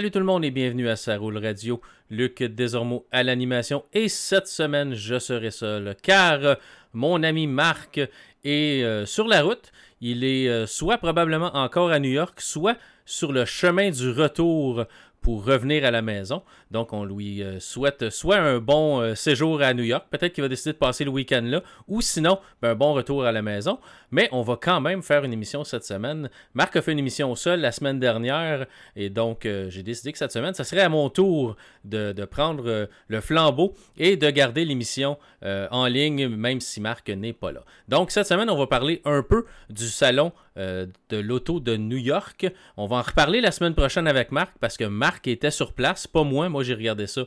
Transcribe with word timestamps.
Salut 0.00 0.12
tout 0.12 0.18
le 0.18 0.24
monde 0.24 0.46
et 0.46 0.50
bienvenue 0.50 0.88
à 0.88 0.96
Saroule 0.96 1.36
Radio. 1.36 1.78
Luc 2.08 2.42
désormais 2.42 3.02
à 3.12 3.22
l'animation 3.22 3.84
et 3.92 4.08
cette 4.08 4.46
semaine 4.46 4.94
je 4.94 5.18
serai 5.18 5.50
seul 5.50 5.94
car 6.00 6.56
mon 6.94 7.22
ami 7.22 7.46
Marc 7.46 8.00
est 8.42 8.82
euh, 8.82 9.04
sur 9.04 9.28
la 9.28 9.42
route. 9.42 9.70
Il 10.00 10.24
est 10.24 10.48
euh, 10.48 10.64
soit 10.64 10.96
probablement 10.96 11.54
encore 11.54 11.90
à 11.90 11.98
New 11.98 12.08
York, 12.08 12.40
soit 12.40 12.78
sur 13.04 13.30
le 13.30 13.44
chemin 13.44 13.90
du 13.90 14.08
retour 14.08 14.86
pour 15.20 15.44
revenir 15.44 15.84
à 15.84 15.90
la 15.90 16.00
maison. 16.00 16.44
Donc, 16.70 16.92
on 16.92 17.04
lui 17.04 17.42
euh, 17.42 17.58
souhaite 17.58 18.10
soit 18.10 18.36
un 18.36 18.58
bon 18.58 19.00
euh, 19.00 19.14
séjour 19.14 19.60
à 19.60 19.74
New 19.74 19.82
York, 19.82 20.06
peut-être 20.10 20.32
qu'il 20.32 20.42
va 20.42 20.48
décider 20.48 20.72
de 20.72 20.78
passer 20.78 21.04
le 21.04 21.10
week-end 21.10 21.42
là, 21.42 21.62
ou 21.88 22.00
sinon, 22.00 22.38
ben, 22.62 22.70
un 22.70 22.74
bon 22.76 22.92
retour 22.92 23.24
à 23.24 23.32
la 23.32 23.42
maison. 23.42 23.80
Mais 24.12 24.28
on 24.30 24.42
va 24.42 24.56
quand 24.56 24.80
même 24.80 25.02
faire 25.02 25.24
une 25.24 25.32
émission 25.32 25.64
cette 25.64 25.84
semaine. 25.84 26.30
Marc 26.54 26.76
a 26.76 26.82
fait 26.82 26.92
une 26.92 26.98
émission 26.98 27.34
seul 27.34 27.60
la 27.60 27.72
semaine 27.72 27.98
dernière, 27.98 28.66
et 28.94 29.10
donc 29.10 29.46
euh, 29.46 29.68
j'ai 29.68 29.82
décidé 29.82 30.12
que 30.12 30.18
cette 30.18 30.32
semaine, 30.32 30.54
ça 30.54 30.64
serait 30.64 30.82
à 30.82 30.88
mon 30.88 31.08
tour 31.10 31.56
de, 31.84 32.12
de 32.12 32.24
prendre 32.24 32.88
le 33.08 33.20
flambeau 33.20 33.74
et 33.96 34.16
de 34.16 34.30
garder 34.30 34.64
l'émission 34.64 35.18
en 35.42 35.86
ligne, 35.86 36.28
même 36.28 36.60
si 36.60 36.80
Marc 36.80 37.08
n'est 37.08 37.32
pas 37.32 37.50
là. 37.50 37.64
Donc, 37.88 38.10
cette 38.10 38.26
semaine, 38.26 38.50
on 38.50 38.56
va 38.56 38.66
parler 38.66 39.00
un 39.04 39.22
peu 39.22 39.46
du 39.70 39.86
salon 39.86 40.32
de 40.56 41.16
l'auto 41.16 41.60
de 41.60 41.76
New 41.76 41.96
York. 41.96 42.46
On 42.76 42.86
va 42.86 42.96
en 42.96 43.02
reparler 43.02 43.40
la 43.40 43.50
semaine 43.50 43.74
prochaine 43.74 44.06
avec 44.06 44.32
Marc 44.32 44.58
parce 44.60 44.76
que 44.76 44.84
Marc 44.84 45.26
était 45.28 45.50
sur 45.50 45.72
place, 45.72 46.06
pas 46.06 46.24
moi. 46.24 46.48
Moi, 46.50 46.59
j'ai 46.62 46.74
regardé 46.74 47.06
ça 47.06 47.22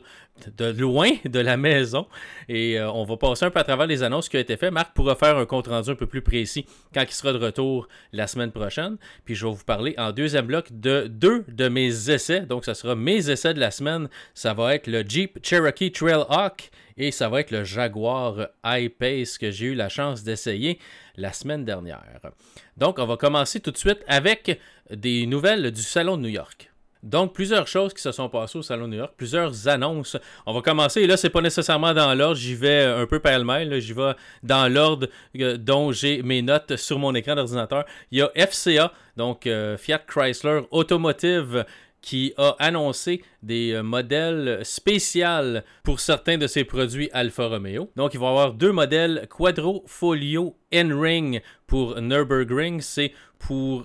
de 0.56 0.66
loin 0.66 1.10
de 1.24 1.40
la 1.40 1.56
maison. 1.56 2.06
Et 2.48 2.78
euh, 2.78 2.90
on 2.90 3.04
va 3.04 3.16
passer 3.16 3.44
un 3.44 3.50
peu 3.50 3.60
à 3.60 3.64
travers 3.64 3.86
les 3.86 4.02
annonces 4.02 4.28
qui 4.28 4.36
ont 4.36 4.40
été 4.40 4.56
faites. 4.56 4.72
Marc 4.72 4.94
pourra 4.94 5.14
faire 5.14 5.36
un 5.36 5.46
compte 5.46 5.68
rendu 5.68 5.90
un 5.90 5.94
peu 5.94 6.06
plus 6.06 6.22
précis 6.22 6.66
quand 6.92 7.02
il 7.02 7.12
sera 7.12 7.32
de 7.32 7.38
retour 7.38 7.88
la 8.12 8.26
semaine 8.26 8.52
prochaine. 8.52 8.96
Puis 9.24 9.34
je 9.34 9.46
vais 9.46 9.52
vous 9.52 9.64
parler 9.64 9.94
en 9.98 10.12
deuxième 10.12 10.46
bloc 10.46 10.68
de 10.70 11.06
deux 11.08 11.44
de 11.48 11.68
mes 11.68 12.10
essais. 12.10 12.40
Donc, 12.40 12.64
ça 12.64 12.74
sera 12.74 12.94
mes 12.94 13.30
essais 13.30 13.54
de 13.54 13.60
la 13.60 13.70
semaine. 13.70 14.08
Ça 14.34 14.54
va 14.54 14.74
être 14.74 14.86
le 14.86 15.02
Jeep 15.06 15.38
Cherokee 15.42 15.92
Trailhawk 15.92 16.70
et 16.96 17.10
ça 17.10 17.28
va 17.28 17.40
être 17.40 17.50
le 17.50 17.64
Jaguar 17.64 18.48
I-Pace 18.64 19.38
que 19.38 19.50
j'ai 19.50 19.66
eu 19.66 19.74
la 19.74 19.88
chance 19.88 20.22
d'essayer 20.22 20.78
la 21.16 21.32
semaine 21.32 21.64
dernière. 21.64 22.20
Donc, 22.76 22.98
on 22.98 23.06
va 23.06 23.16
commencer 23.16 23.60
tout 23.60 23.70
de 23.70 23.76
suite 23.76 24.04
avec 24.06 24.60
des 24.90 25.26
nouvelles 25.26 25.70
du 25.70 25.82
Salon 25.82 26.16
de 26.16 26.22
New 26.22 26.28
York. 26.28 26.70
Donc, 27.04 27.34
plusieurs 27.34 27.68
choses 27.68 27.92
qui 27.92 28.00
se 28.00 28.12
sont 28.12 28.30
passées 28.30 28.56
au 28.56 28.62
Salon 28.62 28.86
de 28.86 28.92
New 28.92 28.96
York, 28.96 29.12
plusieurs 29.14 29.68
annonces. 29.68 30.16
On 30.46 30.54
va 30.54 30.62
commencer, 30.62 31.02
et 31.02 31.06
là, 31.06 31.18
c'est 31.18 31.28
pas 31.28 31.42
nécessairement 31.42 31.92
dans 31.92 32.14
l'ordre, 32.14 32.36
j'y 32.36 32.54
vais 32.54 32.82
un 32.82 33.06
peu 33.06 33.20
pêle-mêle, 33.20 33.78
j'y 33.78 33.92
vais 33.92 34.14
dans 34.42 34.72
l'ordre 34.72 35.08
euh, 35.38 35.58
dont 35.58 35.92
j'ai 35.92 36.22
mes 36.22 36.40
notes 36.40 36.76
sur 36.76 36.98
mon 36.98 37.14
écran 37.14 37.34
d'ordinateur. 37.34 37.84
Il 38.10 38.20
y 38.20 38.22
a 38.22 38.30
FCA, 38.34 38.90
donc 39.18 39.46
euh, 39.46 39.76
Fiat 39.76 39.98
Chrysler 39.98 40.62
Automotive, 40.70 41.66
qui 42.00 42.32
a 42.38 42.56
annoncé 42.58 43.22
des 43.42 43.72
euh, 43.72 43.82
modèles 43.82 44.60
spéciaux 44.62 45.60
pour 45.82 46.00
certains 46.00 46.38
de 46.38 46.46
ses 46.46 46.64
produits 46.64 47.10
Alfa 47.12 47.48
Romeo. 47.48 47.90
Donc, 47.96 48.14
il 48.14 48.20
va 48.20 48.26
y 48.28 48.30
avoir 48.30 48.54
deux 48.54 48.72
modèles 48.72 49.28
Quadro 49.28 49.84
Folio 49.86 50.56
N-Ring 50.72 51.42
pour 51.66 52.00
Nürburgring. 52.00 52.80
C'est 52.80 53.12
pour 53.38 53.84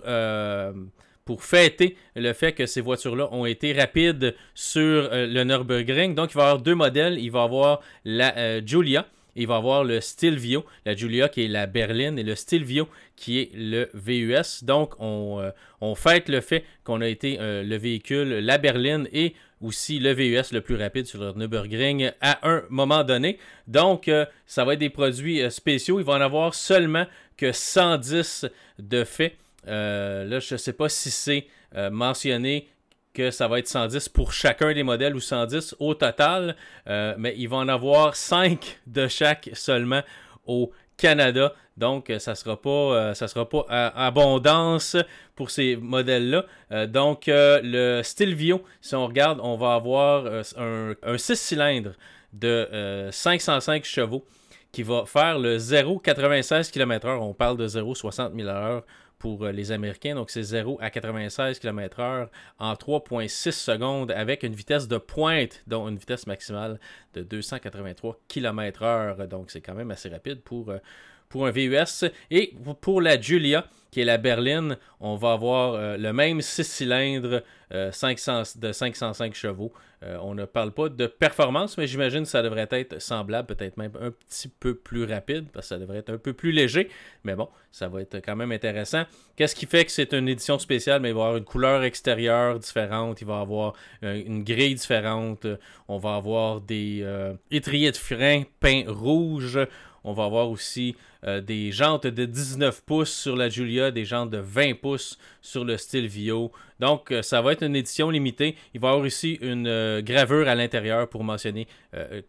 pour 1.29 1.43
fêter 1.43 1.95
le 2.15 2.33
fait 2.33 2.53
que 2.53 2.65
ces 2.65 2.81
voitures-là 2.81 3.29
ont 3.31 3.45
été 3.45 3.71
rapides 3.71 4.35
sur 4.55 4.81
euh, 4.81 5.27
le 5.27 5.43
Nürburgring. 5.43 6.15
Donc, 6.15 6.31
il 6.31 6.37
va 6.37 6.41
y 6.41 6.45
avoir 6.45 6.59
deux 6.63 6.73
modèles. 6.73 7.19
Il 7.19 7.29
va 7.29 7.41
y 7.41 7.43
avoir 7.43 7.81
la 8.03 8.35
euh, 8.35 8.61
Giulia. 8.65 9.05
Il 9.35 9.45
va 9.45 9.57
avoir 9.57 9.83
le 9.83 10.01
Stilvio, 10.01 10.65
la 10.87 10.95
Giulia 10.95 11.29
qui 11.29 11.45
est 11.45 11.47
la 11.47 11.67
berline 11.67 12.17
et 12.17 12.23
le 12.23 12.33
Stilvio 12.33 12.89
qui 13.15 13.41
est 13.41 13.51
le 13.53 13.91
VUS. 13.93 14.63
Donc, 14.63 14.95
on, 14.97 15.39
euh, 15.39 15.51
on 15.81 15.93
fête 15.93 16.29
le 16.29 16.41
fait 16.41 16.63
qu'on 16.83 16.99
a 16.99 17.07
été 17.07 17.37
le 17.39 17.77
véhicule, 17.77 18.39
la 18.39 18.57
berline 18.57 19.07
et 19.13 19.35
aussi 19.61 19.99
le 19.99 20.11
VUS 20.13 20.51
le 20.51 20.61
plus 20.61 20.77
rapide 20.77 21.05
sur 21.05 21.19
le 21.19 21.33
Nürburgring 21.33 22.09
à 22.21 22.39
un 22.41 22.63
moment 22.71 23.03
donné. 23.03 23.37
Donc, 23.67 24.09
ça 24.47 24.65
va 24.65 24.73
être 24.73 24.79
des 24.79 24.89
produits 24.89 25.43
spéciaux. 25.51 25.99
Il 25.99 26.05
va 26.05 26.13
en 26.13 26.21
avoir 26.21 26.55
seulement 26.55 27.05
que 27.37 27.51
110 27.51 28.47
de 28.79 29.03
fait. 29.03 29.37
Euh, 29.69 30.25
là, 30.25 30.39
je 30.39 30.55
ne 30.55 30.57
sais 30.57 30.73
pas 30.73 30.89
si 30.89 31.11
c'est 31.11 31.47
euh, 31.75 31.89
mentionné 31.89 32.67
que 33.13 33.31
ça 33.31 33.47
va 33.47 33.59
être 33.59 33.67
110 33.67 34.09
pour 34.09 34.33
chacun 34.33 34.73
des 34.73 34.83
modèles 34.83 35.15
ou 35.15 35.19
110 35.19 35.75
au 35.79 35.93
total, 35.93 36.55
euh, 36.87 37.15
mais 37.17 37.33
il 37.37 37.47
va 37.47 37.57
en 37.57 37.67
avoir 37.67 38.15
5 38.15 38.79
de 38.87 39.07
chaque 39.07 39.49
seulement 39.53 40.01
au 40.45 40.71
Canada. 40.97 41.53
Donc, 41.77 42.11
ça 42.19 42.31
ne 42.31 42.35
sera 42.35 42.59
pas, 42.59 43.13
pas 43.45 43.87
abondance 43.95 44.97
pour 45.33 45.49
ces 45.49 45.77
modèles-là. 45.77 46.87
donc, 46.87 47.23
le 47.27 48.01
Stilvio, 48.03 48.63
si 48.81 48.95
on 48.95 49.07
regarde, 49.07 49.39
on 49.41 49.55
va 49.55 49.75
avoir 49.75 50.25
un, 50.57 50.93
un 51.01 51.17
6 51.17 51.37
cylindres 51.37 51.93
de 52.33 53.07
505 53.11 53.85
chevaux 53.85 54.25
qui 54.71 54.83
va 54.83 55.05
faire 55.05 55.39
le 55.39 55.57
0,96 55.57 56.71
km/h. 56.71 57.17
On 57.19 57.33
parle 57.33 57.57
de 57.57 57.67
0,60 57.67 58.35
000 58.35 58.49
h 58.49 58.83
pour 59.19 59.45
euh, 59.45 59.51
les 59.51 59.71
Américains. 59.71 60.15
Donc, 60.15 60.31
c'est 60.31 60.41
0 60.41 60.79
à 60.81 60.89
96 60.89 61.59
km/h 61.59 62.29
en 62.57 62.73
3,6 62.73 63.51
secondes 63.51 64.11
avec 64.11 64.43
une 64.43 64.53
vitesse 64.53 64.87
de 64.87 64.97
pointe, 64.97 65.61
dont 65.67 65.87
une 65.87 65.97
vitesse 65.97 66.25
maximale 66.25 66.79
de 67.13 67.21
283 67.21 68.19
km/h. 68.27 69.27
Donc, 69.27 69.51
c'est 69.51 69.61
quand 69.61 69.75
même 69.75 69.91
assez 69.91 70.09
rapide 70.09 70.41
pour, 70.41 70.69
euh, 70.69 70.79
pour 71.27 71.45
un 71.45 71.51
VUS. 71.51 72.09
Et 72.31 72.55
pour 72.81 73.01
la 73.01 73.19
Julia, 73.19 73.67
qui 73.91 74.01
est 74.01 74.05
la 74.05 74.17
berline, 74.17 74.77
on 74.99 75.15
va 75.15 75.33
avoir 75.33 75.73
euh, 75.73 75.97
le 75.97 76.13
même 76.13 76.41
6 76.41 76.63
cylindres 76.63 77.43
500, 77.91 78.43
de 78.55 78.71
505 78.71 79.35
chevaux 79.35 79.71
euh, 80.03 80.17
on 80.21 80.33
ne 80.33 80.45
parle 80.45 80.71
pas 80.71 80.87
de 80.87 81.07
performance, 81.07 81.77
mais 81.77 81.85
j'imagine 81.85 82.23
que 82.23 82.29
ça 82.29 82.41
devrait 82.41 82.67
être 82.71 83.01
semblable, 83.01 83.53
peut-être 83.53 83.75
même 83.75 83.91
un 83.99 84.11
petit 84.11 84.47
peu 84.47 84.73
plus 84.73 85.03
rapide, 85.03 85.47
parce 85.51 85.65
que 85.65 85.75
ça 85.75 85.77
devrait 85.77 85.97
être 85.97 86.11
un 86.11 86.17
peu 86.17 86.31
plus 86.31 86.51
léger. 86.51 86.89
Mais 87.25 87.35
bon, 87.35 87.49
ça 87.71 87.89
va 87.89 88.01
être 88.01 88.19
quand 88.23 88.35
même 88.35 88.51
intéressant. 88.53 89.03
Qu'est-ce 89.35 89.55
qui 89.55 89.65
fait 89.65 89.83
que 89.83 89.91
c'est 89.91 90.13
une 90.13 90.29
édition 90.29 90.57
spéciale? 90.57 91.01
Mais 91.01 91.09
il 91.09 91.15
va 91.15 91.19
y 91.19 91.23
avoir 91.23 91.37
une 91.37 91.43
couleur 91.43 91.83
extérieure 91.83 92.59
différente, 92.59 93.19
il 93.21 93.27
va 93.27 93.39
y 93.39 93.41
avoir 93.41 93.73
euh, 94.03 94.21
une 94.25 94.43
grille 94.43 94.75
différente, 94.75 95.45
on 95.89 95.97
va 95.97 96.15
avoir 96.15 96.61
des 96.61 97.01
euh, 97.03 97.33
étriers 97.51 97.91
de 97.91 97.97
frein 97.97 98.43
peints 98.61 98.85
rouge. 98.87 99.59
On 100.09 100.13
va 100.13 100.25
avoir 100.25 100.49
aussi 100.49 100.95
euh, 101.23 101.39
des 101.39 101.71
jantes 101.71 102.07
de 102.07 102.25
19 102.25 102.81
pouces 102.83 103.13
sur 103.13 103.35
la 103.35 103.47
Julia, 103.47 103.91
des 103.91 104.05
jantes 104.05 104.31
de 104.31 104.39
20 104.39 104.73
pouces 104.79 105.19
sur 105.39 105.63
le 105.63 105.77
Stilvio. 105.77 106.51
Donc, 106.79 107.11
euh, 107.11 107.21
ça 107.21 107.43
va 107.43 107.51
être 107.51 107.61
une 107.61 107.75
édition 107.75 108.09
limitée. 108.09 108.55
Il 108.73 108.79
va 108.79 108.87
y 108.87 108.91
avoir 108.91 109.05
aussi 109.05 109.37
une 109.39 109.67
euh, 109.67 110.01
gravure 110.01 110.47
à 110.47 110.55
l'intérieur 110.55 111.07
pour 111.07 111.23
mentionner 111.23 111.67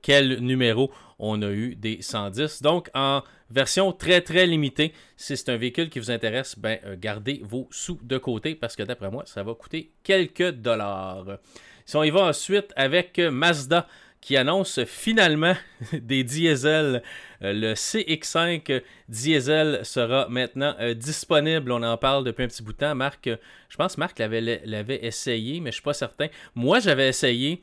quel 0.02 0.40
numéro 0.40 0.90
on 1.18 1.40
a 1.40 1.50
eu 1.50 1.74
des 1.74 2.02
110. 2.02 2.60
Donc, 2.60 2.90
en 2.92 3.22
version 3.50 3.92
très 3.92 4.20
très 4.20 4.46
limitée, 4.46 4.92
si 5.16 5.38
c'est 5.38 5.48
un 5.48 5.56
véhicule 5.56 5.88
qui 5.88 6.00
vous 6.00 6.10
intéresse, 6.10 6.58
ben, 6.58 6.78
gardez 6.98 7.40
vos 7.42 7.66
sous 7.70 7.98
de 8.02 8.18
côté 8.18 8.54
parce 8.54 8.76
que 8.76 8.82
d'après 8.82 9.10
moi, 9.10 9.22
ça 9.24 9.42
va 9.42 9.54
coûter 9.54 9.90
quelques 10.02 10.50
dollars. 10.50 11.38
Si 11.86 11.96
on 11.96 12.02
y 12.02 12.10
va 12.10 12.24
ensuite 12.24 12.74
avec 12.76 13.18
Mazda 13.18 13.86
qui 14.20 14.36
annonce 14.36 14.84
finalement 14.84 15.54
des 15.92 16.24
diesels. 16.24 17.02
Euh, 17.42 17.52
le 17.52 17.74
CX5 17.74 18.82
diesel 19.08 19.80
sera 19.82 20.28
maintenant 20.28 20.74
euh, 20.80 20.94
disponible. 20.94 21.72
On 21.72 21.82
en 21.82 21.96
parle 21.96 22.24
depuis 22.24 22.44
un 22.44 22.48
petit 22.48 22.62
bout 22.62 22.72
de 22.72 22.78
temps. 22.78 22.94
Marc, 22.94 23.26
euh, 23.26 23.36
je 23.68 23.76
pense 23.76 23.94
que 23.94 24.00
Marc 24.00 24.18
l'avait 24.18 25.04
essayé, 25.04 25.54
mais 25.54 25.66
je 25.66 25.68
ne 25.68 25.72
suis 25.72 25.82
pas 25.82 25.94
certain. 25.94 26.26
Moi, 26.54 26.80
j'avais 26.80 27.08
essayé. 27.08 27.62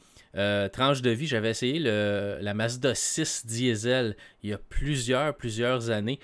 tranche 0.74 1.01
de 1.01 1.09
vie, 1.09 1.25
j'avais 1.25 1.50
essayé 1.50 1.80
la 1.80 2.54
Mazda 2.54 2.94
6 2.94 3.45
diesel 3.45 4.15
il 4.44 4.51
y 4.51 4.53
a 4.53 4.57
plusieurs, 4.57 5.36
plusieurs 5.36 5.89
années 5.89 6.19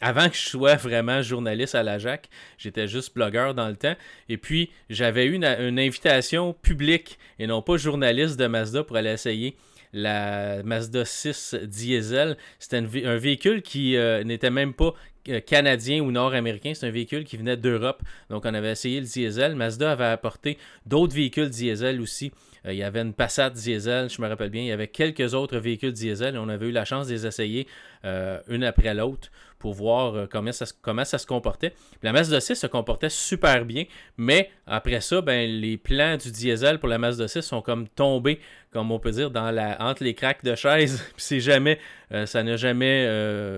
avant 0.00 0.28
que 0.28 0.36
je 0.36 0.48
sois 0.48 0.76
vraiment 0.76 1.22
journaliste 1.22 1.74
à 1.74 1.82
la 1.82 1.98
JAC, 1.98 2.28
j'étais 2.56 2.86
juste 2.86 3.14
blogueur 3.14 3.54
dans 3.54 3.68
le 3.68 3.76
temps. 3.76 3.96
Et 4.28 4.36
puis, 4.36 4.70
j'avais 4.90 5.26
eu 5.26 5.34
une, 5.34 5.44
invitation 5.44 6.52
publique 6.52 7.18
et 7.38 7.46
non 7.46 7.62
pas 7.62 7.76
journaliste 7.76 8.38
de 8.38 8.46
Mazda 8.46 8.84
pour 8.84 8.96
aller 8.96 9.10
essayer 9.10 9.56
la 9.92 10.62
Mazda 10.62 11.04
6 11.04 11.56
diesel. 11.64 12.36
C'était 12.58 12.76
un 12.76 13.16
véhicule 13.16 13.62
qui 13.62 13.96
euh, 13.96 14.22
n'était 14.22 14.50
même 14.50 14.74
pas 14.74 14.94
euh, 15.28 15.40
canadien 15.40 16.00
ou 16.02 16.10
nord-américain, 16.12 16.72
c'est 16.74 16.86
un 16.86 16.90
véhicule 16.90 17.24
qui 17.24 17.36
venait 17.36 17.56
d'Europe. 17.56 18.02
Donc 18.30 18.44
on 18.44 18.54
avait 18.54 18.72
essayé 18.72 19.00
le 19.00 19.06
diesel. 19.06 19.56
Mazda 19.56 19.92
avait 19.92 20.04
apporté 20.04 20.58
d'autres 20.86 21.14
véhicules 21.14 21.48
diesel 21.48 22.00
aussi. 22.00 22.32
Euh, 22.66 22.72
il 22.72 22.78
y 22.78 22.82
avait 22.82 23.00
une 23.00 23.14
Passat 23.14 23.50
diesel, 23.50 24.10
je 24.10 24.20
me 24.20 24.28
rappelle 24.28 24.50
bien. 24.50 24.62
Il 24.62 24.68
y 24.68 24.72
avait 24.72 24.88
quelques 24.88 25.34
autres 25.34 25.58
véhicules 25.58 25.92
diesel 25.92 26.36
on 26.38 26.48
avait 26.48 26.68
eu 26.68 26.72
la 26.72 26.84
chance 26.84 27.08
de 27.08 27.14
les 27.14 27.26
essayer 27.26 27.66
une 28.04 28.62
après 28.62 28.94
l'autre 28.94 29.30
pour 29.58 29.74
voir 29.74 30.28
comment 30.28 30.52
ça, 30.52 30.66
comment 30.82 31.04
ça 31.04 31.18
se 31.18 31.26
comportait. 31.26 31.74
la 32.02 32.12
Mazda 32.12 32.40
6 32.40 32.54
se 32.54 32.66
comportait 32.66 33.08
super 33.08 33.64
bien, 33.64 33.84
mais 34.16 34.50
après 34.66 35.00
ça, 35.00 35.20
ben, 35.20 35.50
les 35.50 35.76
plans 35.76 36.16
du 36.16 36.30
diesel 36.30 36.78
pour 36.78 36.88
la 36.88 36.98
Mazda 36.98 37.28
6 37.28 37.42
sont 37.42 37.62
comme 37.62 37.88
tombés, 37.88 38.40
comme 38.72 38.92
on 38.92 38.98
peut 38.98 39.10
dire, 39.10 39.30
dans 39.30 39.50
la, 39.50 39.76
entre 39.80 40.04
les 40.04 40.14
craques 40.14 40.44
de 40.44 40.54
chaise. 40.54 41.02
c'est 41.16 41.40
jamais, 41.40 41.78
ça 42.26 42.42
n'a 42.42 42.56
jamais 42.56 43.06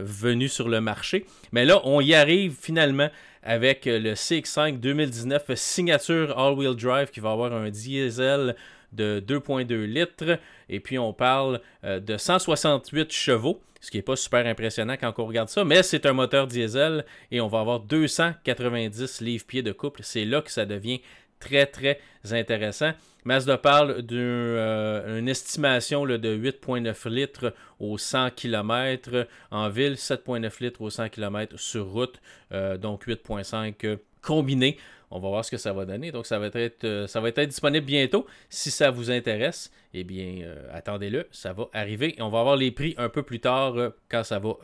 venu 0.02 0.49
sur 0.49 0.69
le 0.69 0.81
marché. 0.81 1.26
Mais 1.52 1.64
là, 1.64 1.81
on 1.85 2.00
y 2.00 2.14
arrive 2.14 2.56
finalement 2.58 3.11
avec 3.43 3.87
le 3.87 4.14
CX5 4.14 4.81
2019 4.81 5.55
signature 5.55 6.38
all-wheel 6.38 6.76
drive 6.76 7.11
qui 7.11 7.20
va 7.20 7.32
avoir 7.32 7.52
un 7.52 7.70
diesel 7.70 8.55
de 8.92 9.22
2.2 9.26 9.84
litres. 9.84 10.38
Et 10.69 10.81
puis 10.81 10.98
on 10.98 11.12
parle 11.12 11.60
euh, 11.84 12.00
de 12.00 12.16
168 12.16 13.12
chevaux, 13.12 13.60
ce 13.81 13.90
qui 13.90 13.98
n'est 13.98 14.02
pas 14.02 14.16
super 14.16 14.46
impressionnant 14.46 14.96
quand 15.00 15.12
on 15.19 15.26
regarde 15.26 15.48
ça, 15.48 15.64
mais 15.64 15.82
c'est 15.82 16.06
un 16.06 16.12
moteur 16.12 16.46
diesel 16.46 17.04
et 17.31 17.40
on 17.40 17.48
va 17.48 17.60
avoir 17.60 17.81
290 17.81 19.20
livres-pieds 19.20 19.62
de 19.62 19.72
couple. 19.72 20.00
C'est 20.02 20.25
là 20.25 20.42
que 20.42 20.50
ça 20.50 20.66
devient 20.66 21.00
très 21.38 21.66
très 21.66 21.98
intéressant. 22.31 22.92
Mazda 23.25 23.58
parle 23.58 24.02
d'une 24.02 24.19
euh, 24.19 25.26
estimation 25.26 26.06
de 26.06 26.37
8,9 26.37 27.08
litres 27.10 27.54
au 27.78 27.98
100 27.98 28.31
km 28.31 29.26
en 29.50 29.69
ville, 29.69 29.94
7,9 29.94 30.62
litres 30.62 30.81
au 30.81 30.90
100 30.90 31.10
km 31.10 31.58
sur 31.58 31.87
route, 31.87 32.20
euh, 32.52 32.78
donc 32.78 33.06
8,5 33.06 33.98
combiné. 34.22 34.76
On 35.12 35.19
va 35.19 35.28
voir 35.28 35.44
ce 35.44 35.50
que 35.50 35.56
ça 35.56 35.72
va 35.72 35.84
donner. 35.84 36.12
Donc, 36.12 36.26
ça 36.26 36.38
va 36.38 36.46
être, 36.46 36.84
euh, 36.84 37.46
disponible 37.46 37.84
bientôt. 37.84 38.26
Si 38.49 38.70
ça 38.70 38.90
vous 38.90 39.11
intéresse, 39.11 39.72
eh 39.93 40.05
bien, 40.05 40.43
euh, 40.44 40.69
attendez-le. 40.72 41.26
Ça 41.32 41.52
va 41.52 41.69
arriver. 41.72 42.14
Et 42.17 42.22
on 42.22 42.28
va 42.28 42.40
avoir 42.40 42.55
les 42.55 42.70
prix 42.70 42.94
un 42.96 43.08
peu 43.08 43.25
plus 43.25 43.40
tard 43.40 43.76
euh, 43.76 43.90
quand 44.08 44.22
ça 44.22 44.38
va 44.38 44.55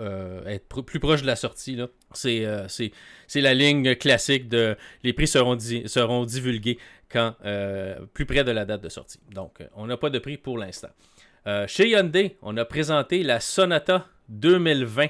être 0.47 0.83
plus 0.83 1.01
proche 1.01 1.23
de 1.23 1.27
la 1.27 1.35
sortie. 1.35 1.79
C'est, 2.13 2.93
la 3.35 3.55
ligne 3.55 3.97
classique 3.97 4.49
de 4.49 4.77
les 5.03 5.13
prix 5.13 5.27
seront, 5.27 5.57
divulgués 6.25 6.79
plus 8.13 8.27
près 8.27 8.45
de 8.45 8.53
la 8.53 8.65
date 8.65 8.83
de 8.83 8.89
sortie. 8.89 9.19
Donc, 9.35 9.59
on 9.75 9.87
n'a 9.87 9.97
pas 9.97 10.11
de 10.11 10.21
prix 10.21 10.37
pour 10.37 10.59
l'instant. 10.59 10.91
chez 11.67 11.89
Hyundai, 11.89 12.37
on 12.43 12.57
a 12.57 12.65
présenté 12.65 13.25
la 13.25 13.41
Sonata 13.41 14.07
2020. 14.29 15.09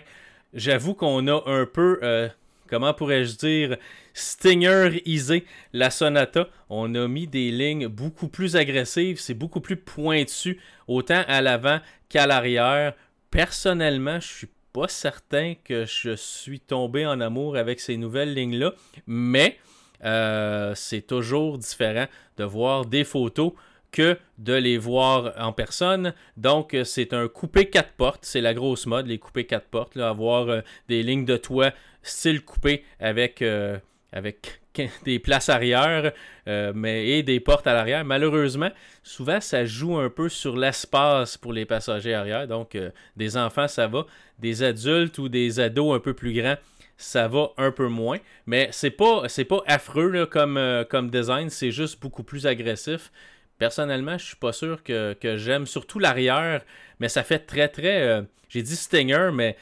J'avoue 0.55 0.95
qu'on 0.95 1.27
a 1.29 1.43
un 1.47 1.67
peu 1.67 2.31
comment 2.69 2.95
pourrais-je 2.95 3.37
dire, 3.37 3.77
Stinger 4.15 5.01
Easy, 5.05 5.45
la 5.73 5.91
Sonata? 5.91 6.49
On 6.69 6.95
a 6.95 7.09
mis 7.09 7.27
des 7.27 7.51
lignes 7.51 7.89
beaucoup 7.89 8.29
plus 8.29 8.57
agressives, 8.57 9.21
c'est 9.21 9.35
beaucoup 9.35 9.61
plus 9.61 9.77
pointu, 9.77 10.61
autant 10.89 11.23
à 11.29 11.41
l'avant 11.41 11.81
qu'à 12.09 12.27
l'arrière. 12.27 12.95
Personnellement, 13.31 14.21
je 14.21 14.27
suis 14.27 14.49
pas 14.73 14.89
certain 14.89 15.55
que 15.65 15.87
je 15.87 16.15
suis 16.17 16.61
tombé 16.61 17.07
en 17.07 17.21
amour 17.21 17.57
avec 17.57 17.81
ces 17.81 17.97
nouvelles 17.97 18.35
lignes-là, 18.35 18.73
mais 19.07 19.59
euh, 20.05 20.73
c'est 20.75 21.01
toujours 21.03 21.59
différent 21.59 22.07
de 22.37 22.45
voir 22.45 22.85
des 22.85 23.05
photos 23.05 23.53
que 23.91 24.19
de 24.37 24.53
les 24.53 24.77
voir 24.77 25.33
en 25.39 25.53
personne. 25.53 26.13
Donc, 26.37 26.77
c'est 26.85 27.15
un 27.15 27.29
coupé 27.29 27.71
4 27.71 27.93
portes. 27.93 28.25
C'est 28.27 28.43
la 28.43 28.53
grosse 28.53 28.85
mode, 28.85 29.07
les 29.07 29.19
coupés 29.19 29.47
4 29.47 29.67
portes. 29.69 29.97
avoir 29.97 30.49
euh, 30.49 30.61
des 30.89 31.03
lignes 31.03 31.25
de 31.25 31.39
toit 31.39 31.73
style 32.09 32.45
coupé 32.45 32.85
avec, 33.01 33.43
euh, 33.43 33.79
des 35.05 35.19
places 35.19 35.49
arrière 35.49 36.13
euh, 36.49 36.73
mais, 36.75 37.09
et 37.09 37.23
des 37.23 37.41
portes 37.41 37.67
à 37.67 37.75
l'arrière. 37.75 38.05
Malheureusement, 38.05 38.71
souvent, 39.03 39.41
ça 39.41 39.65
joue 39.65 39.97
un 39.99 40.11
peu 40.11 40.29
sur 40.29 40.57
l'espace 40.57 41.37
pour 41.37 41.53
les 41.53 41.65
passagers 41.65 42.15
arrière. 42.15 42.47
Donc, 42.47 42.75
euh, 42.75 42.91
des 43.17 43.37
enfants, 43.37 43.69
ça 43.69 43.87
va. 43.87 44.07
Des 44.39 44.63
adultes 44.63 45.19
ou 45.19 45.29
des 45.29 45.61
ados 45.61 45.97
un 45.97 46.01
peu 46.01 46.15
plus 46.15 46.33
grands, 46.33 46.57
ça 46.97 47.29
va 47.29 47.51
un 47.57 47.71
peu 47.71 47.89
moins. 47.89 48.19
Mais 48.47 48.69
c'est 48.73 48.91
pas, 48.91 49.23
pas 49.49 49.63
affreux 49.67 50.27
comme, 50.27 50.61
comme 50.91 51.11
design, 51.11 51.51
c'est 51.51 51.71
juste 51.71 52.01
beaucoup 52.01 52.23
plus 52.23 52.47
agressif. 52.47 53.11
Personnellement, 53.59 54.19
je 54.19 54.27
suis 54.27 54.37
pas 54.37 54.53
sûr 54.53 54.83
que, 54.83 55.15
que 55.15 55.39
j'aime, 55.39 55.67
surtout 55.67 55.99
l'arrière, 55.99 56.63
mais 57.01 57.09
ça 57.09 57.23
fait 57.23 57.39
très 57.39 57.69
très. 57.69 58.23
J'ai 58.51 58.63
dit 58.63 58.77
Stinger, 58.77 59.31
mais 59.33 59.57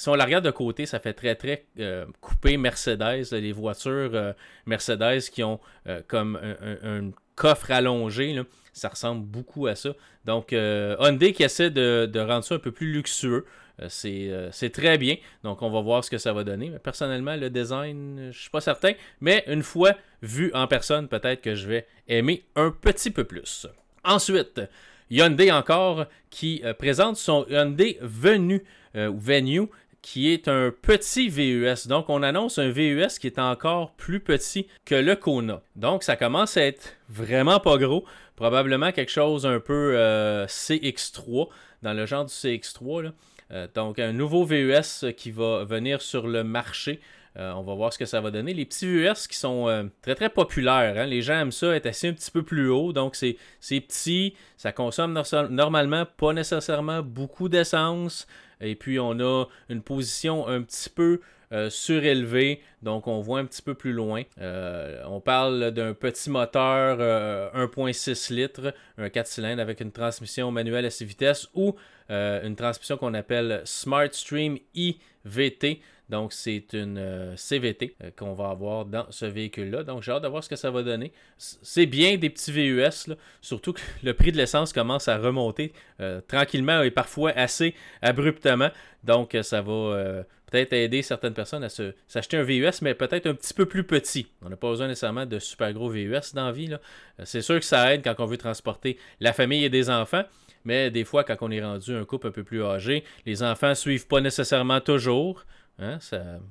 si 0.00 0.08
on 0.08 0.14
la 0.14 0.24
regarde 0.24 0.46
de 0.46 0.50
côté, 0.50 0.86
ça 0.86 0.98
fait 0.98 1.12
très 1.12 1.34
très 1.34 1.66
euh, 1.78 2.06
coupé 2.22 2.56
Mercedes, 2.56 3.26
les 3.32 3.52
voitures 3.52 4.12
euh, 4.14 4.32
Mercedes 4.64 5.28
qui 5.30 5.42
ont 5.42 5.60
euh, 5.86 6.00
comme 6.08 6.40
un, 6.82 7.10
coffre 7.34 7.70
allongé, 7.70 8.34
ça 8.72 8.88
ressemble 8.88 9.26
beaucoup 9.26 9.66
à 9.66 9.74
ça. 9.74 9.90
Donc 10.24 10.52
Hyundai 10.52 11.34
qui 11.34 11.42
essaie 11.42 11.68
de, 11.68 12.18
rendre 12.18 12.44
ça 12.44 12.54
un 12.54 12.58
peu 12.58 12.72
plus 12.72 12.90
luxueux, 12.90 13.44
c'est 13.88 14.72
très 14.72 14.96
bien. 14.96 15.16
Donc 15.44 15.60
on 15.60 15.68
va 15.68 15.82
voir 15.82 16.02
ce 16.02 16.10
que 16.10 16.18
ça 16.18 16.32
va 16.32 16.44
donner. 16.44 16.70
personnellement, 16.82 17.36
le 17.36 17.50
design, 17.50 18.30
je 18.32 18.38
suis 18.38 18.50
pas 18.50 18.62
certain, 18.62 18.92
mais 19.20 19.44
une 19.48 19.62
fois 19.62 19.94
vu 20.22 20.50
en 20.54 20.66
personne, 20.66 21.08
peut-être 21.08 21.42
que 21.42 21.54
je 21.54 21.68
vais 21.68 21.86
aimer 22.08 22.44
un 22.56 22.70
petit 22.70 23.10
peu 23.10 23.24
plus. 23.24 23.66
Ensuite, 24.02 24.62
Hyundai 25.10 25.50
encore 25.52 26.06
qui 26.30 26.62
présente 26.78 27.16
son 27.16 27.44
Hyundai 27.50 27.98
Venu 28.00 28.62
ou 28.94 29.18
Venue 29.18 29.68
qui 30.02 30.32
est 30.32 30.48
un 30.48 30.70
petit 30.70 31.28
VUS. 31.28 31.86
Donc, 31.86 32.08
on 32.08 32.22
annonce 32.22 32.58
un 32.58 32.70
VUS 32.70 33.18
qui 33.20 33.26
est 33.26 33.38
encore 33.38 33.92
plus 33.92 34.20
petit 34.20 34.66
que 34.84 34.94
le 34.94 35.16
Kona. 35.16 35.60
Donc, 35.76 36.02
ça 36.02 36.16
commence 36.16 36.56
à 36.56 36.62
être 36.62 36.96
vraiment 37.08 37.60
pas 37.60 37.76
gros. 37.78 38.04
Probablement 38.36 38.92
quelque 38.92 39.10
chose 39.10 39.46
un 39.46 39.60
peu 39.60 39.92
euh, 39.96 40.46
CX3, 40.46 41.48
dans 41.82 41.92
le 41.92 42.06
genre 42.06 42.24
du 42.24 42.32
CX3. 42.32 43.12
Euh, 43.52 43.68
donc, 43.74 43.98
un 43.98 44.12
nouveau 44.12 44.44
VUS 44.44 45.12
qui 45.16 45.30
va 45.30 45.64
venir 45.64 46.00
sur 46.00 46.26
le 46.26 46.44
marché. 46.44 47.00
Euh, 47.38 47.52
on 47.52 47.62
va 47.62 47.74
voir 47.74 47.92
ce 47.92 47.98
que 47.98 48.06
ça 48.06 48.20
va 48.20 48.30
donner. 48.30 48.54
Les 48.54 48.64
petits 48.64 48.86
VUS 48.86 49.28
qui 49.28 49.36
sont 49.36 49.90
très 50.02 50.14
très 50.14 50.30
populaires. 50.30 50.94
Hein. 50.96 51.06
Les 51.06 51.22
gens 51.22 51.34
aiment 51.34 51.52
ça 51.52 51.76
être 51.76 51.86
assis 51.86 52.08
un 52.08 52.12
petit 52.12 52.30
peu 52.30 52.42
plus 52.42 52.68
haut. 52.70 52.92
Donc 52.92 53.14
c'est 53.14 53.36
petit, 53.80 54.34
ça 54.56 54.72
consomme 54.72 55.22
normalement 55.50 56.06
pas 56.16 56.32
nécessairement 56.32 57.02
beaucoup 57.02 57.48
d'essence. 57.48 58.26
Et 58.60 58.74
puis 58.74 58.98
on 58.98 59.18
a 59.20 59.46
une 59.68 59.82
position 59.82 60.46
un 60.46 60.62
petit 60.62 60.90
peu 60.90 61.20
euh, 61.52 61.68
surélevée, 61.68 62.62
donc 62.80 63.08
on 63.08 63.20
voit 63.20 63.40
un 63.40 63.44
petit 63.44 63.60
peu 63.60 63.74
plus 63.74 63.92
loin. 63.92 64.22
Euh, 64.40 65.02
on 65.08 65.20
parle 65.20 65.72
d'un 65.72 65.94
petit 65.94 66.30
moteur 66.30 66.98
1.6 66.98 68.32
euh, 68.32 68.36
litres, 68.36 68.74
un 68.98 69.08
4 69.08 69.26
cylindres 69.26 69.60
avec 69.60 69.80
une 69.80 69.90
transmission 69.90 70.52
manuelle 70.52 70.86
à 70.86 70.90
6 70.90 71.04
vitesses 71.04 71.48
ou 71.54 71.74
une 72.08 72.56
transmission 72.56 72.96
qu'on 72.96 73.14
appelle 73.14 73.62
Smart 73.64 74.08
Stream 74.12 74.58
IVT. 74.74 75.80
Donc, 76.10 76.32
c'est 76.32 76.72
une 76.72 76.98
euh, 76.98 77.36
CVT 77.36 77.94
euh, 78.02 78.10
qu'on 78.16 78.34
va 78.34 78.50
avoir 78.50 78.84
dans 78.84 79.06
ce 79.10 79.26
véhicule-là. 79.26 79.84
Donc, 79.84 80.02
j'ai 80.02 80.10
hâte 80.10 80.24
de 80.24 80.28
voir 80.28 80.42
ce 80.42 80.48
que 80.48 80.56
ça 80.56 80.68
va 80.72 80.82
donner. 80.82 81.12
C'est 81.38 81.86
bien 81.86 82.16
des 82.16 82.28
petits 82.30 82.50
VUS, 82.50 83.14
surtout 83.40 83.72
que 83.72 83.80
le 84.02 84.12
prix 84.12 84.32
de 84.32 84.36
l'essence 84.36 84.72
commence 84.72 85.06
à 85.06 85.18
remonter 85.18 85.72
euh, 86.00 86.20
tranquillement 86.26 86.82
et 86.82 86.90
parfois 86.90 87.30
assez 87.30 87.76
abruptement. 88.02 88.70
Donc, 89.04 89.36
ça 89.42 89.62
va 89.62 90.24
peut-être 90.50 90.72
aider 90.72 91.00
certaines 91.02 91.32
personnes 91.32 91.62
à 91.62 91.68
s'acheter 91.68 92.36
un 92.36 92.42
VUS, 92.42 92.82
mais 92.82 92.94
peut-être 92.94 93.28
un 93.28 93.34
petit 93.34 93.54
peu 93.54 93.64
plus 93.64 93.84
petit. 93.84 94.26
On 94.44 94.48
n'a 94.48 94.56
pas 94.56 94.68
besoin 94.68 94.88
nécessairement 94.88 95.26
de 95.26 95.38
super 95.38 95.72
gros 95.72 95.88
VUS 95.88 96.34
dans 96.34 96.46
la 96.46 96.52
vie. 96.52 96.76
C'est 97.22 97.40
sûr 97.40 97.60
que 97.60 97.64
ça 97.64 97.94
aide 97.94 98.02
quand 98.02 98.16
on 98.18 98.26
veut 98.26 98.36
transporter 98.36 98.98
la 99.20 99.32
famille 99.32 99.64
et 99.64 99.70
des 99.70 99.88
enfants. 99.88 100.24
Mais 100.64 100.90
des 100.90 101.04
fois, 101.04 101.24
quand 101.24 101.36
on 101.40 101.50
est 101.50 101.64
rendu 101.64 101.94
un 101.94 102.04
couple 102.04 102.26
un 102.26 102.32
peu 102.32 102.44
plus 102.44 102.62
âgé, 102.62 103.04
les 103.24 103.42
enfants 103.42 103.70
ne 103.70 103.74
suivent 103.74 104.06
pas 104.06 104.20
nécessairement 104.20 104.80
toujours. 104.80 105.44
Hein, 105.80 105.98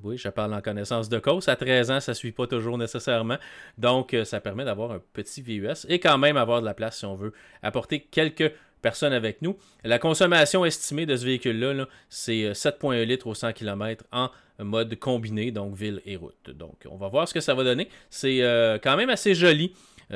oui, 0.03 0.17
je 0.17 0.27
parle 0.29 0.53
en 0.53 0.61
connaissance 0.61 1.07
de 1.07 1.19
cause. 1.19 1.47
À 1.49 1.55
13 1.55 1.91
ans, 1.91 1.99
ça 1.99 2.13
ne 2.13 2.15
suit 2.15 2.31
pas 2.31 2.47
toujours 2.47 2.77
nécessairement. 2.77 3.37
Donc, 3.77 4.13
euh, 4.13 4.25
ça 4.25 4.41
permet 4.41 4.65
d'avoir 4.65 4.91
un 4.91 5.01
petit 5.13 5.41
VUS 5.41 5.85
et 5.87 5.99
quand 5.99 6.17
même 6.17 6.35
avoir 6.35 6.61
de 6.61 6.65
la 6.65 6.73
place 6.73 6.97
si 6.97 7.05
on 7.05 7.15
veut 7.15 7.33
apporter 7.61 8.01
quelques 8.01 8.51
personnes 8.81 9.13
avec 9.13 9.41
nous. 9.41 9.57
La 9.83 9.99
consommation 9.99 10.65
estimée 10.65 11.05
de 11.05 11.15
ce 11.15 11.25
véhicule-là, 11.25 11.85
c'est 12.09 12.53
7,1 12.53 12.93
euh, 12.93 13.05
litres 13.05 13.27
au 13.27 13.35
100 13.35 13.53
km 13.53 14.03
en 14.11 14.29
mode 14.57 14.97
combiné, 14.97 15.51
donc 15.51 15.75
ville 15.75 16.01
et 16.05 16.15
route. 16.15 16.49
Donc, 16.49 16.85
on 16.89 16.97
va 16.97 17.07
voir 17.07 17.27
ce 17.27 17.33
que 17.33 17.39
ça 17.39 17.53
va 17.53 17.63
donner. 17.63 17.87
C'est 18.09 18.41
euh, 18.41 18.79
quand 18.81 18.97
même 18.97 19.09
assez 19.09 19.35
joli. 19.35 19.73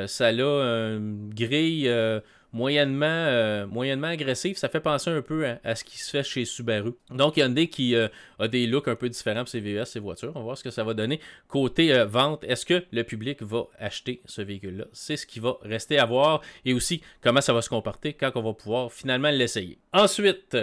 ça 0.08 0.28
a 0.28 0.32
une 0.32 1.30
grille 1.34 1.88
moyennement, 2.54 3.06
euh, 3.08 3.66
moyennement 3.68 4.08
agressif. 4.08 4.58
Ça 4.58 4.70
fait 4.70 4.80
penser 4.80 5.10
un 5.10 5.22
peu 5.22 5.46
à, 5.64 5.76
ce 5.76 5.84
qui 5.84 5.98
se 5.98 6.10
fait 6.12 6.24
chez 6.24 6.46
Subaru. 6.46 6.94
Donc, 7.10 7.38
Hyundai 7.38 7.68
qui 7.68 7.96
euh, 7.96 8.08
a 8.40 8.48
des 8.48 8.68
looks 8.68 8.88
un 8.88 8.96
peu 8.96 9.10
différents 9.10 9.42
pour 9.42 9.50
ses 9.50 9.60
VUS, 9.60 9.86
ses 9.86 10.00
voitures. 10.00 10.32
On 10.36 10.40
va 10.40 10.46
voir 10.46 10.58
ce 10.58 10.64
que 10.64 10.70
ça 10.70 10.84
va 10.84 10.94
donner. 10.94 11.20
Côté 11.48 11.94
euh, 11.94 12.06
vente, 12.06 12.44
est-ce 12.44 12.66
que 12.66 12.86
le 12.92 13.04
public 13.04 13.42
va 13.42 13.66
acheter 13.80 14.22
ce 14.26 14.42
véhicule-là? 14.42 14.86
C'est 14.94 15.18
ce 15.18 15.26
qui 15.26 15.40
va 15.40 15.58
rester 15.64 15.98
à 15.98 16.06
voir. 16.06 16.42
Et 16.64 16.74
aussi, 16.74 17.02
comment 17.22 17.42
ça 17.42 17.54
va 17.54 17.62
se 17.62 17.70
comporter 17.70 18.14
quand 18.14 18.32
on 18.36 18.44
va 18.44 18.54
pouvoir 18.54 18.94
finalement 18.94 19.32
l'essayer. 19.32 19.80
Ensuite, 19.92 20.56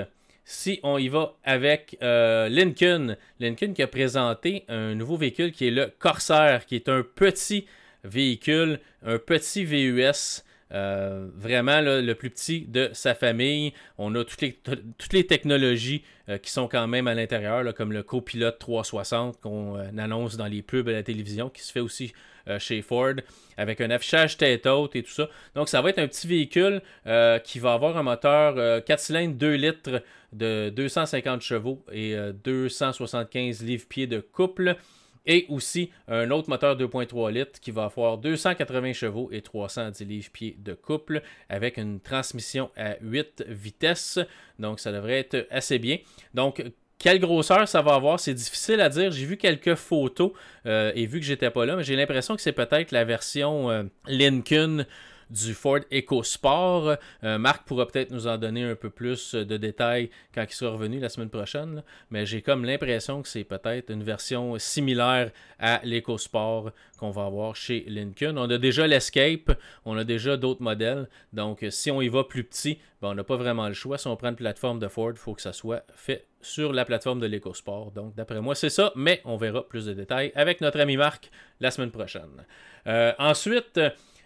si 0.44 0.78
on 0.84 0.96
y 0.96 1.08
va 1.08 1.34
avec 1.44 1.96
Lincoln, 2.00 3.16
Lincoln 3.38 3.72
qui 3.72 3.82
a 3.82 3.86
présenté 3.86 4.64
un 4.68 4.94
nouveau 4.94 5.16
véhicule 5.16 5.52
qui 5.52 5.68
est 5.68 5.70
le 5.70 5.92
Corsair, 5.98 6.66
qui 6.66 6.76
est 6.76 6.88
un 6.88 7.02
petit 7.02 7.66
véhicule, 8.04 8.80
un 9.04 9.18
petit 9.18 9.64
VUS 9.64 10.42
Euh, 10.72 11.26
vraiment 11.34 11.80
le 11.80 12.12
plus 12.12 12.30
petit 12.30 12.60
de 12.68 12.90
sa 12.92 13.14
famille. 13.14 13.72
On 13.98 14.14
a 14.14 14.24
toutes 14.24 14.40
les, 14.40 14.52
toutes 14.52 15.12
les 15.12 15.26
technologies 15.26 16.04
euh, 16.28 16.38
qui 16.38 16.52
sont 16.52 16.68
quand 16.68 16.86
même 16.86 17.08
à 17.08 17.14
l'intérieur, 17.14 17.74
comme 17.74 17.92
le 17.92 18.04
copilote 18.04 18.58
360 18.60 19.40
qu'on 19.40 19.76
euh, 19.76 19.88
annonce 19.98 20.36
dans 20.36 20.46
les 20.46 20.62
pubs 20.62 20.88
à 20.88 20.92
la 20.92 21.02
télévision, 21.02 21.48
qui 21.48 21.62
se 21.62 21.72
fait 21.72 21.80
aussi 21.80 22.12
chez 22.58 22.82
Ford, 22.82 23.12
avec 23.58 23.80
un 23.80 23.90
affichage 23.90 24.36
tête 24.36 24.66
haute 24.66 24.96
et 24.96 25.04
tout 25.04 25.12
ça. 25.12 25.28
Donc 25.54 25.68
ça 25.68 25.82
va 25.82 25.90
être 25.90 26.00
un 26.00 26.08
petit 26.08 26.26
véhicule 26.26 26.80
qui 27.44 27.58
va 27.60 27.74
avoir 27.74 27.96
un 27.96 28.02
moteur 28.02 28.82
4 28.82 28.98
cylindres 28.98 29.36
2 29.36 29.54
litres 29.54 30.02
de 30.32 30.70
250 30.70 31.42
chevaux 31.42 31.84
et 31.92 32.16
275 32.42 33.62
livres-pieds 33.62 34.08
de 34.08 34.18
couple. 34.18 34.74
Et 35.26 35.46
aussi 35.48 35.90
un 36.08 36.30
autre 36.30 36.48
moteur 36.48 36.76
2.3 36.76 37.32
litres 37.32 37.60
qui 37.60 37.70
va 37.70 37.84
avoir 37.84 38.18
280 38.18 38.92
chevaux 38.94 39.28
et 39.32 39.42
310 39.42 40.04
livres-pieds 40.04 40.56
de 40.58 40.74
couple 40.74 41.22
avec 41.48 41.76
une 41.76 42.00
transmission 42.00 42.70
à 42.76 42.96
8 43.00 43.44
vitesses. 43.48 44.18
Donc 44.58 44.80
ça 44.80 44.92
devrait 44.92 45.18
être 45.18 45.46
assez 45.50 45.78
bien. 45.78 45.98
Donc 46.34 46.62
quelle 47.00 47.18
grosseur 47.18 47.66
ça 47.66 47.80
va 47.80 47.94
avoir, 47.94 48.20
c'est 48.20 48.34
difficile 48.34 48.80
à 48.80 48.90
dire. 48.90 49.10
J'ai 49.10 49.24
vu 49.24 49.38
quelques 49.38 49.74
photos 49.74 50.32
euh, 50.66 50.92
et 50.94 51.06
vu 51.06 51.18
que 51.18 51.24
j'étais 51.24 51.50
pas 51.50 51.64
là, 51.64 51.74
mais 51.74 51.82
j'ai 51.82 51.96
l'impression 51.96 52.36
que 52.36 52.42
c'est 52.42 52.52
peut-être 52.52 52.92
la 52.92 53.04
version 53.04 53.70
euh, 53.70 53.84
Lincoln 54.06 54.84
du 55.30 55.54
Ford 55.54 55.80
EcoSport. 55.92 56.96
Euh, 57.24 57.38
Marc 57.38 57.66
pourra 57.66 57.86
peut-être 57.86 58.10
nous 58.10 58.26
en 58.26 58.38
donner 58.38 58.64
un 58.64 58.74
peu 58.74 58.90
plus 58.90 59.34
de 59.34 59.56
détails 59.56 60.10
quand 60.34 60.44
il 60.48 60.54
sera 60.54 60.72
revenu 60.72 60.98
la 60.98 61.08
semaine 61.08 61.30
prochaine. 61.30 61.82
Mais 62.10 62.26
j'ai 62.26 62.42
comme 62.42 62.64
l'impression 62.64 63.22
que 63.22 63.28
c'est 63.28 63.44
peut-être 63.44 63.90
une 63.90 64.02
version 64.02 64.58
similaire 64.58 65.30
à 65.58 65.80
l'EcoSport 65.84 66.72
qu'on 66.98 67.10
va 67.10 67.26
avoir 67.26 67.56
chez 67.56 67.84
Lincoln. 67.88 68.36
On 68.36 68.50
a 68.50 68.58
déjà 68.58 68.86
l'Escape, 68.86 69.52
on 69.84 69.96
a 69.96 70.04
déjà 70.04 70.36
d'autres 70.36 70.62
modèles. 70.62 71.08
Donc 71.32 71.64
si 71.70 71.90
on 71.90 72.02
y 72.02 72.08
va 72.08 72.24
plus 72.24 72.44
petit, 72.44 72.78
ben, 73.00 73.08
on 73.08 73.14
n'a 73.14 73.24
pas 73.24 73.36
vraiment 73.36 73.66
le 73.66 73.74
choix. 73.74 73.96
Si 73.96 74.06
on 74.06 74.16
prend 74.16 74.28
une 74.28 74.36
plateforme 74.36 74.78
de 74.78 74.88
Ford, 74.88 75.10
il 75.12 75.16
faut 75.16 75.34
que 75.34 75.42
ça 75.42 75.52
soit 75.52 75.84
fait 75.94 76.26
sur 76.42 76.72
la 76.72 76.84
plateforme 76.84 77.20
de 77.20 77.26
l'EcoSport. 77.26 77.92
Donc, 77.92 78.14
d'après 78.14 78.40
moi, 78.40 78.54
c'est 78.54 78.70
ça, 78.70 78.92
mais 78.94 79.20
on 79.24 79.36
verra 79.36 79.66
plus 79.66 79.86
de 79.86 79.92
détails 79.92 80.32
avec 80.34 80.60
notre 80.60 80.80
ami 80.80 80.96
Marc 80.96 81.30
la 81.60 81.70
semaine 81.70 81.90
prochaine. 81.90 82.44
Euh, 82.86 83.12
ensuite, 83.18 83.80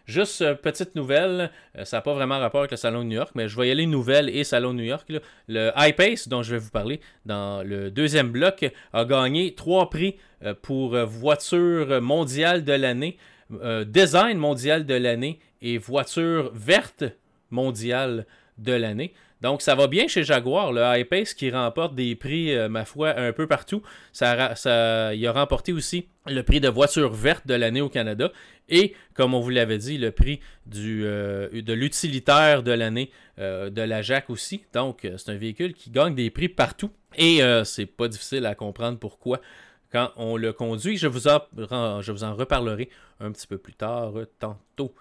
Juste 0.06 0.42
euh, 0.42 0.54
petite 0.54 0.94
nouvelle, 0.96 1.50
euh, 1.78 1.84
ça 1.86 1.96
n'a 1.96 2.00
pas 2.02 2.12
vraiment 2.12 2.38
rapport 2.38 2.60
avec 2.60 2.70
le 2.70 2.76
Salon 2.76 3.00
de 3.00 3.08
New 3.08 3.16
York, 3.16 3.32
mais 3.34 3.48
je 3.48 3.58
vais 3.58 3.68
y 3.68 3.70
aller 3.70 3.86
nouvelle 3.86 4.28
et 4.28 4.44
Salon 4.44 4.74
de 4.74 4.78
New 4.78 4.84
York. 4.84 5.10
Le 5.48 5.70
iPace, 5.76 6.28
dont 6.28 6.42
je 6.42 6.52
vais 6.52 6.58
vous 6.58 6.70
parler 6.70 7.00
dans 7.24 7.62
le 7.62 7.90
deuxième 7.90 8.30
bloc, 8.30 8.70
a 8.92 9.04
gagné 9.06 9.54
trois 9.54 9.88
prix 9.88 10.16
euh, 10.42 10.52
pour 10.60 10.96
voiture 11.06 12.02
mondiale 12.02 12.64
de 12.64 12.72
l'année, 12.72 13.16
design 13.86 14.36
mondial 14.38 14.84
de 14.84 14.94
l'année 14.94 15.38
et 15.62 15.78
voiture 15.78 16.50
verte 16.54 17.04
mondiale 17.50 18.26
de 18.58 18.72
l'année. 18.72 19.14
Donc, 19.44 19.60
ça 19.60 19.74
va 19.74 19.88
bien 19.88 20.08
chez 20.08 20.24
Jaguar. 20.24 20.72
Le 20.72 21.00
I-Pace 21.00 21.34
qui 21.34 21.50
remporte 21.50 21.94
des 21.94 22.14
prix, 22.14 22.56
euh, 22.56 22.70
ma 22.70 22.86
foi, 22.86 23.14
un 23.14 23.30
peu 23.34 23.46
partout. 23.46 23.82
Ça, 24.10 24.56
ça, 24.56 25.14
il 25.14 25.26
a 25.26 25.32
remporté 25.32 25.74
aussi 25.74 26.08
le 26.26 26.40
prix 26.42 26.62
de 26.62 26.68
voiture 26.70 27.12
verte 27.12 27.46
de 27.46 27.52
l'année 27.52 27.82
au 27.82 27.90
Canada. 27.90 28.32
Et, 28.70 28.94
comme 29.12 29.34
on 29.34 29.40
vous 29.40 29.50
l'avait 29.50 29.76
dit, 29.76 29.98
le 29.98 30.12
prix 30.12 30.40
du, 30.64 31.02
euh, 31.04 31.60
de 31.60 31.72
l'utilitaire 31.74 32.62
de 32.62 32.72
l'année 32.72 33.10
euh, 33.38 33.68
de 33.68 33.82
la 33.82 34.00
JAC 34.00 34.30
aussi. 34.30 34.64
Donc, 34.72 35.06
c'est 35.18 35.28
un 35.30 35.36
véhicule 35.36 35.74
qui 35.74 35.90
gagne 35.90 36.14
des 36.14 36.30
prix 36.30 36.48
partout. 36.48 36.90
Et 37.18 37.40
c'est 37.64 37.84
pas 37.84 38.08
difficile 38.08 38.46
à 38.46 38.54
comprendre 38.54 38.98
pourquoi 38.98 39.42
quand 39.92 40.10
on 40.16 40.38
le 40.38 40.54
conduit. 40.54 40.96
Je 40.96 41.06
vous 41.06 41.28
en, 41.28 41.40
je 42.00 42.12
vous 42.12 42.24
en 42.24 42.34
reparlerai 42.34 42.88
un 43.20 43.30
petit 43.30 43.46
peu 43.46 43.58
plus 43.58 43.74
tard, 43.74 44.14
tantôt. 44.38 44.94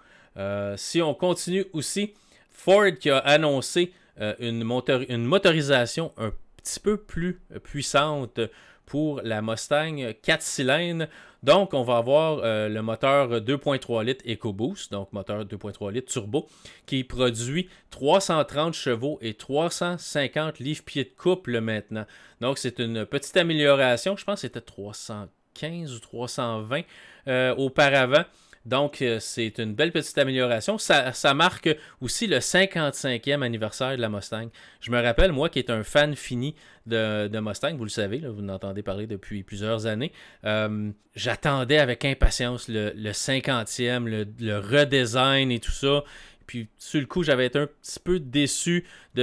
si 0.76 1.00
on 1.00 1.14
continue 1.14 1.64
aussi, 1.72 2.12
Ford 2.50 2.92
qui 3.00 3.08
a 3.08 3.18
annoncé 3.18 3.90
euh, 4.20 4.34
une, 4.38 4.62
motorisation 4.62 6.12
un 6.16 6.32
petit 6.56 6.80
peu 6.80 6.96
plus 6.96 7.40
puissante 7.62 8.40
pour 8.86 9.20
la 9.22 9.42
Mustang 9.42 10.12
4 10.22 10.42
cylindres. 10.42 11.06
Donc, 11.42 11.74
on 11.74 11.82
va 11.82 11.98
avoir 11.98 12.40
euh, 12.42 12.70
le 12.70 12.80
moteur 12.80 13.40
2.3 13.40 14.02
litres 14.02 14.24
EcoBoost, 14.26 14.90
donc 14.90 15.12
moteur 15.12 15.44
2.3 15.44 15.92
litres 15.92 16.10
turbo, 16.10 16.46
qui 16.86 17.04
produit 17.04 17.68
330 17.90 18.72
chevaux 18.72 19.18
et 19.20 19.34
350 19.34 20.58
livres-pieds 20.58 21.04
de 21.04 21.10
couple 21.10 21.60
maintenant. 21.60 22.06
Donc, 22.40 22.56
c'est 22.56 22.78
une 22.78 23.04
petite 23.04 23.36
amélioration. 23.36 24.16
Je 24.16 24.24
pense 24.24 24.36
que 24.36 24.40
c'était 24.42 24.62
315 24.62 25.94
ou 25.94 25.98
320 25.98 26.80
euh, 27.28 27.54
auparavant. 27.56 28.24
Donc, 28.66 29.02
euh, 29.02 29.18
c'est 29.20 29.58
une 29.58 29.74
belle 29.74 29.92
petite 29.92 30.16
amélioration. 30.16 30.78
Ça, 30.78 31.12
marque 31.34 31.68
aussi 32.00 32.26
le 32.26 32.38
55e 32.38 33.42
anniversaire 33.42 33.96
de 33.96 34.00
la 34.00 34.08
Mustang. 34.08 34.48
Je 34.80 34.90
me 34.90 35.00
rappelle, 35.02 35.32
moi 35.32 35.48
qui 35.48 35.58
est 35.58 35.70
un 35.70 35.82
fan 35.82 36.16
fini 36.16 36.54
de, 36.86 37.28
Mustang, 37.40 37.76
vous 37.76 37.84
le 37.84 37.90
savez, 37.90 38.18
vous 38.18 38.42
en 38.42 38.48
entendez 38.48 38.82
parler 38.82 39.06
depuis 39.06 39.42
plusieurs 39.42 39.86
années, 39.86 40.12
euh, 40.44 40.90
j'attendais 41.14 41.78
avec 41.78 42.04
impatience 42.04 42.68
le, 42.68 42.92
50e, 42.94 44.26
le, 44.38 44.58
redesign 44.58 45.50
et 45.50 45.60
tout 45.60 45.72
ça. 45.72 46.04
Puis, 46.46 46.68
sur 46.76 47.00
le 47.00 47.06
coup, 47.06 47.22
j'avais 47.22 47.46
été 47.46 47.58
un 47.58 47.66
petit 47.66 48.00
peu 48.00 48.18
déçu 48.18 48.84
du, 49.14 49.22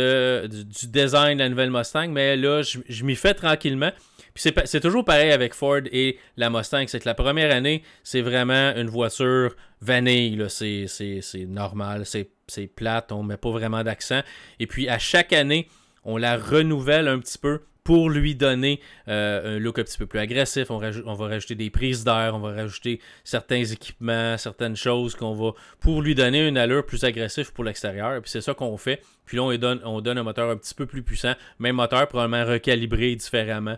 design 0.87 1.37
de 1.37 1.43
la 1.43 1.49
nouvelle 1.49 1.71
Mustang, 1.71 2.09
mais 2.09 2.35
là, 2.35 2.61
je 2.63 3.03
m'y 3.03 3.15
fais 3.15 3.33
tranquillement. 3.33 3.91
Puis 4.33 4.53
c'est 4.65 4.79
toujours 4.79 5.03
pareil 5.03 5.31
avec 5.31 5.53
Ford 5.53 5.81
et 5.91 6.17
la 6.37 6.49
Mustang, 6.49 6.85
c'est 6.87 6.99
que 6.99 7.07
la 7.07 7.13
première 7.13 7.53
année, 7.53 7.83
c'est 8.03 8.21
vraiment 8.21 8.73
une 8.75 8.87
voiture 8.87 9.55
vanille, 9.81 10.45
c'est 10.49 11.45
normal, 11.47 12.05
c'est 12.05 12.67
plate, 12.67 13.11
on 13.11 13.23
met 13.23 13.37
pas 13.37 13.51
vraiment 13.51 13.83
d'accent. 13.83 14.21
Et 14.59 14.67
puis 14.67 14.87
à 14.87 14.99
chaque 14.99 15.33
année, 15.33 15.67
on 16.03 16.17
la 16.17 16.37
renouvelle 16.37 17.07
un 17.07 17.19
petit 17.19 17.37
peu 17.37 17.61
pour 17.83 18.09
lui 18.09 18.35
donner 18.35 18.79
euh, 19.07 19.55
un 19.57 19.59
look 19.59 19.79
un 19.79 19.83
petit 19.83 19.97
peu 19.97 20.05
plus 20.05 20.19
agressif. 20.19 20.69
On, 20.69 20.77
va 20.77 21.27
rajouter 21.27 21.55
des 21.55 21.69
prises 21.69 22.03
d'air, 22.03 22.33
on 22.35 22.39
va 22.39 22.51
rajouter 22.53 22.99
certains 23.23 23.63
équipements, 23.63 24.37
certaines 24.37 24.75
choses 24.75 25.15
qu'on 25.15 25.33
va 25.33 25.53
pour 25.79 26.01
lui 26.01 26.15
donner 26.15 26.47
une 26.47 26.57
allure 26.57 26.85
plus 26.85 27.03
agressive 27.03 27.51
pour 27.53 27.63
l'extérieur. 27.63 28.15
Et 28.15 28.21
puis 28.21 28.29
c'est 28.29 28.41
ça 28.41 28.53
qu'on 28.53 28.77
fait. 28.77 29.01
Puis 29.25 29.37
là, 29.37 29.43
on 29.43 29.57
donne, 29.57 29.81
on 29.83 30.01
donne 30.01 30.17
un 30.17 30.23
moteur 30.23 30.49
un 30.49 30.57
petit 30.57 30.75
peu 30.75 30.85
plus 30.85 31.01
puissant. 31.01 31.33
Même 31.59 31.75
moteur 31.75 32.07
probablement 32.07 32.45
recalibré 32.45 33.15
différemment 33.15 33.77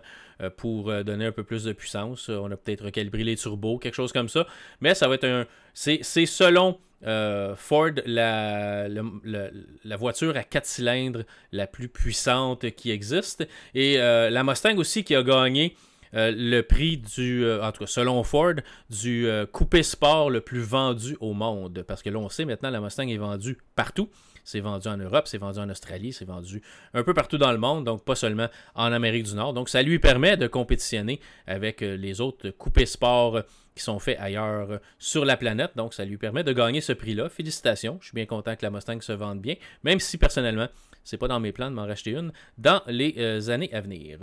pour 0.50 0.90
euh, 0.90 1.02
donner 1.02 1.26
un 1.26 1.32
peu 1.32 1.44
plus 1.44 1.64
de 1.64 1.72
puissance. 1.72 2.28
On 2.28 2.50
a 2.50 2.56
peut-être 2.56 2.84
recalibré 2.84 3.24
les 3.24 3.36
turbos, 3.36 3.78
quelque 3.78 3.94
chose 3.94 4.12
comme 4.12 4.28
ça. 4.28 4.46
Mais 4.80 4.94
ça 4.94 5.08
va 5.08 5.14
être 5.14 5.24
un. 5.24 5.46
C'est 5.72 6.02
selon 6.26 6.78
euh, 7.06 7.54
Ford, 7.56 7.90
la, 8.06 8.88
voiture 9.96 10.36
à 10.36 10.42
4 10.42 10.64
cylindres 10.64 11.22
la 11.52 11.66
plus 11.66 11.88
puissante 11.88 12.70
qui 12.70 12.90
existe. 12.90 13.46
Et 13.74 13.98
euh, 13.98 14.30
la 14.30 14.44
Mustang 14.44 14.76
aussi 14.78 15.04
qui 15.04 15.14
a 15.14 15.22
gagné 15.22 15.76
euh, 16.14 16.32
le 16.34 16.62
prix 16.62 16.96
du, 16.96 17.44
en 17.60 17.72
tout 17.72 17.80
cas 17.80 17.90
selon 17.90 18.22
Ford, 18.22 18.54
du 18.88 19.28
coupé 19.52 19.82
sport 19.82 20.30
le 20.30 20.40
plus 20.40 20.60
vendu 20.60 21.16
au 21.20 21.34
monde. 21.34 21.84
Parce 21.86 22.02
que 22.02 22.10
là, 22.10 22.18
on 22.18 22.28
sait 22.28 22.44
maintenant, 22.44 22.70
la 22.70 22.80
Mustang 22.80 23.08
est 23.08 23.18
vendue 23.18 23.58
partout. 23.74 24.08
C'est 24.44 24.60
vendu 24.60 24.88
en 24.88 24.96
Europe, 24.96 25.26
c'est 25.26 25.38
vendu 25.38 25.58
en 25.58 25.68
Australie, 25.70 26.12
c'est 26.12 26.24
vendu 26.24 26.62
un 26.92 27.02
peu 27.02 27.14
partout 27.14 27.38
dans 27.38 27.52
le 27.52 27.58
monde, 27.58 27.84
donc 27.84 28.04
pas 28.04 28.14
seulement 28.14 28.48
en 28.74 28.92
Amérique 28.92 29.24
du 29.24 29.34
Nord. 29.34 29.54
Donc 29.54 29.68
ça 29.68 29.82
lui 29.82 29.98
permet 29.98 30.36
de 30.36 30.46
compétitionner 30.46 31.20
avec 31.46 31.80
les 31.80 32.20
autres 32.20 32.50
coupés 32.50 32.86
sport 32.86 33.42
qui 33.74 33.82
sont 33.82 33.98
faits 33.98 34.18
ailleurs 34.20 34.80
sur 34.98 35.24
la 35.24 35.36
planète. 35.36 35.72
Donc, 35.76 35.94
ça 35.94 36.04
lui 36.04 36.16
permet 36.16 36.44
de 36.44 36.52
gagner 36.52 36.80
ce 36.80 36.92
prix-là. 36.92 37.28
Félicitations. 37.28 37.98
Je 38.00 38.06
suis 38.06 38.14
bien 38.14 38.26
content 38.26 38.54
que 38.56 38.64
la 38.64 38.70
Mustang 38.70 39.00
se 39.00 39.12
vende 39.12 39.40
bien, 39.40 39.56
même 39.82 40.00
si 40.00 40.16
personnellement, 40.16 40.68
c'est 41.02 41.18
pas 41.18 41.28
dans 41.28 41.40
mes 41.40 41.52
plans 41.52 41.70
de 41.70 41.74
m'en 41.74 41.86
racheter 41.86 42.12
une 42.12 42.32
dans 42.56 42.80
les 42.86 43.14
euh, 43.18 43.48
années 43.50 43.72
à 43.74 43.80
venir. 43.80 44.18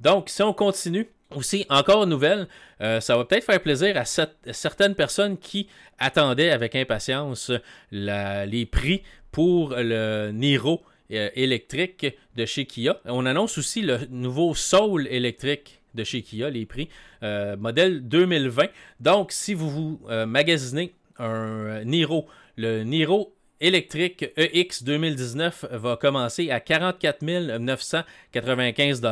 Donc, 0.00 0.28
si 0.28 0.42
on 0.42 0.52
continue, 0.52 1.08
aussi, 1.30 1.66
encore 1.68 2.04
une 2.04 2.10
nouvelle, 2.10 2.48
euh, 2.80 3.00
ça 3.00 3.16
va 3.16 3.24
peut-être 3.24 3.44
faire 3.44 3.60
plaisir 3.60 3.96
à 3.96 4.04
certaines 4.04 4.94
personnes 4.94 5.36
qui 5.36 5.68
attendaient 5.98 6.50
avec 6.50 6.76
impatience 6.76 7.50
les 7.90 8.66
prix 8.66 9.02
pour 9.34 9.74
le 9.76 10.30
Niro 10.30 10.80
euh, 11.10 11.28
électrique 11.34 12.06
de 12.36 12.46
chez 12.46 12.66
Kia. 12.66 13.00
On 13.04 13.26
annonce 13.26 13.58
aussi 13.58 13.82
le 13.82 13.98
nouveau 14.08 14.54
Soul 14.54 15.08
électrique 15.08 15.80
de 15.92 16.04
chez 16.04 16.22
Kia, 16.22 16.50
les 16.50 16.66
prix. 16.66 16.88
Euh, 17.24 17.56
modèle 17.56 18.06
2020. 18.06 18.66
Donc, 19.00 19.32
si 19.32 19.52
vous 19.54 19.68
vous 19.68 20.00
euh, 20.08 20.24
magasinez 20.24 20.94
un 21.18 21.82
Niro, 21.82 22.28
le 22.56 22.84
Niro 22.84 23.34
électrique 23.60 24.24
EX 24.36 24.84
2019 24.84 25.64
va 25.72 25.96
commencer 25.96 26.52
à 26.52 26.60
44 26.60 27.22
995 27.58 29.02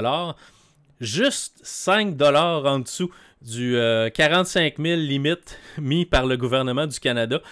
Juste 1.01 1.59
5 1.65 2.15
en 2.23 2.79
dessous 2.79 3.11
du 3.41 3.77
45 4.15 4.75
000 4.79 5.01
limite 5.01 5.59
mis 5.79 6.07
par 6.07 6.27
le 6.27 6.37
gouvernement 6.37 6.87
du 6.87 7.01
Canada. 7.01 7.43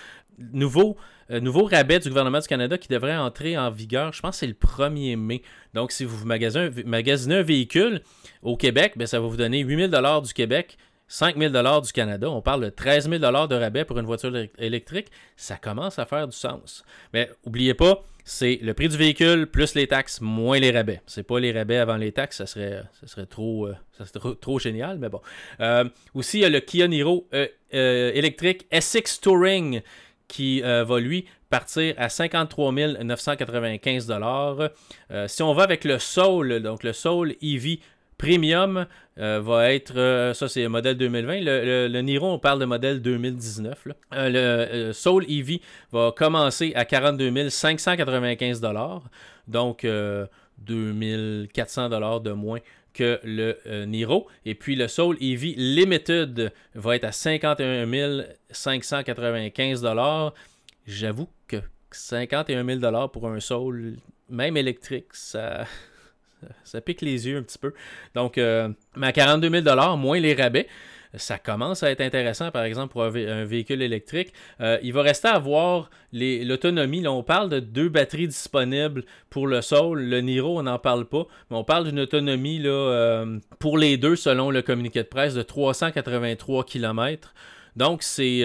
Nouveau 0.53 0.97
nouveau 1.39 1.65
rabais 1.65 2.01
du 2.01 2.09
gouvernement 2.09 2.41
du 2.41 2.49
Canada 2.49 2.77
qui 2.77 2.89
devrait 2.89 3.17
entrer 3.17 3.57
en 3.57 3.71
vigueur, 3.71 4.13
je 4.13 4.21
pense 4.21 4.39
c'est 4.39 4.47
le 4.47 4.55
1er 4.55 5.17
mai. 5.17 5.43
Donc, 5.75 5.93
si 5.93 6.05
vous 6.05 6.27
magasinez 6.27 7.37
un, 7.37 7.43
véhicule 7.43 8.03
au 8.43 8.57
Québec, 8.57 8.95
ben, 8.97 9.07
ça 9.07 9.21
va 9.21 9.27
vous 9.27 9.37
donner 9.37 9.61
8000 9.61 9.91
du 10.25 10.33
Québec, 10.33 10.77
5 11.09 11.37
000 11.37 11.81
du 11.81 11.93
Canada. 11.93 12.31
On 12.31 12.41
parle 12.41 12.65
de 12.65 12.71
13 12.71 13.09
000 13.11 13.19
de 13.21 13.55
rabais 13.55 13.85
pour 13.85 13.99
une 13.99 14.07
voiture 14.07 14.33
électrique. 14.59 15.09
Ça 15.37 15.57
commence 15.57 15.99
à 15.99 16.07
faire 16.07 16.27
du 16.27 16.37
sens. 16.37 16.85
Mais 17.13 17.31
n'oubliez 17.45 17.75
pas, 17.75 18.05
c'est 18.25 18.61
le 18.63 18.75
prix 18.75 18.89
du 18.89 18.97
véhicule 18.97 19.49
plus 19.49 19.75
les 19.75 19.89
taxes 19.89 20.21
moins 20.21 20.61
les 20.61 20.71
rabais. 20.71 21.03
C'est 21.07 21.25
pas 21.25 21.41
les 21.41 21.51
rabais 21.51 21.79
avant 21.79 21.97
les 21.97 22.13
taxes, 22.13 22.37
ça 22.39 22.47
serait, 22.47 22.83
ça 23.01 23.09
serait, 23.09 23.27
trop, 23.27 23.67
euh, 23.67 24.35
trop, 24.41 24.61
génial, 24.61 24.99
mais 24.99 25.09
bon. 25.09 25.21
Euh, 25.59 25.85
aussi, 26.15 26.39
il 26.39 26.43
y 26.43 26.45
a 26.45 26.49
le 26.49 26.61
Kia 26.61 26.87
Niro 26.87 27.29
euh, 27.35 28.13
électrique 28.15 28.67
SX 28.73 29.21
Touring 29.21 29.83
qui 30.31 30.61
va 30.63 31.01
lui 31.01 31.27
partir 31.51 31.95
à 31.99 32.09
53 32.09 32.73
995 32.73 34.13
Si 35.27 35.43
on 35.43 35.53
va 35.53 35.63
avec 35.63 35.85
le 35.85 35.99
Soul, 35.99 36.61
donc 36.61 36.83
le 36.83 36.93
Soul 36.93 37.35
EV 37.43 37.81
Premium 38.21 38.87
euh, 39.19 39.41
va 39.41 39.73
être, 39.73 39.97
euh, 39.97 40.35
ça 40.35 40.47
c'est 40.47 40.63
le 40.63 40.69
modèle 40.69 40.97
2020. 40.97 41.41
Le, 41.41 42.01
Niro, 42.03 42.31
on 42.31 42.39
parle 42.39 42.61
de 42.61 42.67
modèle 42.67 43.01
2019. 43.01 43.89
Euh, 44.13 44.87
le 44.87 44.93
Soul 44.93 45.25
EV 45.27 45.61
va 45.91 46.13
commencer 46.15 46.73
à 46.75 46.85
42 46.85 47.49
595 47.49 48.61
donc 49.49 49.87
2400 50.59 51.89
de 51.89 52.33
moins 52.33 52.59
que 52.93 53.21
le 53.25 53.85
Niro. 53.87 54.29
Et 54.45 54.55
puis 54.55 54.77
le 54.77 54.89
Soul 54.89 55.17
EV 55.21 55.55
Limited 55.57 56.53
va 56.75 56.97
être 56.97 57.05
à 57.05 57.13
51 57.13 58.25
595 58.51 59.87
J'avoue 60.87 61.29
que 61.47 61.63
51 61.93 62.65
000 62.65 63.09
pour 63.09 63.29
un 63.29 63.41
Soul, 63.41 63.97
même 64.29 64.57
électrique, 64.57 65.07
ça 65.13 65.67
ça 66.65 66.81
pique 66.81 67.01
les 67.01 67.29
yeux 67.29 67.39
un 67.39 67.43
petit 67.43 67.59
peu. 67.59 67.73
Donc, 68.15 68.39
euh, 68.39 68.69
mais 68.97 69.09
à 69.09 69.13
42 69.13 69.63
000 69.63 69.97
moins 69.97 70.21
les 70.21 70.35
rabais, 70.35 70.69
ça 71.15 71.39
commence 71.39 71.83
à 71.83 71.91
être 71.91 72.01
intéressant, 72.01 72.51
par 72.51 72.65
exemple, 72.65 72.93
pour 72.93 73.03
un, 73.03 73.45
véhicule 73.45 73.83
électrique. 73.83 74.33
Euh, 74.61 74.79
il 74.83 74.93
va 74.93 75.03
rester 75.03 75.29
à 75.29 75.39
voir 75.39 75.91
l'autonomie. 76.13 77.07
on 77.07 77.23
parle 77.23 77.49
de 77.49 77.61
deux 77.61 77.89
batteries 77.89 78.29
disponibles 78.29 79.05
pour 79.29 79.47
le 79.47 79.61
Soul. 79.61 80.03
Le 80.03 80.21
Niro, 80.21 80.59
on 80.59 80.63
n'en 80.63 80.79
parle 80.79 81.07
pas, 81.07 81.27
mais 81.51 81.57
on 81.57 81.65
parle 81.65 81.87
d'une 81.87 82.01
autonomie 82.01 82.59
là, 82.59 82.71
euh, 82.71 83.39
pour 83.59 83.79
les 83.79 83.97
deux, 83.97 84.17
selon 84.17 84.51
le 84.51 84.63
communiqué 84.63 85.03
de 85.03 85.09
presse, 85.09 85.35
de 85.35 85.43
383 85.43 86.65
km. 86.65 87.35
Donc, 87.81 88.03
c'est 88.03 88.45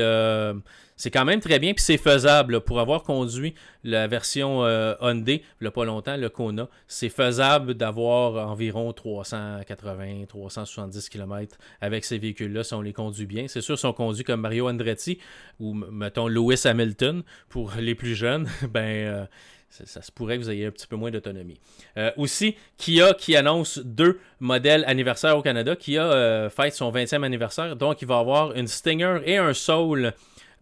c'est 0.97 1.11
quand 1.11 1.25
même 1.25 1.41
très 1.41 1.59
bien, 1.59 1.73
puis 1.73 1.83
c'est 1.83 1.97
faisable. 1.97 2.61
pour 2.61 2.79
avoir 2.79 3.03
conduit 3.03 3.53
la 3.83 4.07
version 4.07 4.63
euh, 4.63 4.95
Hyundai, 5.01 5.43
il 5.59 5.63
n'y 5.63 5.67
a 5.67 5.71
pas 5.71 5.83
longtemps, 5.83 6.15
le 6.15 6.29
Kona, 6.29 6.69
c'est 6.87 7.09
faisable 7.09 7.73
d'avoir 7.73 8.49
environ 8.49 8.91
380-370 8.91 11.09
km 11.09 11.57
avec 11.81 12.05
ces 12.05 12.17
véhicules-là 12.17 12.63
si 12.63 12.73
on 12.73 12.81
les 12.81 12.93
conduit 12.93 13.25
bien. 13.25 13.49
C'est 13.49 13.59
sûr, 13.61 13.77
si 13.77 13.85
on 13.85 13.91
conduit 13.93 14.23
comme 14.23 14.39
Mario 14.41 14.69
Andretti 14.69 15.19
ou, 15.59 15.73
mettons, 15.73 16.29
Lewis 16.29 16.61
Hamilton, 16.65 17.23
pour 17.49 17.73
les 17.77 17.95
plus 17.95 18.15
jeunes, 18.15 18.47
ben... 18.69 19.07
Euh, 19.07 19.25
ça, 19.69 20.01
se 20.01 20.11
pourrait 20.11 20.37
que 20.37 20.43
vous 20.43 20.49
ayez 20.49 20.65
un 20.65 20.71
petit 20.71 20.87
peu 20.87 20.95
moins 20.95 21.11
d'autonomie. 21.11 21.59
Euh, 21.97 22.11
aussi, 22.17 22.55
Kia 22.77 23.13
qui 23.13 23.35
annonce 23.35 23.79
deux 23.79 24.19
modèles 24.39 24.85
anniversaires 24.87 25.37
au 25.37 25.41
Canada. 25.41 25.75
Kia 25.75 26.49
fête 26.49 26.73
son 26.73 26.91
20e 26.91 27.23
anniversaire, 27.23 27.75
donc 27.75 28.01
il 28.01 28.07
va 28.07 28.19
avoir 28.19 28.53
une 28.55 28.67
Stinger 28.67 29.19
et 29.25 29.37
un 29.37 29.53
Soul 29.53 30.13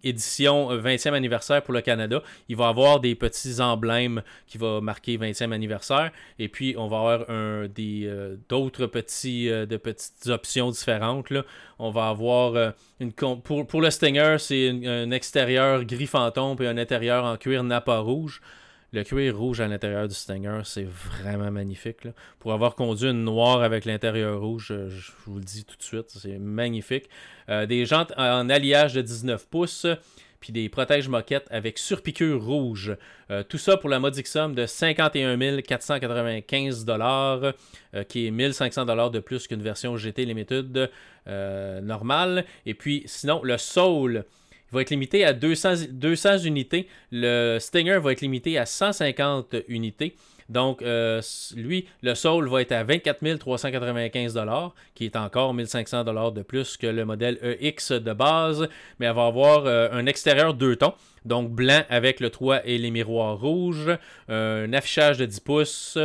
édition 0.04 0.70
20e 0.76 1.10
euh, 1.10 1.14
anniversaire 1.14 1.62
pour 1.64 1.74
le 1.74 1.82
Canada. 1.82 2.22
Il 2.50 2.56
va 2.56 2.68
avoir 2.68 3.00
des 3.00 3.16
petits 3.16 3.62
emblèmes 3.62 4.22
qui 4.48 4.58
vont 4.58 4.82
marquer 4.82 5.18
20e 5.18 5.52
anniversaire. 5.52 6.12
Et 6.40 6.50
puis, 6.50 6.76
on 6.78 6.88
va 6.88 6.98
avoir 6.98 7.20
des, 7.70 8.04
euh, 8.06 8.36
d'autres 8.50 8.86
petits, 8.88 9.50
euh, 9.50 9.66
de 9.66 9.78
petites 9.78 10.28
options 10.28 10.70
différentes. 10.72 11.30
Là. 11.30 11.44
On 11.80 11.90
va 11.90 12.10
avoir 12.10 12.74
une. 13.00 13.14
Pour, 13.14 13.66
pour 13.66 13.82
le 13.82 13.90
Stinger, 13.90 14.38
c'est 14.40 14.70
un 14.70 15.12
extérieur 15.12 15.84
gris 15.86 16.08
fantôme 16.08 16.62
et 16.62 16.68
un 16.68 16.78
intérieur 16.78 17.26
en 17.26 17.38
cuir 17.38 17.64
Napa 17.64 17.98
rouge. 17.98 18.42
Le 18.94 19.04
cuir 19.04 19.36
rouge 19.36 19.60
à 19.60 19.68
l'intérieur 19.68 20.08
du 20.08 20.14
Stinger, 20.14 20.62
c'est 20.66 20.86
vraiment 20.86 21.50
magnifique. 21.50 22.08
Pour 22.38 22.54
avoir 22.54 22.76
conduit 22.76 23.10
une 23.10 23.24
noire 23.24 23.64
avec 23.64 23.86
l'intérieur 23.86 24.40
rouge, 24.40 24.68
je 24.68 25.12
vous 25.26 25.40
le 25.40 25.44
dis 25.44 25.66
tout 25.66 25.76
de 25.76 25.82
suite, 25.82 26.10
c'est 26.10 26.38
magnifique. 26.38 27.10
Euh, 27.50 27.66
des 27.66 27.88
jantes 27.88 28.14
en 28.18 28.48
alliage 28.52 28.94
de 28.94 29.02
19 29.02 29.48
pouces, 29.48 29.88
puis 30.40 30.54
des 30.54 30.70
protèges 30.70 31.10
moquettes 31.10 31.48
avec 31.50 31.80
surpiqûre 31.80 32.46
rouge. 32.46 32.96
Euh, 33.32 33.42
tout 33.42 33.58
ça 33.58 33.78
pour 33.78 33.90
la 33.90 34.00
modique 34.00 34.28
somme 34.28 34.54
de 34.54 34.68
51 34.68 35.62
495 35.64 36.86
dollars, 36.86 37.54
euh, 37.96 38.04
qui 38.04 38.28
est 38.28 38.32
1500 38.32 38.86
dollars 38.86 39.10
de 39.10 39.22
plus 39.22 39.48
qu'une 39.48 39.64
version 39.64 39.98
GT 39.98 40.24
Limited 40.26 40.92
normale. 41.26 42.46
Et 42.68 42.76
puis 42.76 43.02
sinon, 43.08 43.42
le 43.44 43.58
Soul 43.58 44.24
va 44.74 44.82
être 44.82 44.90
limité 44.90 45.24
à 45.24 45.34
200, 45.34 45.88
200 45.92 46.40
unités. 46.40 46.88
Le 47.12 47.58
Stinger 47.60 48.00
va 48.00 48.12
être 48.12 48.22
limité 48.22 48.58
à 48.58 48.66
150 48.66 49.56
unités. 49.68 50.16
Donc, 50.50 50.82
euh, 50.82 51.22
lui, 51.56 51.88
le 52.02 52.16
Soul 52.16 52.50
va 52.50 52.62
être 52.62 52.74
à 52.74 52.84
24 52.84 53.38
395 53.38 54.40
qui 54.94 55.06
est 55.06 55.16
encore 55.16 55.54
1500 55.54 56.04
de 56.32 56.42
plus 56.42 56.78
que 56.78 56.88
le 56.88 57.06
modèle 57.06 57.38
EX 57.62 57.92
de 57.92 58.14
base, 58.14 58.68
mais 59.00 59.06
elle 59.06 59.16
va 59.16 59.28
avoir 59.28 59.66
euh, 59.66 59.90
un 59.92 60.06
extérieur 60.06 60.54
deux 60.54 60.76
tons, 60.76 60.94
donc 61.26 61.50
blanc 61.50 61.84
avec 61.90 62.20
le 62.20 62.30
toit 62.30 62.66
et 62.68 62.78
les 62.78 62.92
miroirs 62.92 63.40
rouges, 63.40 63.98
un 64.28 64.74
affichage 64.74 65.18
de 65.18 65.26
10 65.26 65.40
pouces, 65.40 65.98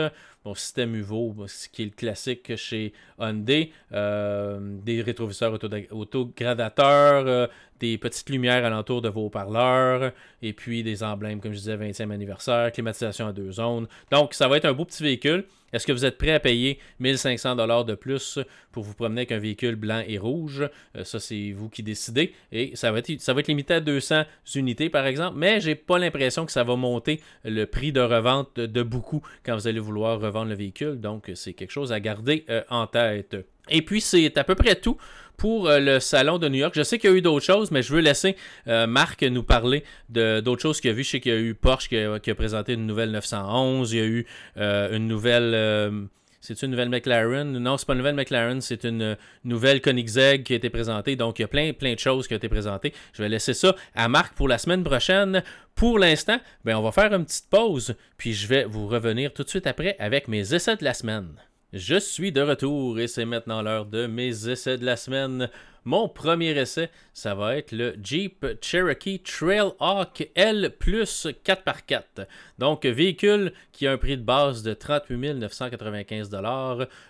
bon, 0.44 0.54
système 0.54 0.94
UVO, 0.94 1.34
ce 1.46 1.68
qui 1.68 1.82
est 1.82 1.86
le 1.86 1.90
classique 1.90 2.56
chez 2.56 2.92
Hyundai, 3.18 3.72
euh, 3.92 4.58
des 4.60 5.02
rétroviseurs 5.02 5.58
autogradateurs, 5.90 7.48
des 7.80 7.98
petites 7.98 8.30
lumières 8.30 8.64
alentour 8.64 9.02
de 9.02 9.08
vos 9.08 9.30
parleurs, 9.30 10.12
et 10.42 10.52
puis 10.52 10.82
des 10.82 11.02
emblèmes, 11.02 11.40
comme 11.40 11.52
je 11.52 11.58
disais, 11.58 11.76
20e 11.76 12.10
anniversaire, 12.10 12.72
climatisation 12.72 13.26
à 13.26 13.32
deux 13.32 13.52
zones. 13.52 13.86
Donc, 14.10 14.34
ça 14.34 14.48
va 14.48 14.56
être 14.56 14.64
un 14.64 14.72
beau 14.72 14.84
petit 14.84 15.02
véhicule. 15.02 15.44
Est-ce 15.72 15.86
que 15.86 15.92
vous 15.92 16.04
êtes 16.04 16.16
prêt 16.16 16.32
à 16.32 16.40
payer 16.40 16.78
1500 16.98 17.56
dollars 17.56 17.84
de 17.84 17.94
plus 17.94 18.38
pour 18.72 18.84
vous 18.84 18.94
promener 18.94 19.20
avec 19.20 19.32
un 19.32 19.38
véhicule 19.38 19.76
blanc 19.76 20.02
et 20.06 20.16
rouge? 20.16 20.66
Euh, 20.96 21.04
Ça, 21.04 21.20
c'est 21.20 21.52
vous 21.52 21.68
qui 21.68 21.82
décidez. 21.82 22.32
Et 22.52 22.74
ça 22.74 22.90
va, 22.90 23.00
être, 23.00 23.20
ça 23.20 23.34
va 23.34 23.40
être 23.40 23.48
limité 23.48 23.74
à 23.74 23.80
200 23.80 24.22
unités, 24.54 24.88
par 24.88 25.06
exemple. 25.06 25.36
Mais 25.36 25.60
j'ai 25.60 25.74
pas 25.74 25.98
l'impression 25.98 26.46
que 26.46 26.52
ça 26.52 26.64
va 26.64 26.76
monter 26.76 27.20
le 27.44 27.66
prix 27.66 27.92
de 27.92 28.00
revente 28.00 28.58
de 28.58 28.82
beaucoup 28.82 29.22
quand 29.44 29.54
vous 29.56 29.68
allez 29.68 29.80
vouloir 29.80 30.18
revendre 30.20 30.48
le 30.48 30.54
véhicule. 30.54 31.00
Donc, 31.00 31.30
c'est 31.34 31.52
quelque 31.52 31.72
chose 31.72 31.92
à 31.92 32.00
garder 32.00 32.46
euh, 32.48 32.62
en 32.70 32.86
tête. 32.86 33.36
Et 33.68 33.82
puis, 33.82 34.00
c'est 34.00 34.38
à 34.38 34.44
peu 34.44 34.54
près 34.54 34.76
tout 34.76 34.96
pour 35.38 35.68
euh, 35.68 35.78
le 35.78 36.00
salon 36.00 36.36
de 36.36 36.48
New 36.48 36.58
York. 36.58 36.74
Je 36.76 36.82
sais 36.82 36.98
qu'il 36.98 37.08
y 37.08 37.12
a 37.14 37.16
eu 37.16 37.22
d'autres 37.22 37.46
choses, 37.46 37.70
mais 37.70 37.80
je 37.80 37.94
veux 37.94 38.00
laisser 38.00 38.36
euh, 38.66 38.86
Marc 38.86 39.22
nous 39.22 39.44
parler 39.44 39.84
d'autres 40.10 40.60
choses 40.60 40.82
qu'il 40.82 40.90
a 40.90 40.92
vu. 40.92 41.04
Je 41.04 41.10
sais 41.10 41.20
qu'il 41.20 41.32
y 41.32 41.34
a 41.34 41.38
eu 41.38 41.54
Porsche 41.54 41.88
qui 41.88 41.96
a, 41.96 42.34
présenté 42.34 42.74
une 42.74 42.86
nouvelle 42.86 43.12
911. 43.12 43.92
Il 43.92 43.98
y 43.98 44.02
a 44.02 44.04
eu 44.04 44.26
euh, 44.58 44.94
une 44.94 45.06
nouvelle. 45.06 46.08
c'est 46.40 46.60
une 46.62 46.72
nouvelle 46.72 46.88
McLaren? 46.88 47.56
Non, 47.56 47.78
c'est 47.78 47.86
pas 47.86 47.92
une 47.92 47.98
nouvelle 47.98 48.16
McLaren, 48.16 48.60
c'est 48.60 48.84
une 48.84 49.16
nouvelle 49.44 49.80
Koenigsegg 49.80 50.42
qui 50.42 50.54
a 50.54 50.56
été 50.56 50.70
présentée. 50.70 51.14
Donc, 51.14 51.38
il 51.38 51.42
y 51.42 51.44
a 51.44 51.48
plein, 51.48 51.72
plein 51.72 51.94
de 51.94 52.00
choses 52.00 52.26
qui 52.26 52.34
ont 52.34 52.38
été 52.38 52.48
présentées. 52.48 52.92
Je 53.12 53.22
vais 53.22 53.28
laisser 53.28 53.54
ça 53.54 53.74
à 53.94 54.08
Marc 54.08 54.34
pour 54.34 54.48
la 54.48 54.58
semaine 54.58 54.82
prochaine. 54.82 55.44
Pour 55.76 56.00
l'instant, 56.00 56.40
ben, 56.64 56.76
on 56.76 56.82
va 56.82 56.90
faire 56.90 57.14
une 57.14 57.24
petite 57.24 57.48
pause, 57.48 57.94
puis 58.16 58.34
je 58.34 58.48
vais 58.48 58.64
vous 58.64 58.88
revenir 58.88 59.32
tout 59.32 59.44
de 59.44 59.48
suite 59.48 59.68
après 59.68 59.94
avec 60.00 60.26
mes 60.26 60.52
essais 60.52 60.74
de 60.74 60.84
la 60.84 60.94
semaine. 60.94 61.28
Je 61.74 61.96
suis 62.00 62.32
de 62.32 62.40
retour 62.40 62.98
et 62.98 63.08
c'est 63.08 63.26
maintenant 63.26 63.60
l'heure 63.60 63.84
de 63.84 64.06
mes 64.06 64.48
essais 64.48 64.78
de 64.78 64.86
la 64.86 64.96
semaine. 64.96 65.50
Mon 65.84 66.08
premier 66.08 66.58
essai, 66.58 66.88
ça 67.12 67.34
va 67.34 67.58
être 67.58 67.72
le 67.72 67.94
Jeep 68.02 68.46
Cherokee 68.62 69.20
Trailhawk 69.20 70.30
L 70.34 70.74
plus 70.78 71.26
4x4. 71.44 72.26
Donc, 72.58 72.86
véhicule 72.86 73.52
qui 73.72 73.86
a 73.86 73.92
un 73.92 73.98
prix 73.98 74.16
de 74.16 74.22
base 74.22 74.62
de 74.62 74.72
38 74.72 75.34
995 75.34 76.30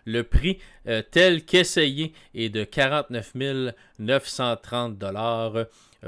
Le 0.05 0.23
prix 0.23 0.59
euh, 0.89 1.03
tel 1.09 1.45
qu'essayé 1.45 2.13
est 2.35 2.49
de 2.49 2.65
49 2.65 3.35
930 4.01 5.01
euh, 5.05 5.65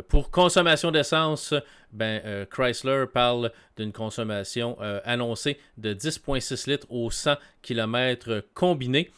pour 0.09 0.33
consommation 0.33 0.91
d'essence, 0.91 1.55
ben, 1.93 2.21
euh, 2.25 2.45
Chrysler 2.47 3.05
parle 3.13 3.53
d'une 3.77 3.93
consommation 3.93 4.77
euh, 4.81 5.01
annoncée 5.05 5.59
de 5.79 5.95
10,6 5.95 6.71
litres 6.71 6.87
au 6.91 7.11
100 7.11 7.37
km 7.63 8.45
combiné. 8.55 9.11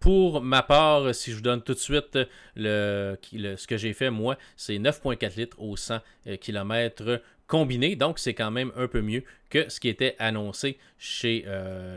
pour 0.00 0.42
ma 0.42 0.62
part, 0.62 1.14
si 1.14 1.30
je 1.30 1.36
vous 1.36 1.42
donne 1.42 1.62
tout 1.62 1.74
de 1.74 1.78
suite 1.78 2.18
le, 2.54 3.16
ce 3.32 3.66
que 3.66 3.76
j'ai 3.76 3.94
fait, 3.94 4.10
moi, 4.10 4.36
c'est 4.56 4.76
9,4 4.78 5.36
litres 5.36 5.60
au 5.60 5.76
100 5.76 6.00
km 6.40 7.22
combiné. 7.46 7.96
Donc, 7.96 8.18
c'est 8.18 8.34
quand 8.34 8.50
même 8.50 8.72
un 8.76 8.88
peu 8.88 9.00
mieux 9.00 9.24
que 9.48 9.70
ce 9.70 9.80
qui 9.80 9.88
était 9.88 10.16
annoncé 10.18 10.78
chez, 10.98 11.46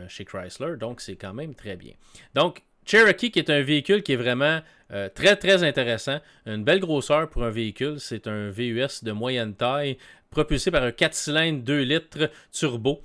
chez 0.08 0.24
Chrysler. 0.24 0.76
Donc, 0.78 1.02
c'est 1.02 1.16
quand 1.16 1.34
même 1.34 1.54
très 1.54 1.76
bien. 1.76 1.92
Donc, 2.34 2.62
Cherokee, 2.84 3.30
qui 3.30 3.38
est 3.38 3.50
un 3.50 3.62
véhicule 3.62 4.02
qui 4.02 4.12
est 4.12 4.16
vraiment 4.16 4.60
euh, 4.92 5.08
très 5.08 5.36
très 5.36 5.62
intéressant. 5.64 6.20
Une 6.46 6.64
belle 6.64 6.80
grosseur 6.80 7.28
pour 7.28 7.44
un 7.44 7.50
véhicule. 7.50 7.98
C'est 7.98 8.26
un 8.26 8.50
VUS 8.50 9.02
de 9.02 9.12
moyenne 9.12 9.54
taille, 9.54 9.98
propulsé 10.30 10.70
par 10.70 10.82
un 10.82 10.92
4 10.92 11.14
cylindres 11.14 11.62
2 11.62 11.82
litres 11.82 12.30
turbo. 12.52 13.02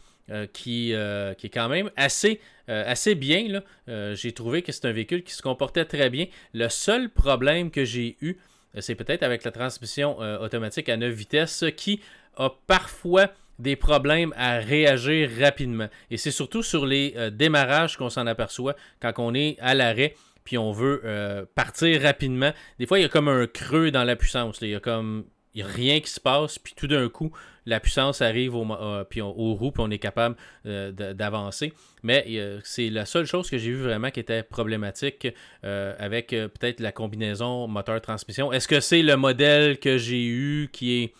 qui, 0.51 0.93
qui 1.37 1.47
est 1.47 1.53
quand 1.53 1.69
même 1.69 1.89
assez, 1.95 2.41
assez 2.67 3.15
bien. 3.15 3.61
j'ai 3.87 4.33
trouvé 4.33 4.61
que 4.61 4.73
c'est 4.73 4.85
un 4.85 4.91
véhicule 4.91 5.23
qui 5.23 5.33
se 5.33 5.41
comportait 5.41 5.85
très 5.85 6.09
bien. 6.09 6.25
Le 6.53 6.67
seul 6.67 7.09
problème 7.09 7.71
que 7.71 7.85
j'ai 7.85 8.17
eu, 8.19 8.35
c'est 8.77 8.95
peut-être 8.95 9.23
avec 9.23 9.45
la 9.45 9.51
transmission 9.51 10.17
automatique 10.41 10.89
à 10.89 10.97
9 10.97 11.13
vitesses 11.13 11.63
qui 11.77 12.01
a 12.35 12.49
parfois 12.67 13.31
des 13.59 13.75
problèmes 13.75 14.33
à 14.37 14.59
réagir 14.59 15.29
rapidement. 15.39 15.87
Et 16.11 16.17
c'est 16.17 16.31
surtout 16.31 16.63
sur 16.63 16.85
les 16.85 17.13
euh, 17.17 17.29
démarrages 17.29 17.97
qu'on 17.97 18.09
s'en 18.09 18.27
aperçoit 18.27 18.75
quand 19.01 19.13
on 19.17 19.33
est 19.33 19.57
à 19.59 19.73
l'arrêt 19.73 20.15
puis 20.43 20.57
on 20.57 20.71
veut 20.71 21.01
euh, 21.03 21.45
partir 21.55 22.01
rapidement. 22.01 22.53
Des 22.79 22.85
fois, 22.85 22.99
il 22.99 23.01
y 23.01 23.05
a 23.05 23.09
comme 23.09 23.27
un 23.27 23.47
creux 23.47 23.91
dans 23.91 24.05
la 24.05 24.15
puissance. 24.15 24.59
Il 24.61 24.69
y 24.69 24.75
a 24.75 24.79
comme 24.79 25.25
il 25.53 25.61
a 25.61 25.65
rien 25.65 25.99
qui 25.99 26.09
se 26.09 26.21
passe, 26.21 26.57
puis 26.57 26.73
tout 26.73 26.87
d'un 26.87 27.09
coup, 27.09 27.33
la 27.65 27.81
puissance 27.81 28.21
arrive 28.21 28.55
au, 28.55 28.65
euh, 28.71 29.03
puis 29.03 29.21
on, 29.21 29.37
aux 29.37 29.55
roues, 29.55 29.71
puis 29.71 29.83
on 29.85 29.91
est 29.91 29.99
capable 29.99 30.37
d'avancer. 30.63 31.73
Mais 32.01 32.25
c'est 32.63 32.89
la 32.89 33.05
seule 33.05 33.25
chose 33.25 33.49
que 33.49 33.57
j'ai 33.57 33.71
vu 33.71 33.81
vraiment 33.81 34.09
qui 34.09 34.21
était 34.21 34.41
problématique 34.41 35.27
avec 35.63 36.29
peut-être 36.29 36.79
la 36.79 36.93
combinaison 36.93 37.67
moteur-transmission. 37.67 38.53
Est-ce 38.53 38.69
que 38.69 38.79
c'est 38.79 39.01
le 39.01 39.17
modèle 39.17 39.79
que 39.79 39.97
j'ai 39.97 40.27
eu 40.27 40.69
qui 40.71 41.03
est 41.03 41.13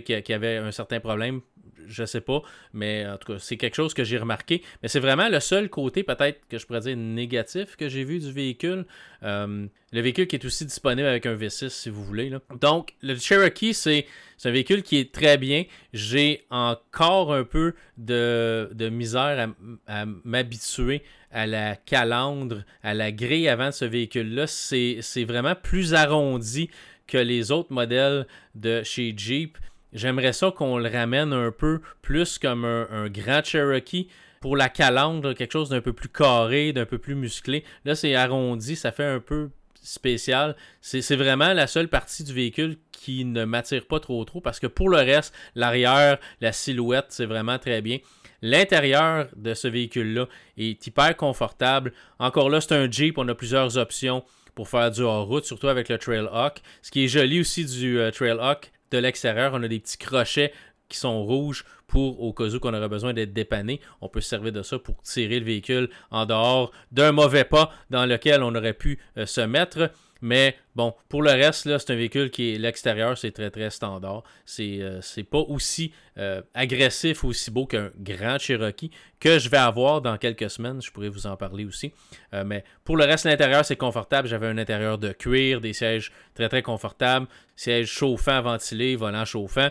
qui 0.00 0.32
avait 0.32 0.56
un 0.56 0.72
certain 0.72 1.00
problème? 1.00 1.42
Je 1.86 2.04
sais 2.04 2.20
pas, 2.20 2.42
mais 2.72 3.06
en 3.06 3.16
tout 3.16 3.32
cas, 3.32 3.38
c'est 3.38 3.56
quelque 3.56 3.74
chose 3.74 3.94
que 3.94 4.04
j'ai 4.04 4.18
remarqué. 4.18 4.62
Mais 4.82 4.88
c'est 4.88 5.00
vraiment 5.00 5.28
le 5.28 5.40
seul 5.40 5.68
côté, 5.68 6.02
peut-être, 6.02 6.40
que 6.48 6.58
je 6.58 6.66
pourrais 6.66 6.80
dire 6.80 6.96
négatif 6.96 7.76
que 7.76 7.88
j'ai 7.88 8.04
vu 8.04 8.18
du 8.18 8.32
véhicule. 8.32 8.86
Euh, 9.22 9.66
le 9.92 10.00
véhicule 10.00 10.26
qui 10.26 10.36
est 10.36 10.44
aussi 10.44 10.66
disponible 10.66 11.06
avec 11.06 11.24
un 11.26 11.36
V6, 11.36 11.68
si 11.68 11.88
vous 11.88 12.04
voulez. 12.04 12.32
Donc, 12.60 12.94
le 13.00 13.16
Cherokee, 13.16 13.72
c'est 13.72 14.06
un 14.44 14.50
véhicule 14.50 14.82
qui 14.82 14.98
est 14.98 15.12
très 15.12 15.38
bien. 15.38 15.64
J'ai 15.92 16.44
encore 16.50 17.32
un 17.32 17.44
peu 17.44 17.74
de, 17.96 18.68
misère 18.90 19.48
à, 19.86 20.04
m'habituer 20.24 21.02
à 21.30 21.46
la 21.46 21.76
calandre, 21.76 22.64
à 22.82 22.94
la 22.94 23.12
grille 23.12 23.48
avant 23.48 23.66
de 23.66 23.72
ce 23.72 23.84
véhicule-là. 23.84 24.46
C'est 24.46 25.24
vraiment 25.24 25.54
plus 25.54 25.94
arrondi 25.94 26.70
que 27.06 27.18
les 27.18 27.50
autres 27.50 27.72
modèles 27.72 28.26
de 28.54 28.82
chez 28.82 29.14
Jeep. 29.16 29.58
J'aimerais 29.94 30.32
ça 30.32 30.50
qu'on 30.50 30.78
le 30.78 30.88
ramène 30.88 31.32
un 31.32 31.52
peu 31.52 31.80
plus 32.02 32.38
comme 32.38 32.64
un, 32.64 33.08
grand 33.08 33.44
Cherokee 33.44 34.08
pour 34.40 34.56
la 34.56 34.68
calandre, 34.68 35.34
quelque 35.34 35.52
chose 35.52 35.70
d'un 35.70 35.80
peu 35.80 35.92
plus 35.92 36.08
carré, 36.08 36.72
d'un 36.72 36.84
peu 36.84 36.98
plus 36.98 37.14
musclé. 37.14 37.64
Là, 37.84 37.94
c'est 37.94 38.14
arrondi, 38.14 38.76
ça 38.76 38.92
fait 38.92 39.04
un 39.04 39.20
peu 39.20 39.50
spécial. 39.84 40.56
C'est 40.80 41.16
vraiment 41.16 41.52
la 41.52 41.66
seule 41.66 41.88
partie 41.88 42.24
du 42.24 42.32
véhicule 42.32 42.76
qui 42.90 43.24
ne 43.24 43.44
m'attire 43.44 43.86
pas 43.86 44.00
trop 44.00 44.24
trop 44.24 44.40
parce 44.40 44.58
que 44.58 44.66
pour 44.66 44.88
le 44.88 44.96
reste, 44.96 45.34
l'arrière, 45.54 46.18
la 46.40 46.52
silhouette, 46.52 47.06
c'est 47.10 47.26
vraiment 47.26 47.58
très 47.58 47.80
bien. 47.80 47.98
L'intérieur 48.42 49.28
de 49.36 49.54
ce 49.54 49.68
véhicule-là 49.68 50.26
est 50.58 50.86
hyper 50.86 51.16
confortable. 51.16 51.92
Encore 52.18 52.50
là, 52.50 52.60
c'est 52.60 52.74
un 52.74 52.90
Jeep, 52.90 53.16
on 53.16 53.28
a 53.28 53.34
plusieurs 53.34 53.78
options 53.78 54.24
pour 54.54 54.68
faire 54.68 54.90
du 54.90 55.02
hors-route, 55.02 55.44
surtout 55.44 55.68
avec 55.68 55.88
le 55.88 55.98
Trailhawk. 55.98 56.60
Ce 56.82 56.90
qui 56.90 57.04
est 57.04 57.08
joli 57.08 57.40
aussi 57.40 57.64
du 57.64 57.98
euh, 57.98 58.10
Trailhawk, 58.10 58.70
de 58.90 58.98
l'extérieur, 58.98 59.52
on 59.54 59.62
a 59.62 59.68
des 59.68 59.80
petits 59.80 59.98
crochets 59.98 60.52
qui 60.88 60.98
sont 60.98 61.24
rouges 61.24 61.64
pour 61.94 62.20
au 62.20 62.32
cas 62.32 62.48
où 62.52 62.58
qu'on 62.58 62.74
aurait 62.74 62.88
besoin 62.88 63.12
d'être 63.12 63.32
dépanné. 63.32 63.80
On 64.00 64.08
peut 64.08 64.20
se 64.20 64.28
servir 64.28 64.50
de 64.50 64.62
ça 64.62 64.80
pour 64.80 65.00
tirer 65.02 65.38
le 65.38 65.46
véhicule 65.46 65.88
en 66.10 66.26
dehors 66.26 66.72
d'un 66.90 67.12
mauvais 67.12 67.44
pas 67.44 67.70
dans 67.88 68.04
lequel 68.04 68.42
on 68.42 68.52
aurait 68.56 68.72
pu 68.72 68.98
euh, 69.16 69.26
se 69.26 69.42
mettre. 69.42 69.90
Mais 70.20 70.56
bon, 70.74 70.94
pour 71.08 71.22
le 71.22 71.30
reste, 71.30 71.68
c'est 71.78 71.92
un 71.92 71.96
véhicule 71.96 72.30
qui 72.30 72.54
est 72.54 72.58
l'extérieur, 72.58 73.16
c'est 73.16 73.30
très 73.30 73.50
très 73.50 73.70
standard. 73.70 74.24
C'est, 74.44 74.78
euh, 74.80 75.00
pas 75.30 75.38
aussi 75.38 75.92
euh, 76.18 76.42
agressif, 76.54 77.22
aussi 77.22 77.50
beau 77.52 77.66
qu'un 77.66 77.90
grand 78.00 78.38
Cherokee 78.38 78.90
que 79.20 79.38
je 79.38 79.48
vais 79.48 79.58
avoir 79.58 80.00
dans 80.00 80.16
quelques 80.16 80.50
semaines. 80.50 80.82
Je 80.82 80.90
pourrais 80.90 81.10
vous 81.10 81.28
en 81.28 81.36
parler 81.36 81.64
aussi. 81.64 81.92
Euh, 82.32 82.42
mais 82.44 82.64
pour 82.82 82.96
le 82.96 83.04
reste, 83.04 83.26
l'intérieur, 83.26 83.64
c'est 83.64 83.76
confortable. 83.76 84.26
J'avais 84.26 84.48
un 84.48 84.58
intérieur 84.58 84.98
de 84.98 85.12
cuir, 85.12 85.60
des 85.60 85.74
sièges 85.74 86.10
très 86.34 86.48
très 86.48 86.62
confortables, 86.62 87.26
sièges 87.54 87.88
chauffants, 87.88 88.42
ventilés, 88.42 88.96
volants 88.96 89.26
chauffants. 89.26 89.68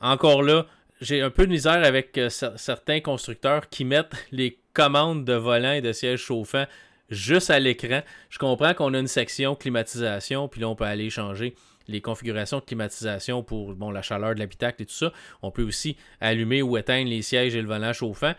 Encore 0.00 0.42
là, 0.42 0.64
j'ai 1.00 1.22
un 1.22 1.30
peu 1.30 1.46
de 1.46 1.52
misère 1.52 1.84
avec 1.84 2.18
certains 2.28 3.00
constructeurs 3.00 3.68
qui 3.68 3.84
mettent 3.84 4.14
les 4.32 4.58
commandes 4.74 5.24
de 5.24 5.34
volant 5.34 5.72
et 5.72 5.80
de 5.80 5.92
sièges 5.92 6.20
chauffants 6.20 6.66
juste 7.08 7.50
à 7.50 7.58
l'écran. 7.58 8.02
Je 8.30 8.38
comprends 8.38 8.74
qu'on 8.74 8.94
a 8.94 8.98
une 8.98 9.06
section 9.06 9.54
climatisation, 9.54 10.48
puis 10.48 10.60
là, 10.60 10.68
on 10.68 10.76
peut 10.76 10.84
aller 10.84 11.10
changer 11.10 11.54
les 11.86 12.00
configurations 12.00 12.58
de 12.58 12.64
climatisation 12.64 13.42
pour 13.42 13.74
bon, 13.74 13.90
la 13.90 14.02
chaleur 14.02 14.34
de 14.34 14.40
l'habitacle 14.40 14.82
et 14.82 14.86
tout 14.86 14.92
ça. 14.92 15.12
On 15.42 15.50
peut 15.50 15.62
aussi 15.62 15.96
allumer 16.20 16.62
ou 16.62 16.76
éteindre 16.76 17.08
les 17.08 17.22
sièges 17.22 17.54
et 17.54 17.62
le 17.62 17.68
volant 17.68 17.92
chauffant. 17.92 18.34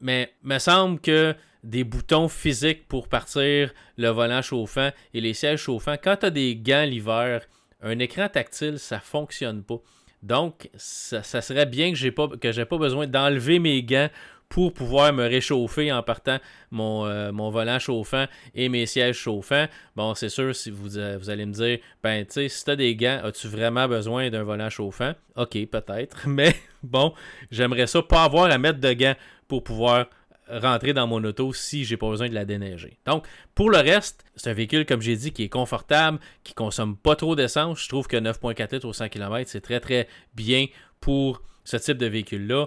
Mais 0.00 0.32
il 0.42 0.48
me 0.48 0.58
semble 0.58 1.00
que 1.00 1.34
des 1.62 1.84
boutons 1.84 2.28
physiques 2.28 2.88
pour 2.88 3.08
partir 3.08 3.72
le 3.96 4.08
volant 4.08 4.42
chauffant 4.42 4.90
et 5.12 5.20
les 5.20 5.34
sièges 5.34 5.60
chauffants, 5.60 5.96
quand 6.02 6.16
tu 6.16 6.26
as 6.26 6.30
des 6.30 6.56
gants 6.56 6.84
l'hiver, 6.84 7.42
un 7.82 7.98
écran 7.98 8.28
tactile, 8.28 8.78
ça 8.78 9.00
fonctionne 9.00 9.62
pas. 9.62 9.80
Donc, 10.24 10.70
ça, 10.74 11.22
serait 11.22 11.66
bien 11.66 11.90
que 11.90 11.98
j'ai 11.98 12.10
pas 12.10 12.28
pas 12.28 12.78
besoin 12.78 13.06
d'enlever 13.06 13.58
mes 13.58 13.82
gants 13.82 14.08
pour 14.48 14.72
pouvoir 14.72 15.12
me 15.12 15.24
réchauffer 15.24 15.92
en 15.92 16.02
partant 16.02 16.38
mon, 16.70 17.04
euh, 17.06 17.30
volant 17.30 17.78
chauffant 17.78 18.24
et 18.54 18.70
mes 18.70 18.86
sièges 18.86 19.18
chauffants. 19.18 19.66
Bon, 19.96 20.14
c'est 20.14 20.30
sûr, 20.30 20.54
si 20.56 20.70
vous, 20.70 20.96
euh, 20.96 21.18
vous 21.20 21.28
allez 21.28 21.44
me 21.44 21.52
dire, 21.52 21.78
ben, 22.02 22.24
tu 22.24 22.32
sais, 22.32 22.48
si 22.48 22.64
tu 22.64 22.70
as 22.70 22.76
des 22.76 22.96
gants, 22.96 23.20
as-tu 23.22 23.48
vraiment 23.48 23.86
besoin 23.86 24.30
d'un 24.30 24.44
volant 24.44 24.70
chauffant? 24.70 25.12
Ok, 25.36 25.58
peut-être. 25.66 26.22
Mais 26.26 26.54
bon, 26.82 27.12
j'aimerais 27.50 27.86
ça 27.86 28.00
pas 28.00 28.24
avoir 28.24 28.50
à 28.50 28.56
mettre 28.56 28.80
de 28.80 28.92
gants 28.94 29.16
pour 29.46 29.62
pouvoir 29.62 30.06
rentrer 30.48 30.92
dans 30.92 31.06
mon 31.06 31.22
auto 31.24 31.52
si 31.52 31.84
j'ai 31.84 31.96
pas 31.96 32.08
besoin 32.08 32.28
de 32.28 32.34
la 32.34 32.44
déneiger. 32.44 32.98
Donc, 33.06 33.26
pour 33.54 33.70
le 33.70 33.78
reste, 33.78 34.24
c'est 34.36 34.50
un 34.50 34.54
véhicule, 34.54 34.86
comme 34.86 35.00
j'ai 35.00 35.16
dit, 35.16 35.32
qui 35.32 35.44
est 35.44 35.48
confortable, 35.48 36.18
qui 36.42 36.54
consomme 36.54 36.96
pas 36.96 37.16
trop 37.16 37.36
d'essence. 37.36 37.82
Je 37.82 37.88
trouve 37.88 38.06
que 38.06 38.16
9.4 38.16 38.74
litres 38.74 38.86
au 38.86 38.92
100 38.92 39.08
km, 39.08 39.48
c'est 39.50 39.60
très 39.60 39.80
très 39.80 40.08
bien 40.34 40.66
pour 41.00 41.42
ce 41.64 41.78
type 41.78 41.96
de 41.96 42.06
véhicule-là. 42.06 42.66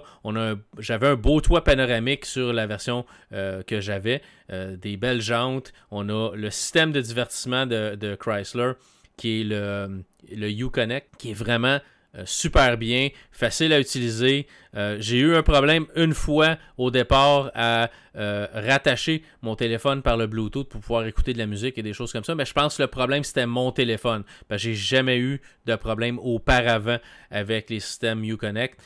j'avais 0.78 1.06
un 1.06 1.14
beau 1.14 1.40
toit 1.40 1.62
panoramique 1.62 2.26
sur 2.26 2.52
la 2.52 2.66
version 2.66 3.06
euh, 3.32 3.62
que 3.62 3.80
j'avais, 3.80 4.22
euh, 4.50 4.76
des 4.76 4.96
belles 4.96 5.22
jantes. 5.22 5.72
On 5.90 6.08
a 6.08 6.34
le 6.34 6.50
système 6.50 6.92
de 6.92 7.00
divertissement 7.00 7.66
de, 7.66 8.16
Chrysler, 8.18 8.72
qui 9.16 9.40
est 9.40 9.44
le, 9.44 10.02
le 10.34 10.50
U-Connect, 10.50 11.16
qui 11.16 11.30
est 11.30 11.34
vraiment 11.34 11.78
euh, 12.14 12.22
super 12.24 12.78
bien, 12.78 13.10
facile 13.30 13.70
à 13.74 13.80
utiliser. 13.80 14.46
Euh, 14.74 14.96
j'ai 14.98 15.18
eu 15.18 15.34
un 15.34 15.42
problème 15.42 15.86
une 15.94 16.14
fois 16.14 16.56
au 16.78 16.90
départ 16.90 17.50
à 17.54 17.90
euh, 18.16 18.46
rattacher 18.54 19.22
mon 19.42 19.56
téléphone 19.56 20.00
par 20.00 20.16
le 20.16 20.26
Bluetooth 20.26 20.70
pour 20.70 20.80
pouvoir 20.80 21.06
écouter 21.06 21.34
de 21.34 21.38
la 21.38 21.44
musique 21.44 21.76
et 21.76 21.82
des 21.82 21.92
choses 21.92 22.10
comme 22.10 22.24
ça, 22.24 22.34
mais 22.34 22.46
je 22.46 22.54
pense 22.54 22.78
que 22.78 22.82
le 22.82 22.88
problème 22.88 23.24
c'était 23.24 23.44
mon 23.44 23.72
téléphone. 23.72 24.24
j'ai 24.52 24.74
jamais 24.74 25.18
eu 25.18 25.42
de 25.66 25.76
problème 25.76 26.18
auparavant 26.18 26.98
avec 27.30 27.68
les 27.68 27.80
systèmes 27.80 28.24
Uconnect. 28.24 28.80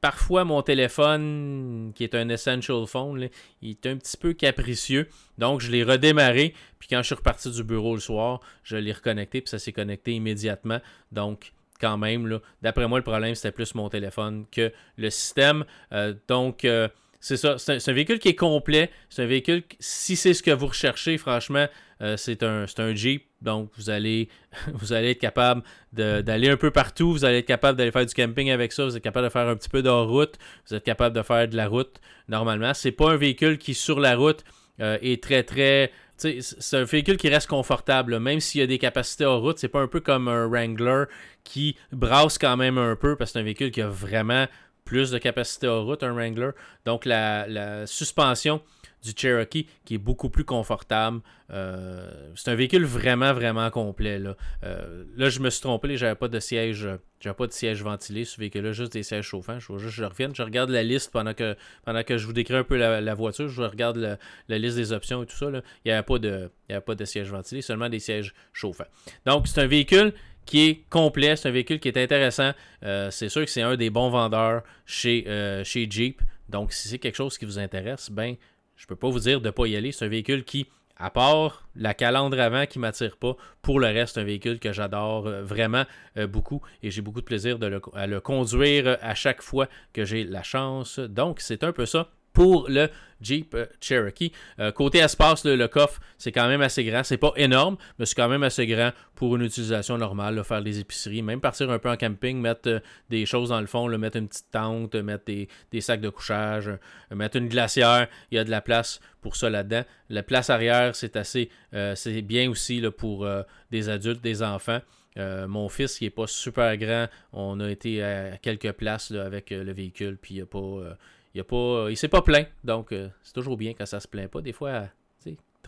Parfois 0.00 0.44
mon 0.44 0.62
téléphone, 0.62 1.92
qui 1.94 2.02
est 2.02 2.14
un 2.14 2.30
essential 2.30 2.86
phone, 2.86 3.28
il 3.60 3.70
est 3.70 3.86
un 3.86 3.96
petit 3.96 4.16
peu 4.16 4.32
capricieux. 4.32 5.08
Donc 5.36 5.60
je 5.60 5.70
l'ai 5.70 5.82
redémarré. 5.82 6.54
Puis 6.78 6.88
quand 6.88 6.98
je 6.98 7.06
suis 7.06 7.14
reparti 7.14 7.50
du 7.50 7.62
bureau 7.62 7.94
le 7.94 8.00
soir, 8.00 8.40
je 8.62 8.76
l'ai 8.76 8.92
reconnecté. 8.92 9.40
Puis 9.40 9.50
ça 9.50 9.58
s'est 9.58 9.72
connecté 9.72 10.12
immédiatement. 10.12 10.80
Donc 11.10 11.52
quand 11.84 11.98
même. 11.98 12.40
D'après 12.62 12.88
moi, 12.88 12.98
le 12.98 13.04
problème, 13.04 13.34
c'était 13.34 13.52
plus 13.52 13.74
mon 13.74 13.90
téléphone 13.90 14.46
que 14.50 14.72
le 14.96 15.10
système. 15.10 15.64
Euh, 15.92 16.14
donc, 16.28 16.64
euh, 16.64 16.88
c'est 17.20 17.36
ça. 17.36 17.58
C'est 17.58 17.88
un, 17.88 17.92
véhicule 17.92 18.18
qui 18.18 18.28
est 18.28 18.34
complet. 18.34 18.90
C'est 19.10 19.22
un 19.22 19.26
véhicule, 19.26 19.62
si 19.80 20.16
c'est 20.16 20.32
ce 20.32 20.42
que 20.42 20.50
vous 20.50 20.68
recherchez, 20.68 21.18
franchement, 21.18 21.66
euh, 22.00 22.16
c'est 22.16 22.42
un, 22.42 22.64
un, 22.78 22.94
Jeep. 22.94 23.26
Donc, 23.42 23.70
vous 23.76 23.90
allez, 23.90 24.30
vous 24.72 24.94
allez 24.94 25.10
être 25.10 25.20
capable 25.20 25.62
d'aller 25.92 26.48
un 26.48 26.56
peu 26.56 26.70
partout. 26.70 27.12
Vous 27.12 27.26
allez 27.26 27.38
être 27.38 27.46
capable 27.46 27.76
d'aller 27.76 27.92
faire 27.92 28.06
du 28.06 28.14
camping 28.14 28.50
avec 28.50 28.72
ça. 28.72 28.86
Vous 28.86 28.96
êtes 28.96 29.02
capable 29.02 29.26
de 29.26 29.32
faire 29.32 29.46
un 29.46 29.56
petit 29.56 29.68
peu 29.68 29.82
de 29.82 29.90
route. 29.90 30.36
Vous 30.66 30.74
êtes 30.74 30.84
capable 30.84 31.14
de 31.14 31.22
faire 31.22 31.46
de 31.46 31.56
la 31.56 31.68
route 31.68 32.00
normalement. 32.28 32.72
C'est 32.72 32.92
pas 32.92 33.12
un 33.12 33.16
véhicule 33.16 33.58
qui, 33.58 33.74
sur 33.74 34.00
la 34.00 34.16
route, 34.16 34.42
est 34.80 35.22
très, 35.22 35.44
très 35.44 35.92
c'est 36.16 36.76
un 36.76 36.84
véhicule 36.84 37.16
qui 37.16 37.28
reste 37.28 37.48
confortable, 37.48 38.18
même 38.20 38.40
s'il 38.40 38.60
y 38.60 38.64
a 38.64 38.66
des 38.66 38.78
capacités 38.78 39.26
en 39.26 39.40
route. 39.40 39.58
C'est 39.58 39.68
pas 39.68 39.80
un 39.80 39.88
peu 39.88 40.00
comme 40.00 40.28
un 40.28 40.46
Wrangler 40.46 41.04
qui 41.42 41.76
brasse 41.92 42.38
quand 42.38 42.56
même 42.56 42.78
un 42.78 42.96
peu 42.96 43.16
parce 43.16 43.30
que 43.30 43.32
c'est 43.34 43.40
un 43.40 43.44
véhicule 43.44 43.70
qui 43.70 43.82
a 43.82 43.88
vraiment 43.88 44.46
plus 44.84 45.10
de 45.10 45.18
capacité 45.18 45.68
en 45.68 45.84
route, 45.84 46.02
un 46.02 46.12
Wrangler. 46.12 46.50
Donc 46.84 47.04
la 47.04 47.86
suspension 47.86 48.60
du 49.04 49.12
Cherokee 49.14 49.66
qui 49.84 49.94
est 49.94 49.98
beaucoup 49.98 50.30
plus 50.30 50.44
confortable. 50.44 51.20
Euh, 51.50 52.10
c'est 52.34 52.50
un 52.50 52.54
véhicule 52.54 52.84
vraiment, 52.84 53.32
vraiment 53.34 53.70
complet. 53.70 54.18
Là, 54.18 54.36
euh, 54.64 55.04
là 55.16 55.28
je 55.28 55.40
me 55.40 55.50
suis 55.50 55.60
trompé, 55.60 55.96
j'avais 55.96 56.14
pas 56.14 56.28
de 56.28 56.40
siège. 56.40 56.88
J'avais 57.20 57.36
pas 57.36 57.46
de 57.46 57.52
siège 57.52 57.82
ventilé 57.82 58.24
ce 58.24 58.38
véhicule-là, 58.38 58.72
juste 58.72 58.92
des 58.92 59.02
sièges 59.02 59.26
chauffants. 59.26 59.58
Je, 59.58 59.78
je 59.78 60.04
revienne, 60.04 60.34
je 60.34 60.42
regarde 60.42 60.70
la 60.70 60.82
liste 60.82 61.10
pendant 61.10 61.32
que, 61.32 61.56
pendant 61.84 62.02
que 62.02 62.18
je 62.18 62.26
vous 62.26 62.32
décris 62.32 62.56
un 62.56 62.64
peu 62.64 62.76
la, 62.76 63.14
voiture. 63.14 63.48
Je 63.48 63.62
regarde 63.62 64.18
la 64.48 64.58
liste 64.58 64.76
des 64.76 64.92
options 64.92 65.22
et 65.22 65.26
tout 65.26 65.36
ça. 65.36 65.46
Il 65.48 65.62
n'y 65.86 65.92
avait 65.92 66.02
pas 66.02 66.18
de, 66.18 66.50
il 66.68 66.80
pas 66.80 66.94
de 66.94 67.04
siège 67.04 67.30
ventilé, 67.30 67.62
seulement 67.62 67.88
des 67.88 68.00
sièges 68.00 68.34
chauffants. 68.52 68.84
Donc, 69.24 69.48
c'est 69.48 69.60
un 69.60 69.66
véhicule 69.66 70.12
qui 70.44 70.68
est 70.68 70.84
complet, 70.90 71.36
c'est 71.36 71.48
un 71.48 71.52
véhicule 71.52 71.80
qui 71.80 71.88
est 71.88 71.96
intéressant. 71.96 72.52
Euh, 72.82 73.10
c'est 73.10 73.28
sûr 73.28 73.44
que 73.44 73.50
c'est 73.50 73.62
un 73.62 73.76
des 73.76 73.90
bons 73.90 74.10
vendeurs 74.10 74.62
chez, 74.86 75.24
chez 75.64 75.86
Jeep. 75.90 76.20
Donc, 76.48 76.72
si 76.72 76.88
c'est 76.88 76.98
quelque 76.98 77.16
chose 77.16 77.38
qui 77.38 77.44
vous 77.44 77.58
intéresse, 77.58 78.10
ben, 78.10 78.36
je 78.76 78.86
peux 78.86 78.96
pas 78.96 79.08
vous 79.08 79.20
dire 79.20 79.40
de 79.40 79.46
ne 79.46 79.50
pas 79.50 79.66
y 79.66 79.76
aller. 79.76 79.92
C'est 79.92 80.04
un 80.04 80.08
véhicule 80.08 80.44
qui, 80.44 80.66
à 80.96 81.10
part 81.10 81.68
la 81.74 81.94
calandre 81.94 82.38
avant 82.38 82.66
qui 82.66 82.78
m'attire 82.78 83.16
pas, 83.16 83.36
pour 83.62 83.80
le 83.80 83.86
reste, 83.86 84.14
c'est 84.14 84.20
un 84.20 84.24
véhicule 84.24 84.58
que 84.58 84.72
j'adore 84.72 85.26
euh, 85.26 85.42
vraiment 85.42 85.84
euh, 86.16 86.26
beaucoup 86.26 86.60
et 86.82 86.90
j'ai 86.90 87.02
beaucoup 87.02 87.20
de 87.20 87.26
plaisir 87.26 87.58
à 87.94 88.06
le 88.06 88.20
conduire 88.20 88.98
à 89.00 89.14
chaque 89.14 89.42
fois 89.42 89.68
que 89.92 90.04
j'ai 90.04 90.24
la 90.24 90.42
chance. 90.42 90.98
Donc, 90.98 91.40
c'est 91.40 91.64
un 91.64 91.72
peu 91.72 91.86
ça 91.86 92.10
pour 92.34 92.68
le 92.68 92.90
Jeep 93.24 93.54
euh, 93.54 93.66
Cherokee. 93.80 94.32
Euh, 94.58 94.70
côté 94.70 94.98
espace, 94.98 95.44
le, 95.44 95.66
coffre, 95.66 96.00
c'est 96.18 96.32
quand 96.32 96.46
même 96.46 96.60
assez 96.60 96.84
grand. 96.84 97.02
C'est 97.02 97.16
pas 97.16 97.32
énorme, 97.36 97.76
mais 97.98 98.04
c'est 98.04 98.14
quand 98.14 98.28
même 98.28 98.42
assez 98.42 98.66
grand 98.66 98.90
pour 99.14 99.36
une 99.36 99.42
utilisation 99.42 99.96
normale, 99.96 100.42
faire 100.44 100.62
des 100.62 100.80
épiceries, 100.80 101.22
même 101.22 101.40
partir 101.40 101.70
un 101.70 101.78
peu 101.78 101.90
en 101.90 101.96
camping, 101.96 102.38
mettre 102.38 102.68
euh, 102.68 102.80
des 103.08 103.24
choses 103.24 103.48
dans 103.48 103.60
le 103.60 103.66
fond, 103.66 103.88
mettre 103.96 104.18
une 104.18 104.28
petite 104.28 104.50
tente, 104.50 104.94
mettre 104.96 105.24
des, 105.24 105.80
sacs 105.80 106.00
de 106.00 106.10
couchage, 106.10 106.70
mettre 107.10 107.36
une 107.36 107.48
glacière. 107.48 108.08
Il 108.30 108.36
y 108.36 108.38
a 108.38 108.44
de 108.44 108.50
la 108.50 108.60
place 108.60 109.00
pour 109.22 109.36
ça 109.36 109.48
là-dedans. 109.48 109.84
La 110.10 110.22
place 110.22 110.50
arrière, 110.50 110.94
c'est 110.94 111.16
assez 111.16 111.48
c'est 111.94 112.22
bien 112.22 112.50
aussi 112.50 112.82
pour 112.96 113.26
des 113.70 113.88
adultes, 113.88 114.22
des 114.22 114.42
enfants. 114.42 114.80
mon 115.16 115.68
fils, 115.68 115.98
qui 115.98 116.04
n'est 116.04 116.10
pas 116.10 116.26
super 116.26 116.76
grand, 116.76 117.08
on 117.32 117.60
a 117.60 117.70
été 117.70 118.02
à 118.02 118.36
quelques 118.38 118.72
places 118.72 119.10
avec 119.12 119.50
le 119.50 119.72
véhicule, 119.72 120.18
puis 120.20 120.34
il 120.34 120.36
n'y 120.38 120.42
a 120.42 120.46
pas 120.46 120.96
il 121.34 121.40
a 121.40 121.44
pas, 121.44 121.86
il 121.90 121.96
s'est 121.96 122.08
pas 122.08 122.22
plaint. 122.22 122.46
Donc, 122.62 122.92
euh, 122.92 123.08
c'est 123.22 123.34
toujours 123.34 123.56
bien 123.56 123.74
quand 123.74 123.86
ça 123.86 124.00
se 124.00 124.08
plaint 124.08 124.30
pas. 124.30 124.40
Des 124.40 124.52
fois, 124.52 124.88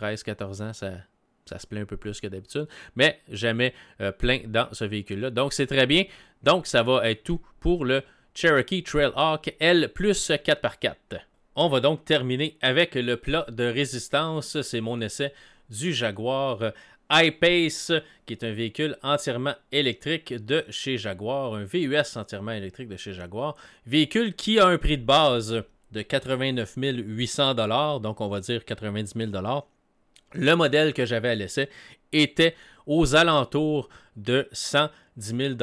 13-14 0.01 0.63
ans, 0.63 0.73
ça, 0.73 0.93
ça 1.45 1.59
se 1.59 1.67
plaint 1.67 1.83
un 1.83 1.87
peu 1.87 1.97
plus 1.97 2.21
que 2.21 2.29
d'habitude. 2.29 2.69
Mais 2.95 3.21
jamais 3.29 3.75
euh, 4.01 4.13
plein 4.13 4.41
dans 4.47 4.69
ce 4.73 4.85
véhicule-là. 4.85 5.31
Donc, 5.31 5.53
c'est 5.53 5.67
très 5.67 5.87
bien. 5.87 6.05
Donc, 6.43 6.67
ça 6.67 6.83
va 6.83 7.11
être 7.11 7.25
tout 7.25 7.41
pour 7.61 7.85
le 7.85 8.03
Cherokee 8.35 8.83
Trailhawk 8.83 9.55
L 9.59 9.91
plus 9.93 10.31
4x4. 10.31 10.95
On 11.57 11.69
va 11.69 11.81
donc 11.81 12.05
terminer 12.05 12.57
avec 12.61 12.95
le 12.95 13.17
plat 13.17 13.47
de 13.49 13.65
résistance. 13.65 14.61
C'est 14.61 14.81
mon 14.81 15.01
essai 15.01 15.33
du 15.69 15.93
Jaguar 15.93 16.73
iPace, 17.11 17.92
qui 18.27 18.35
est 18.35 18.45
un 18.45 18.53
véhicule 18.53 18.97
entièrement 19.03 19.55
électrique 19.73 20.33
de 20.35 20.64
chez 20.71 20.99
Jaguar, 20.99 21.55
un 21.55 21.64
VUS 21.64 22.16
entièrement 22.16 22.53
électrique 22.53 22.88
de 22.88 22.97
chez 22.97 23.12
Jaguar. 23.12 23.57
Véhicule 23.87 24.35
qui 24.35 24.59
a 24.59 24.66
un 24.66 24.79
prix 24.79 24.99
de 24.99 25.05
base 25.05 25.62
de 25.92 26.03
89 26.03 26.75
800 26.77 27.55
donc 28.01 28.21
on 28.21 28.29
va 28.29 28.40
dire 28.40 28.64
90 28.64 29.12
000 29.16 29.31
Le 30.35 30.55
modèle 30.55 30.93
que 30.93 31.05
j'avais 31.05 31.31
à 31.31 31.35
l'essai 31.35 31.69
était 32.12 32.55
aux 32.87 33.17
alentours 33.17 33.89
de 34.17 34.49
110 34.53 35.37
000 35.37 35.55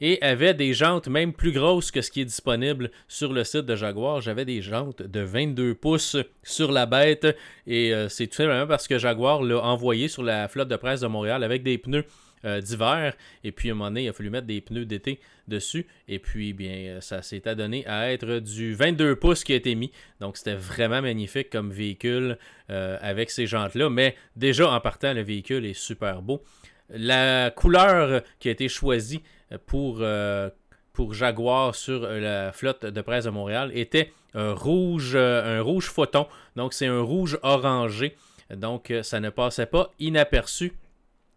et 0.00 0.22
avait 0.22 0.54
des 0.54 0.74
jantes 0.74 1.08
même 1.08 1.32
plus 1.32 1.52
grosses 1.52 1.90
que 1.90 2.02
ce 2.02 2.10
qui 2.10 2.20
est 2.20 2.26
disponible 2.26 2.90
sur 3.08 3.32
le 3.32 3.44
site 3.44 3.66
de 3.66 3.74
Jaguar. 3.74 4.20
J'avais 4.20 4.44
des 4.44 4.62
jantes 4.62 5.02
de 5.02 5.20
22 5.20 5.74
pouces 5.74 6.16
sur 6.42 6.70
la 6.70 6.86
bête 6.86 7.26
et 7.66 7.92
euh, 7.92 8.08
c'est 8.08 8.26
tout 8.26 8.36
simplement 8.36 8.66
parce 8.66 8.86
que 8.86 8.98
Jaguar 8.98 9.42
l'a 9.42 9.60
envoyé 9.60 10.08
sur 10.08 10.22
la 10.22 10.48
flotte 10.48 10.68
de 10.68 10.76
presse 10.76 11.00
de 11.00 11.06
Montréal 11.06 11.42
avec 11.42 11.62
des 11.62 11.78
pneus 11.78 12.04
euh, 12.44 12.60
d'hiver. 12.60 13.14
Et 13.42 13.52
puis, 13.52 13.68
à 13.70 13.72
un 13.72 13.74
moment 13.74 13.90
donné, 13.90 14.04
il 14.04 14.08
a 14.08 14.12
fallu 14.12 14.30
mettre 14.30 14.46
des 14.46 14.60
pneus 14.60 14.84
d'été 14.84 15.20
dessus. 15.48 15.86
Et 16.08 16.18
puis, 16.18 16.52
bien, 16.52 16.74
euh, 16.74 17.00
ça 17.00 17.22
s'est 17.22 17.48
adonné 17.48 17.86
à 17.86 18.12
être 18.12 18.38
du 18.40 18.74
22 18.74 19.16
pouces 19.16 19.44
qui 19.44 19.52
a 19.52 19.56
été 19.56 19.74
mis. 19.74 19.92
Donc, 20.20 20.36
c'était 20.36 20.54
vraiment 20.54 21.00
magnifique 21.02 21.50
comme 21.50 21.70
véhicule 21.70 22.38
avec 22.68 23.30
ces 23.30 23.46
jantes-là. 23.46 23.90
Mais 23.90 24.16
déjà, 24.36 24.70
en 24.70 24.80
partant, 24.80 25.12
le 25.12 25.22
véhicule 25.22 25.66
est 25.66 25.74
super 25.74 26.22
beau. 26.22 26.42
La 26.90 27.50
couleur 27.50 28.22
qui 28.38 28.48
a 28.48 28.52
été 28.52 28.68
choisie 28.68 29.22
pour, 29.66 29.98
euh, 30.00 30.50
pour 30.92 31.14
Jaguar 31.14 31.74
sur 31.74 32.00
la 32.06 32.52
flotte 32.52 32.86
de 32.86 33.00
presse 33.00 33.24
de 33.24 33.30
Montréal 33.30 33.70
était 33.74 34.12
un 34.34 34.52
rouge, 34.52 35.16
un 35.16 35.60
rouge 35.60 35.88
photon. 35.88 36.26
Donc 36.56 36.72
c'est 36.74 36.86
un 36.86 37.00
rouge 37.00 37.38
orangé. 37.42 38.16
Donc 38.54 38.92
ça 39.02 39.20
ne 39.20 39.30
passait 39.30 39.66
pas 39.66 39.92
inaperçu. 39.98 40.72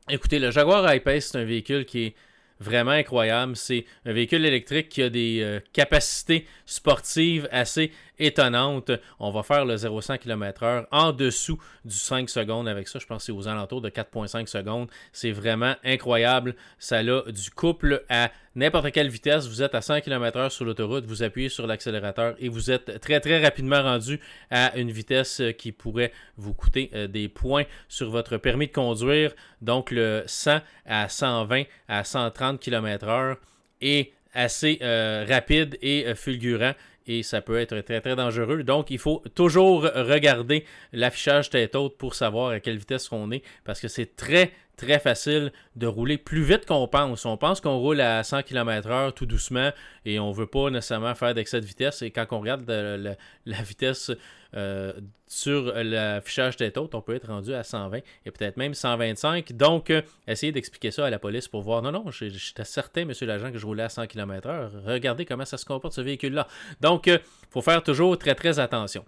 Écoutez, 0.09 0.39
le 0.39 0.51
Jaguar 0.51 0.93
I-Pace, 0.95 1.31
c'est 1.31 1.37
un 1.37 1.43
véhicule 1.43 1.85
qui 1.85 2.05
est 2.05 2.15
vraiment 2.61 2.91
incroyable. 2.91 3.57
C'est 3.57 3.83
un 4.05 4.13
véhicule 4.13 4.45
électrique 4.45 4.87
qui 4.87 5.03
a 5.03 5.09
des 5.09 5.41
euh, 5.41 5.59
capacités 5.73 6.47
sportives 6.65 7.49
assez 7.51 7.91
étonnantes. 8.19 8.91
On 9.19 9.32
va 9.32 9.43
faire 9.43 9.65
le 9.65 9.75
0-100 9.75 10.19
km/h 10.19 10.86
en 10.91 11.12
dessous 11.12 11.58
du 11.86 11.95
5 11.95 12.30
secondes 12.30 12.67
avec 12.67 12.88
ça. 12.88 12.99
Je 12.99 13.06
pense 13.06 13.19
que 13.19 13.25
c'est 13.25 13.32
aux 13.32 13.47
alentours 13.47 13.82
de 13.82 13.89
4,5 13.89 14.47
secondes. 14.47 14.89
C'est 15.12 15.32
vraiment 15.32 15.75
incroyable. 15.84 16.56
Ça 16.80 16.99
a 16.99 17.03
du 17.03 17.51
couple 17.51 18.03
à 18.10 18.32
n'importe 18.56 18.91
quelle 18.91 19.10
vitesse. 19.10 19.47
Vous 19.47 19.62
êtes 19.62 19.75
à 19.75 19.82
100 19.82 20.01
km/h 20.01 20.49
sur 20.49 20.65
l'autoroute, 20.65 21.06
vous 21.06 21.23
appuyez 21.23 21.49
sur 21.49 21.67
l'accélérateur 21.67 22.36
et 22.39 22.49
vous 22.49 22.71
êtes 22.71 22.99
très 22.99 23.19
très 23.19 23.41
rapidement 23.41 23.82
rendu 23.82 24.19
à 24.49 24.77
une 24.77 24.91
vitesse 24.91 25.41
qui 25.58 25.71
pourrait 25.71 26.12
vous 26.38 26.53
coûter 26.53 26.89
euh, 26.93 27.08
des 27.08 27.30
points 27.30 27.65
sur 27.88 28.10
votre 28.10 28.38
permis 28.38 28.67
de 28.67 28.73
conduire. 28.73 29.34
Donc 29.62 29.91
le 29.91 30.23
100 30.25 30.60
à 30.86 31.08
120 31.08 31.63
à 31.88 32.03
130 32.03 32.60
km/h 32.60 33.38
est 33.82 34.12
assez 34.34 34.80
euh, 34.82 35.25
rapide 35.27 35.77
et 35.82 36.08
euh, 36.08 36.15
fulgurant 36.15 36.73
et 37.07 37.23
ça 37.23 37.41
peut 37.41 37.59
être 37.59 37.79
très 37.81 38.01
très 38.01 38.15
dangereux. 38.15 38.63
Donc 38.63 38.91
il 38.91 38.99
faut 38.99 39.23
toujours 39.33 39.83
regarder 39.83 40.65
l'affichage 40.93 41.49
tête 41.49 41.75
haute 41.75 41.97
pour 41.97 42.15
savoir 42.15 42.51
à 42.51 42.59
quelle 42.59 42.77
vitesse 42.77 43.11
on 43.11 43.31
est 43.31 43.43
parce 43.63 43.79
que 43.79 43.87
c'est 43.87 44.15
très 44.15 44.51
très 44.77 44.99
facile 44.99 45.51
de 45.75 45.87
rouler 45.87 46.17
plus 46.17 46.43
vite 46.43 46.65
qu'on 46.65 46.87
pense. 46.87 47.25
On 47.25 47.35
pense 47.35 47.59
qu'on 47.61 47.77
roule 47.77 47.99
à 47.99 48.23
100 48.23 48.43
km/h 48.43 49.11
tout 49.13 49.25
doucement 49.25 49.71
et 50.05 50.19
on 50.19 50.31
veut 50.31 50.45
pas 50.45 50.69
nécessairement 50.69 51.15
faire 51.15 51.33
d'excès 51.33 51.59
de 51.59 51.65
vitesse. 51.65 52.03
Et 52.03 52.11
quand 52.11 52.27
on 52.31 52.39
regarde 52.39 52.69
la 52.69 53.61
vitesse 53.63 54.11
euh, 54.55 54.93
sur 55.29 55.73
l'affichage 55.75 56.55
tête 56.55 56.77
haute, 56.77 56.95
on 56.95 57.01
peut 57.01 57.15
être 57.15 57.27
rendu 57.27 57.53
à 57.53 57.63
120 57.63 57.97
et 58.25 58.31
peut-être 58.31 58.55
même 58.55 58.73
125. 58.73 59.51
Donc, 59.53 59.89
euh, 59.89 60.01
essayez 60.25 60.53
d'expliquer 60.53 60.91
ça 60.91 61.05
à 61.05 61.10
la 61.10 61.19
police 61.19 61.49
pour 61.49 61.62
voir. 61.62 61.81
Non, 61.81 61.91
non, 61.91 62.05
j'étais 62.12 62.63
certain, 62.63 63.03
monsieur 63.03 63.27
l'agent, 63.27 63.51
que 63.51 63.57
je 63.57 63.65
roulais 63.65 63.83
à 63.83 63.89
100 63.89 64.07
km/h. 64.07 64.69
Regardez 64.86 65.25
comment 65.25 65.43
ça 65.43 65.57
se 65.57 65.65
comporte 65.65 65.93
ce 65.93 66.01
véhicule-là. 66.01 66.47
Donc, 66.79 67.07
il 67.07 67.13
euh, 67.13 67.17
faut 67.49 67.62
faire 67.62 67.83
toujours 67.83 68.17
très, 68.17 68.36
très 68.36 68.60
attention. 68.60 69.03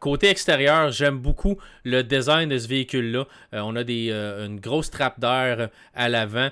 côté 0.00 0.28
extérieur, 0.28 0.90
j'aime 0.90 1.18
beaucoup 1.18 1.58
le 1.84 2.02
design 2.02 2.48
de 2.48 2.58
ce 2.58 2.68
véhicule-là. 2.68 3.26
on 3.52 3.76
a 3.76 3.84
des, 3.84 4.10
une 4.10 4.60
grosse 4.60 4.90
trappe 4.90 5.20
d'air 5.20 5.68
à 5.94 6.08
l'avant. 6.08 6.50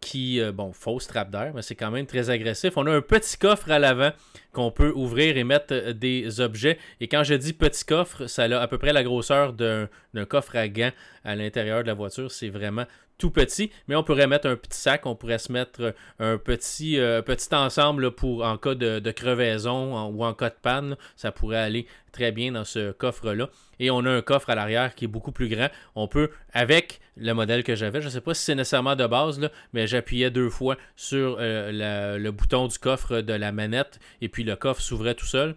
Qui, 0.00 0.40
bon, 0.54 0.72
fausse 0.72 1.06
trappe 1.06 1.30
d'air, 1.30 1.52
mais 1.54 1.60
c'est 1.60 1.74
quand 1.74 1.90
même 1.90 2.06
très 2.06 2.30
agressif. 2.30 2.72
On 2.76 2.86
a 2.86 2.90
un 2.90 3.02
petit 3.02 3.36
coffre 3.36 3.70
à 3.70 3.78
l'avant 3.78 4.10
qu'on 4.56 4.70
peut 4.70 4.90
ouvrir 4.94 5.36
et 5.36 5.44
mettre 5.44 5.74
euh, 5.74 5.92
des 5.92 6.40
objets. 6.40 6.78
Et 7.00 7.08
quand 7.08 7.22
je 7.24 7.34
dis 7.34 7.52
petit 7.52 7.84
coffre, 7.84 8.26
ça 8.26 8.44
a 8.44 8.58
à 8.58 8.66
peu 8.66 8.78
près 8.78 8.94
la 8.94 9.04
grosseur 9.04 9.52
d'un 9.52 9.88
coffre 10.26 10.56
à 10.56 10.66
gants 10.66 10.92
à 11.24 11.36
l'intérieur 11.36 11.82
de 11.82 11.88
la 11.88 11.94
voiture. 11.94 12.30
C'est 12.30 12.48
vraiment 12.48 12.86
tout 13.18 13.30
petit, 13.30 13.70
mais 13.86 13.96
on 13.96 14.02
pourrait 14.02 14.26
mettre 14.26 14.48
un 14.48 14.56
petit 14.56 14.78
sac, 14.78 15.04
on 15.04 15.14
pourrait 15.14 15.38
se 15.38 15.52
mettre 15.52 15.94
un 16.18 16.36
petit, 16.36 16.98
petit 17.24 17.54
ensemble 17.54 18.10
pour 18.10 18.44
en 18.44 18.58
cas 18.58 18.74
de, 18.74 19.10
crevaison 19.10 20.08
ou 20.08 20.22
en 20.22 20.34
cas 20.34 20.50
de 20.50 20.56
panne. 20.60 20.96
ça 21.16 21.32
pourrait 21.32 21.56
aller 21.56 21.86
très 22.16 22.32
bien 22.32 22.52
dans 22.52 22.64
ce 22.64 22.92
coffre-là. 22.92 23.48
Et 23.78 23.90
on 23.90 24.04
a 24.04 24.10
un 24.10 24.22
coffre 24.22 24.50
à 24.50 24.54
l'arrière 24.54 24.94
qui 24.94 25.04
est 25.04 25.08
beaucoup 25.08 25.32
plus 25.32 25.48
grand. 25.48 25.68
On 25.94 26.08
peut, 26.08 26.30
avec 26.52 27.00
le 27.16 27.32
modèle 27.32 27.62
que 27.62 27.74
j'avais, 27.74 28.00
je 28.00 28.06
ne 28.06 28.10
sais 28.10 28.20
pas 28.20 28.34
si 28.34 28.42
c'est 28.42 28.54
nécessairement 28.54 28.96
de 28.96 29.06
base, 29.06 29.38
là, 29.38 29.50
mais 29.72 29.86
j'appuyais 29.86 30.30
deux 30.30 30.50
fois 30.50 30.76
sur 30.96 31.36
euh, 31.38 32.18
le 32.18 32.30
bouton 32.30 32.66
du 32.68 32.78
coffre 32.78 33.20
de 33.20 33.32
la 33.32 33.52
manette 33.52 34.00
et 34.20 34.28
puis 34.28 34.44
le 34.46 34.56
coffre 34.56 34.80
s'ouvrait 34.80 35.14
tout 35.14 35.26
seul. 35.26 35.56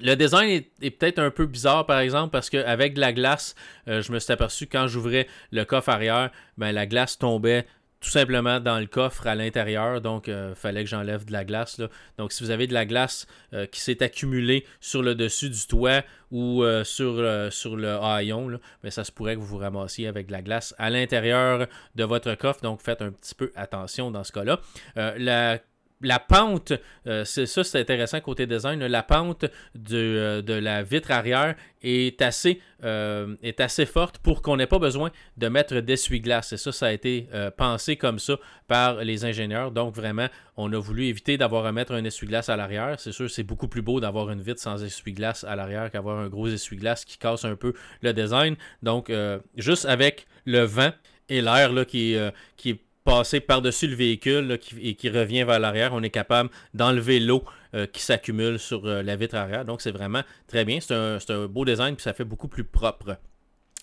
Le 0.00 0.14
design 0.14 0.62
est, 0.80 0.90
peut-être 0.90 1.18
un 1.18 1.30
peu 1.30 1.46
bizarre, 1.46 1.84
par 1.84 1.98
exemple, 1.98 2.30
parce 2.30 2.50
qu'avec 2.50 2.94
de 2.94 3.00
la 3.00 3.12
glace, 3.12 3.54
euh, 3.88 4.00
je 4.00 4.12
me 4.12 4.20
suis 4.20 4.32
aperçu 4.32 4.66
quand 4.66 4.86
j'ouvrais 4.86 5.26
le 5.50 5.64
coffre 5.64 5.88
arrière, 5.88 6.30
ben, 6.56 6.70
la 6.70 6.86
glace 6.86 7.18
tombait 7.18 7.66
tout 8.00 8.10
simplement 8.10 8.60
dans 8.60 8.78
le 8.78 8.86
coffre 8.86 9.26
à 9.26 9.34
l'intérieur. 9.34 10.00
Donc, 10.00 10.28
il 10.28 10.32
euh, 10.32 10.54
fallait 10.54 10.84
que 10.84 10.88
j'enlève 10.88 11.24
de 11.24 11.32
la 11.32 11.44
glace. 11.44 11.80
Donc, 12.16 12.30
si 12.30 12.44
vous 12.44 12.50
avez 12.50 12.68
de 12.68 12.74
la 12.74 12.86
glace 12.86 13.26
euh, 13.52 13.66
qui 13.66 13.80
s'est 13.80 14.00
accumulée 14.00 14.64
sur 14.78 15.02
le 15.02 15.16
dessus 15.16 15.50
du 15.50 15.66
toit 15.66 16.04
ou 16.30 16.62
sur, 16.84 17.14
le 17.14 17.98
haillon, 18.00 18.60
ben, 18.84 18.90
ça 18.92 19.02
se 19.02 19.10
pourrait 19.10 19.34
que 19.34 19.40
vous 19.40 19.46
vous 19.46 19.58
ramassiez 19.58 20.06
avec 20.06 20.28
de 20.28 20.32
la 20.32 20.42
glace 20.42 20.76
à 20.78 20.90
l'intérieur 20.90 21.66
de 21.96 22.04
votre 22.04 22.36
coffre. 22.36 22.60
Donc, 22.60 22.82
faites 22.82 23.02
un 23.02 23.10
petit 23.10 23.34
peu 23.34 23.50
attention 23.56 24.12
dans 24.12 24.22
ce 24.22 24.30
cas-là. 24.30 24.60
la 24.94 25.58
la 26.00 26.18
pente, 26.18 26.72
euh, 27.06 27.24
c'est 27.24 27.46
ça, 27.46 27.64
c'est 27.64 27.80
intéressant 27.80 28.20
côté 28.20 28.46
design. 28.46 28.84
La 28.86 29.02
pente 29.02 29.44
euh, 29.92 30.42
de, 30.42 30.52
la 30.52 30.82
vitre 30.82 31.10
arrière 31.10 31.56
est 31.82 32.22
assez, 32.22 32.60
euh, 32.84 33.34
est 33.42 33.60
assez 33.60 33.86
forte 33.86 34.18
pour 34.18 34.42
qu'on 34.42 34.56
n'ait 34.56 34.66
pas 34.66 34.78
besoin 34.78 35.10
de 35.36 35.48
mettre 35.48 35.80
d'essuie-glace. 35.80 36.52
Et 36.52 36.56
ça, 36.56 36.72
ça 36.72 36.86
a 36.86 36.92
été 36.92 37.28
pensé 37.56 37.96
comme 37.96 38.18
ça 38.18 38.36
par 38.66 39.02
les 39.02 39.24
ingénieurs. 39.24 39.72
Donc, 39.72 39.94
vraiment, 39.94 40.28
on 40.56 40.72
a 40.72 40.78
voulu 40.78 41.06
éviter 41.06 41.36
d'avoir 41.36 41.66
à 41.66 41.72
mettre 41.72 41.92
un 41.92 42.04
essuie-glace 42.04 42.48
à 42.48 42.56
l'arrière. 42.56 43.00
C'est 43.00 43.12
sûr, 43.12 43.30
c'est 43.30 43.42
beaucoup 43.42 43.68
plus 43.68 43.82
beau 43.82 44.00
d'avoir 44.00 44.30
une 44.30 44.40
vitre 44.40 44.60
sans 44.60 44.82
essuie-glace 44.82 45.44
à 45.44 45.56
l'arrière 45.56 45.90
qu'avoir 45.90 46.18
un 46.18 46.28
gros 46.28 46.48
essuie-glace 46.48 47.04
qui 47.04 47.18
casse 47.18 47.44
un 47.44 47.56
peu 47.56 47.74
le 48.02 48.12
design. 48.12 48.56
Donc, 48.82 49.12
juste 49.56 49.86
avec 49.86 50.26
le 50.44 50.62
vent 50.62 50.92
et 51.28 51.40
l'air 51.40 51.70
qui, 51.86 52.16
qui 52.56 52.70
est 52.70 52.80
passer 53.08 53.40
par-dessus 53.40 53.86
le 53.86 53.94
véhicule 53.94 54.58
et 54.80 54.94
qui 54.94 55.08
revient 55.08 55.44
vers 55.44 55.58
l'arrière. 55.58 55.92
On 55.94 56.02
est 56.02 56.10
capable 56.10 56.50
d'enlever 56.74 57.20
l'eau 57.20 57.44
qui 57.92 58.02
s'accumule 58.02 58.58
sur 58.58 58.86
la 58.86 59.16
vitre 59.16 59.36
arrière. 59.36 59.64
Donc 59.64 59.80
c'est 59.80 59.90
vraiment 59.90 60.22
très 60.46 60.64
bien. 60.64 60.78
C'est 60.80 60.94
un, 61.30 61.46
beau 61.46 61.64
design 61.64 61.96
puis 61.96 62.02
ça 62.02 62.12
fait 62.12 62.24
beaucoup 62.24 62.48
plus 62.48 62.64
propre. 62.64 63.18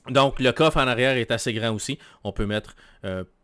Donc 0.10 0.40
le 0.40 0.52
coffre 0.52 0.78
en 0.78 0.88
arrière 0.88 1.18
est 1.18 1.32
assez 1.32 1.54
grand 1.54 1.72
aussi. 1.72 1.98
On 2.24 2.32
peut 2.32 2.46
mettre 2.46 2.76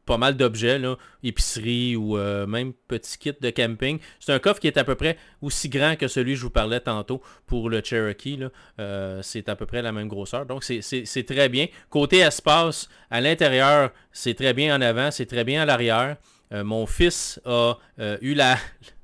pas 0.05 0.17
mal 0.17 0.35
d'objets, 0.35 0.81
épicerie 1.23 1.95
ou 1.95 2.17
euh, 2.17 2.47
même 2.47 2.73
petit 2.87 3.17
kit 3.17 3.33
de 3.39 3.49
camping. 3.49 3.99
C'est 4.19 4.33
un 4.33 4.39
coffre 4.39 4.59
qui 4.59 4.67
est 4.67 4.77
à 4.77 4.83
peu 4.83 4.95
près 4.95 5.17
aussi 5.41 5.69
grand 5.69 5.95
que 5.95 6.07
celui 6.07 6.33
que 6.33 6.39
je 6.39 6.43
vous 6.43 6.49
parlais 6.49 6.79
tantôt 6.79 7.21
pour 7.45 7.69
le 7.69 7.81
Cherokee. 7.83 8.39
Euh, 8.79 9.21
c'est 9.21 9.49
à 9.49 9.55
peu 9.55 9.65
près 9.65 9.81
la 9.81 9.91
même 9.91 10.07
grosseur. 10.07 10.45
Donc 10.45 10.63
c'est 10.63 11.25
très 11.25 11.49
bien. 11.49 11.67
Côté 11.89 12.17
espace, 12.19 12.89
à 13.09 13.21
l'intérieur, 13.21 13.91
c'est 14.11 14.33
très 14.33 14.53
bien 14.53 14.75
en 14.75 14.81
avant, 14.81 15.11
c'est 15.11 15.25
très 15.25 15.43
bien 15.43 15.61
à 15.61 15.65
l'arrière. 15.65 16.17
Euh, 16.53 16.63
mon 16.63 16.85
fils 16.85 17.39
a 17.45 17.77
eu 18.21 18.33
la, 18.33 18.57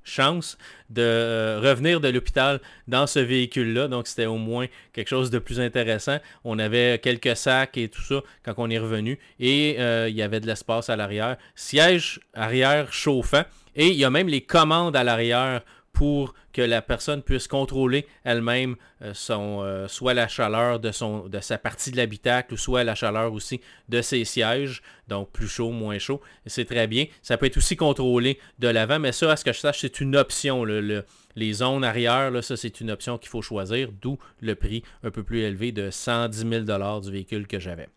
chance 0.08 0.58
de 0.90 1.02
euh, 1.02 1.60
revenir 1.62 2.00
de 2.00 2.08
l'hôpital 2.08 2.60
dans 2.88 3.08
ce 3.08 3.20
véhicule-là. 3.20 3.88
Donc, 3.88 4.08
c'était 4.08 4.26
au 4.26 4.38
moins 4.38 4.68
quelque 4.94 5.10
chose 5.10 5.30
de 5.30 5.40
plus 5.40 5.60
intéressant. 5.60 6.18
On 6.44 6.60
avait 6.60 7.00
quelques 7.00 7.36
sacs 7.36 7.78
et 7.78 7.90
tout 7.90 8.02
ça 8.02 8.22
quand 8.44 8.54
on 8.58 8.70
est 8.70 8.80
revenu. 8.80 9.20
Et 9.40 9.76
euh, 9.80 10.08
il 10.10 10.16
y 10.16 10.22
avait 10.22 10.40
de 10.40 10.48
l'espace 10.48 10.90
à 10.90 10.96
l'arrière. 10.96 11.38
Siège 11.56 12.20
arrière 12.34 12.92
chauffant. 12.94 13.44
Et 13.76 13.90
il 13.90 13.96
y 13.96 14.06
a 14.06 14.10
même 14.10 14.28
les 14.28 14.42
commandes 14.42 14.96
à 14.96 15.04
l'arrière 15.04 15.62
pour 15.98 16.36
que 16.54 16.62
la 16.62 16.84
personne 16.84 17.24
puisse 17.24 17.48
contrôler 17.48 18.06
elle-même 18.24 18.76
euh, 19.02 19.14
euh, 19.32 19.88
soit 19.88 20.14
la 20.14 20.28
chaleur 20.28 20.80
de, 20.80 20.92
sa 20.92 21.58
partie 21.58 21.90
de 21.90 21.98
l'habitacle 21.98 22.54
ou 22.54 22.58
soit 22.58 22.84
la 22.84 22.94
chaleur 22.94 23.34
aussi 23.34 23.62
de 23.90 24.04
ses 24.04 24.24
sièges. 24.24 24.84
Donc 25.08 25.32
plus 25.32 25.48
chaud, 25.48 25.72
moins 25.72 25.98
chaud. 25.98 26.22
C'est 26.46 26.66
très 26.66 26.86
bien. 26.86 27.06
Ça 27.24 27.36
peut 27.38 27.48
être 27.48 27.58
aussi 27.58 27.76
contrôlé 27.76 28.38
de 28.60 28.68
l'avant, 28.68 29.00
mais 29.00 29.12
ça, 29.12 29.32
à 29.32 29.36
ce 29.38 29.44
que 29.44 29.52
je 29.52 29.60
sache, 29.60 29.80
c'est 29.80 30.00
une 30.00 30.16
option. 30.16 30.66
les 30.66 31.54
zones 31.54 31.84
arrière, 31.84 32.32
ça 32.44 32.56
c'est 32.56 32.80
une 32.80 32.92
option 32.92 33.18
qu'il 33.18 33.30
faut 33.30 33.42
choisir, 33.42 33.90
d'où 33.92 34.20
le 34.40 34.54
prix 34.54 34.84
un 35.02 35.10
peu 35.10 35.24
plus 35.24 35.40
élevé 35.40 35.72
de 35.72 35.90
110 35.90 36.48
000 36.48 37.00
du 37.00 37.12
véhicule 37.12 37.48
que 37.48 37.58
j'avais. 37.58 37.90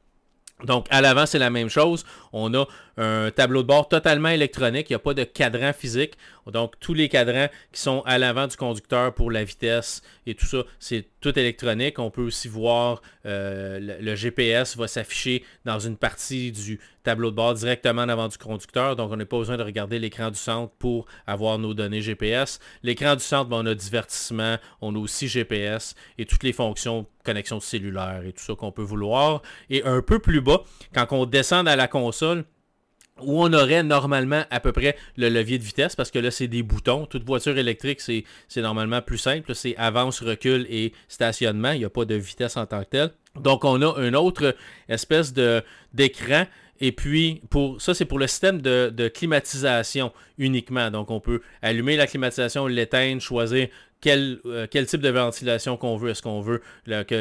Donc, 0.64 0.86
à 0.90 1.00
l'avant, 1.00 1.26
c'est 1.26 1.38
la 1.38 1.50
même 1.50 1.68
chose. 1.68 2.04
On 2.32 2.54
a 2.54 2.66
un 2.96 3.30
tableau 3.30 3.62
de 3.62 3.66
bord 3.66 3.88
totalement 3.88 4.28
électronique. 4.28 4.90
Il 4.90 4.92
n'y 4.92 4.96
a 4.96 5.00
pas 5.00 5.14
de 5.14 5.24
cadran 5.24 5.72
physique. 5.72 6.14
Donc, 6.46 6.74
tous 6.80 6.94
les 6.94 7.08
cadrans 7.08 7.48
qui 7.72 7.80
sont 7.80 8.02
à 8.06 8.18
l'avant 8.18 8.46
du 8.46 8.56
conducteur 8.56 9.14
pour 9.14 9.30
la 9.30 9.44
vitesse 9.44 10.02
et 10.26 10.34
tout 10.34 10.46
ça, 10.46 10.64
c'est 10.78 11.06
tout 11.20 11.38
électronique. 11.38 11.98
On 11.98 12.10
peut 12.10 12.22
aussi 12.22 12.48
voir 12.48 13.02
euh, 13.26 13.98
le, 14.00 14.14
GPS 14.14 14.76
va 14.76 14.88
s'afficher 14.88 15.44
dans 15.64 15.78
une 15.78 15.96
partie 15.96 16.52
du 16.52 16.80
tableau 17.02 17.30
de 17.30 17.36
bord 17.36 17.54
directement 17.54 18.02
en 18.02 18.08
avant 18.08 18.28
du 18.28 18.38
conducteur. 18.38 18.96
Donc, 18.96 19.10
on 19.12 19.16
n'a 19.16 19.26
pas 19.26 19.38
besoin 19.38 19.56
de 19.56 19.62
regarder 19.62 19.98
l'écran 19.98 20.30
du 20.30 20.38
centre 20.38 20.72
pour 20.78 21.06
avoir 21.26 21.58
nos 21.58 21.74
données 21.74 22.00
GPS. 22.00 22.58
L'écran 22.82 23.14
du 23.14 23.22
centre, 23.22 23.48
ben, 23.48 23.58
on 23.62 23.66
a 23.66 23.74
divertissement, 23.74 24.56
on 24.80 24.94
a 24.94 24.98
aussi 24.98 25.28
GPS 25.28 25.94
et 26.18 26.26
toutes 26.26 26.42
les 26.42 26.52
fonctions 26.52 27.06
connexion 27.24 27.60
cellulaire 27.60 28.22
et 28.26 28.32
tout 28.32 28.42
ça 28.42 28.54
qu'on 28.54 28.72
peut 28.72 28.82
vouloir. 28.82 29.42
Et 29.68 29.84
un 29.84 30.02
peu 30.02 30.18
plus 30.18 30.40
bas, 30.40 30.62
quand 30.94 31.06
on 31.10 31.26
descend 31.26 31.68
à 31.68 31.76
la 31.76 31.88
console, 31.88 32.44
où 33.24 33.42
on 33.42 33.52
aurait 33.52 33.82
normalement 33.82 34.44
à 34.50 34.60
peu 34.60 34.72
près 34.72 34.96
le 35.16 35.28
levier 35.28 35.58
de 35.58 35.64
vitesse, 35.64 35.96
parce 35.96 36.10
que 36.10 36.18
là, 36.18 36.30
c'est 36.30 36.48
des 36.48 36.62
boutons. 36.62 37.06
Toute 37.06 37.24
voiture 37.24 37.56
électrique, 37.56 38.00
c'est 38.00 38.24
normalement 38.56 39.02
plus 39.02 39.18
simple. 39.18 39.54
C'est 39.54 39.76
avance, 39.76 40.22
recul 40.22 40.66
et 40.68 40.92
stationnement. 41.08 41.72
Il 41.72 41.78
n'y 41.78 41.84
a 41.84 41.90
pas 41.90 42.04
de 42.04 42.14
vitesse 42.14 42.56
en 42.56 42.66
tant 42.66 42.80
que 42.80 42.90
tel. 42.90 43.10
Donc, 43.40 43.64
on 43.64 43.80
a 43.82 44.00
une 44.02 44.16
autre 44.16 44.56
espèce 44.88 45.32
d'écran 45.92 46.46
et 46.80 46.92
puis, 46.92 47.42
pour 47.50 47.80
ça, 47.80 47.92
c'est 47.92 48.06
pour 48.06 48.18
le 48.18 48.26
système 48.26 48.62
de, 48.62 49.08
climatisation 49.08 50.12
uniquement. 50.38 50.90
Donc, 50.90 51.10
on 51.10 51.20
peut 51.20 51.42
allumer 51.60 51.96
la 51.96 52.06
climatisation, 52.06 52.66
l'éteindre, 52.66 53.20
choisir 53.20 53.68
quel, 54.00 54.38
euh, 54.46 54.66
quel, 54.70 54.86
type 54.86 55.00
de 55.00 55.08
ventilation 55.10 55.76
qu'on 55.76 55.96
veut. 55.96 56.10
Est-ce 56.10 56.22
qu'on 56.22 56.40
veut 56.40 56.62
que 56.86 57.14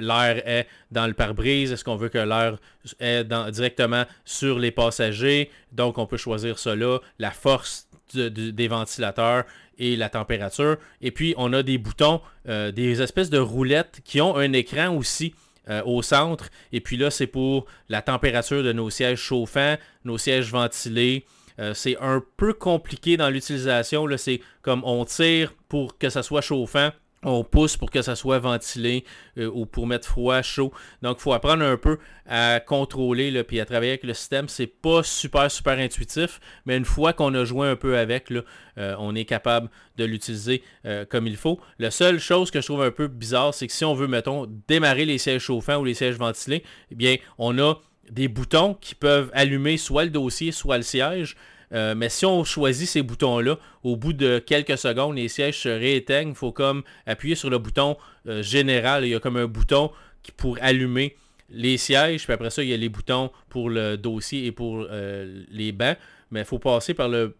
l'air 0.00 0.48
est 0.48 0.66
dans 0.90 1.06
le 1.06 1.14
pare-brise? 1.14 1.72
Est-ce 1.72 1.84
qu'on 1.84 1.96
veut 1.96 2.08
que 2.08 2.18
l'air 2.18 2.58
est 3.00 3.24
directement 3.52 4.04
sur 4.24 4.58
les 4.58 4.70
passagers? 4.70 5.50
Donc, 5.72 5.98
on 5.98 6.06
peut 6.06 6.16
choisir 6.16 6.58
cela, 6.58 7.00
la 7.18 7.30
force 7.30 7.88
des 8.14 8.68
ventilateurs 8.68 9.44
et 9.78 9.96
la 9.96 10.08
température. 10.08 10.76
Et 11.00 11.10
puis, 11.10 11.34
on 11.36 11.52
a 11.52 11.62
des 11.62 11.78
boutons, 11.78 12.20
euh, 12.48 12.72
des 12.72 13.02
espèces 13.02 13.30
de 13.30 13.38
roulettes 13.38 14.00
qui 14.04 14.20
ont 14.20 14.36
un 14.36 14.52
écran 14.52 14.94
aussi 14.94 15.34
euh, 15.68 15.82
au 15.84 16.02
centre. 16.02 16.48
Et 16.72 16.80
puis 16.80 16.96
là, 16.96 17.10
c'est 17.10 17.26
pour 17.26 17.66
la 17.88 18.02
température 18.02 18.62
de 18.62 18.72
nos 18.72 18.90
sièges 18.90 19.18
chauffants, 19.18 19.76
nos 20.04 20.18
sièges 20.18 20.50
ventilés. 20.50 21.26
Euh, 21.58 21.74
c'est 21.74 21.96
un 22.00 22.22
peu 22.36 22.52
compliqué 22.52 23.16
dans 23.16 23.28
l'utilisation. 23.28 24.06
C'est 24.16 24.40
comme 24.62 24.82
on 24.84 25.04
tire 25.04 25.54
pour 25.68 25.98
que 25.98 26.10
ça 26.10 26.22
soit 26.22 26.40
chauffant 26.40 26.90
on 27.22 27.42
pousse 27.42 27.76
pour 27.76 27.90
que 27.90 28.02
ça 28.02 28.14
soit 28.14 28.38
ventilé 28.38 29.04
euh, 29.38 29.50
ou 29.52 29.66
pour 29.66 29.86
mettre 29.86 30.06
froid, 30.06 30.42
chaud. 30.42 30.72
Donc, 31.02 31.16
il 31.18 31.22
faut 31.22 31.32
apprendre 31.32 31.64
un 31.64 31.76
peu 31.76 31.98
à 32.26 32.60
contrôler 32.60 33.30
le, 33.30 33.42
puis 33.42 33.58
à 33.58 33.64
travailler 33.64 33.92
avec 33.92 34.04
le 34.04 34.14
système. 34.14 34.48
C'est 34.48 34.68
pas 34.68 35.02
super, 35.02 35.50
super 35.50 35.78
intuitif, 35.78 36.40
mais 36.66 36.76
une 36.76 36.84
fois 36.84 37.12
qu'on 37.12 37.34
a 37.34 37.44
joué 37.44 37.68
un 37.68 37.74
peu 37.74 37.98
avec, 37.98 38.30
là, 38.30 38.42
euh, 38.78 38.94
on 38.98 39.14
est 39.14 39.24
capable 39.24 39.70
de 39.96 40.04
l'utiliser 40.04 40.62
comme 41.08 41.26
il 41.26 41.36
faut. 41.36 41.58
La 41.78 41.90
seule 41.90 42.20
chose 42.20 42.50
que 42.50 42.60
je 42.60 42.66
trouve 42.66 42.82
un 42.82 42.90
peu 42.90 43.08
bizarre, 43.08 43.54
c'est 43.54 43.66
que 43.66 43.72
si 43.72 43.84
on 43.84 43.94
veut, 43.94 44.06
mettons, 44.06 44.46
démarrer 44.68 45.04
les 45.04 45.18
sièges 45.18 45.42
chauffants 45.42 45.78
ou 45.78 45.84
les 45.84 45.94
sièges 45.94 46.16
ventilés, 46.16 46.62
eh 46.90 46.94
bien, 46.94 47.16
on 47.38 47.58
a 47.58 47.74
des 48.10 48.28
boutons 48.28 48.74
qui 48.74 48.94
peuvent 48.94 49.30
allumer 49.34 49.76
soit 49.76 50.04
le 50.04 50.10
dossier, 50.10 50.52
soit 50.52 50.76
le 50.76 50.82
siège. 50.82 51.36
Euh, 51.72 51.94
mais 51.94 52.08
si 52.08 52.24
on 52.24 52.44
choisit 52.44 52.88
ces 52.88 53.02
boutons-là, 53.02 53.58
au 53.82 53.96
bout 53.96 54.12
de 54.12 54.38
quelques 54.38 54.78
secondes, 54.78 55.16
les 55.16 55.28
sièges 55.28 55.58
se 55.58 55.68
rééteignent. 55.68 56.30
Il 56.30 56.34
faut 56.34 56.52
comme 56.52 56.82
appuyer 57.06 57.34
sur 57.34 57.50
le 57.50 57.58
bouton 57.58 57.96
euh, 58.28 58.42
général. 58.42 59.04
Il 59.04 59.10
y 59.10 59.14
a 59.14 59.20
comme 59.20 59.36
un 59.36 59.46
bouton 59.46 59.90
qui, 60.22 60.32
pour 60.32 60.58
allumer 60.60 61.16
les 61.50 61.76
sièges. 61.76 62.24
Puis 62.24 62.32
après 62.32 62.50
ça, 62.50 62.62
il 62.62 62.68
y 62.68 62.74
a 62.74 62.76
les 62.76 62.88
boutons 62.88 63.30
pour 63.48 63.70
le 63.70 63.96
dossier 63.96 64.46
et 64.46 64.52
pour 64.52 64.86
euh, 64.90 65.44
les 65.50 65.72
bancs. 65.72 65.96
Mais 66.30 66.40
il 66.40 66.46
faut 66.46 66.58
passer 66.58 66.94
par 66.94 67.08
le, 67.08 67.36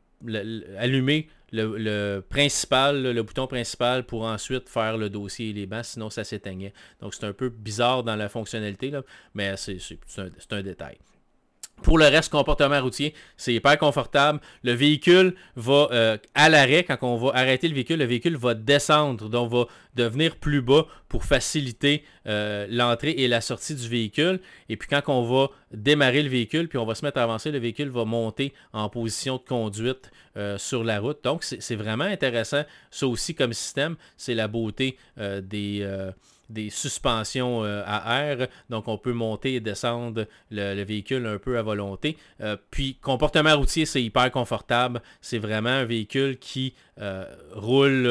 allumer 0.79 1.29
le, 1.53 2.21
principal, 2.21 3.03
le 3.03 3.23
bouton 3.23 3.47
principal 3.47 4.05
pour 4.05 4.25
ensuite 4.25 4.69
faire 4.69 4.97
le 4.97 5.09
dossier 5.11 5.51
et 5.51 5.53
les 5.53 5.67
bancs, 5.67 5.85
sinon 5.85 6.11
ça 6.11 6.25
s'éteignait. 6.25 6.73
Donc 7.01 7.15
c'est 7.15 7.27
un 7.27 7.33
peu 7.33 7.49
bizarre 7.49 8.03
dans 8.03 8.17
la 8.17 8.29
fonctionnalité, 8.29 8.93
mais 9.35 9.55
c'est 9.57 9.79
un, 10.51 10.63
détail. 10.63 10.99
Pour 11.83 11.99
le 11.99 12.07
reste, 12.07 12.33
comportement 12.33 12.81
routier, 12.81 13.15
c'est 13.37 13.55
hyper 13.55 13.79
confortable. 13.79 14.41
Le 14.65 14.73
véhicule 14.73 15.35
va 15.57 15.89
euh, 15.93 16.17
à 16.35 16.49
l'arrêt, 16.49 16.85
quand 16.85 16.97
on 17.03 17.17
va 17.17 17.33
arrêter 17.35 17.69
le 17.69 17.75
véhicule, 17.75 17.99
le 17.99 18.07
véhicule 18.07 18.37
va 18.37 18.55
descendre, 18.55 19.29
donc 19.29 19.53
va 19.53 19.67
devenir 19.95 20.37
plus 20.37 20.62
bas 20.62 20.87
pour 21.09 21.25
faciliter 21.25 22.03
euh, 22.27 22.67
l'entrée 22.71 23.11
et 23.11 23.29
la 23.29 23.41
sortie 23.41 23.75
du 23.75 23.89
véhicule. 23.89 24.41
Et 24.69 24.77
puis 24.77 24.89
quand 24.89 25.03
on 25.09 25.23
va 25.23 25.51
démarrer 25.71 26.23
le 26.23 26.29
véhicule, 26.29 26.69
puis 26.69 26.79
on 26.79 26.87
va 26.87 26.95
se 26.95 27.05
mettre 27.05 27.19
à 27.19 27.23
avancer, 27.23 27.53
le 27.53 27.59
véhicule 27.59 27.91
va 27.91 28.05
monter 28.05 28.53
en 28.73 28.89
position 28.89 29.37
de 29.37 29.43
conduite 29.43 30.11
euh, 30.37 30.59
sur 30.59 30.83
la 30.83 30.99
route. 30.99 31.23
Donc 31.23 31.45
c'est 31.45 31.77
vraiment 31.77 32.05
intéressant. 32.05 32.65
Ça 32.91 33.07
aussi 33.07 33.35
comme 33.35 33.53
système, 33.53 33.97
c'est 34.17 34.35
la 34.35 34.49
beauté 34.49 34.97
des 35.17 35.87
des 36.49 36.71
suspensions 36.71 37.65
euh, 37.65 37.83
à 37.87 38.23
air, 38.23 38.49
donc 38.71 38.89
on 38.89 38.99
peut 38.99 39.13
monter 39.13 39.55
et 39.55 39.61
descendre 39.61 40.27
le, 40.51 40.85
véhicule 40.85 41.27
un 41.27 41.39
peu 41.39 41.59
à 41.59 41.63
volonté. 41.63 42.17
Euh, 42.41 42.57
puis 42.71 42.97
comportement 42.97 43.57
routier, 43.57 43.87
c'est 43.87 44.03
hyper 44.03 44.31
confortable. 44.31 45.03
C'est 45.21 45.39
vraiment 45.39 45.71
un 45.71 45.85
véhicule 45.85 46.39
qui 46.39 46.75
euh, 47.01 47.25
roule 47.53 48.07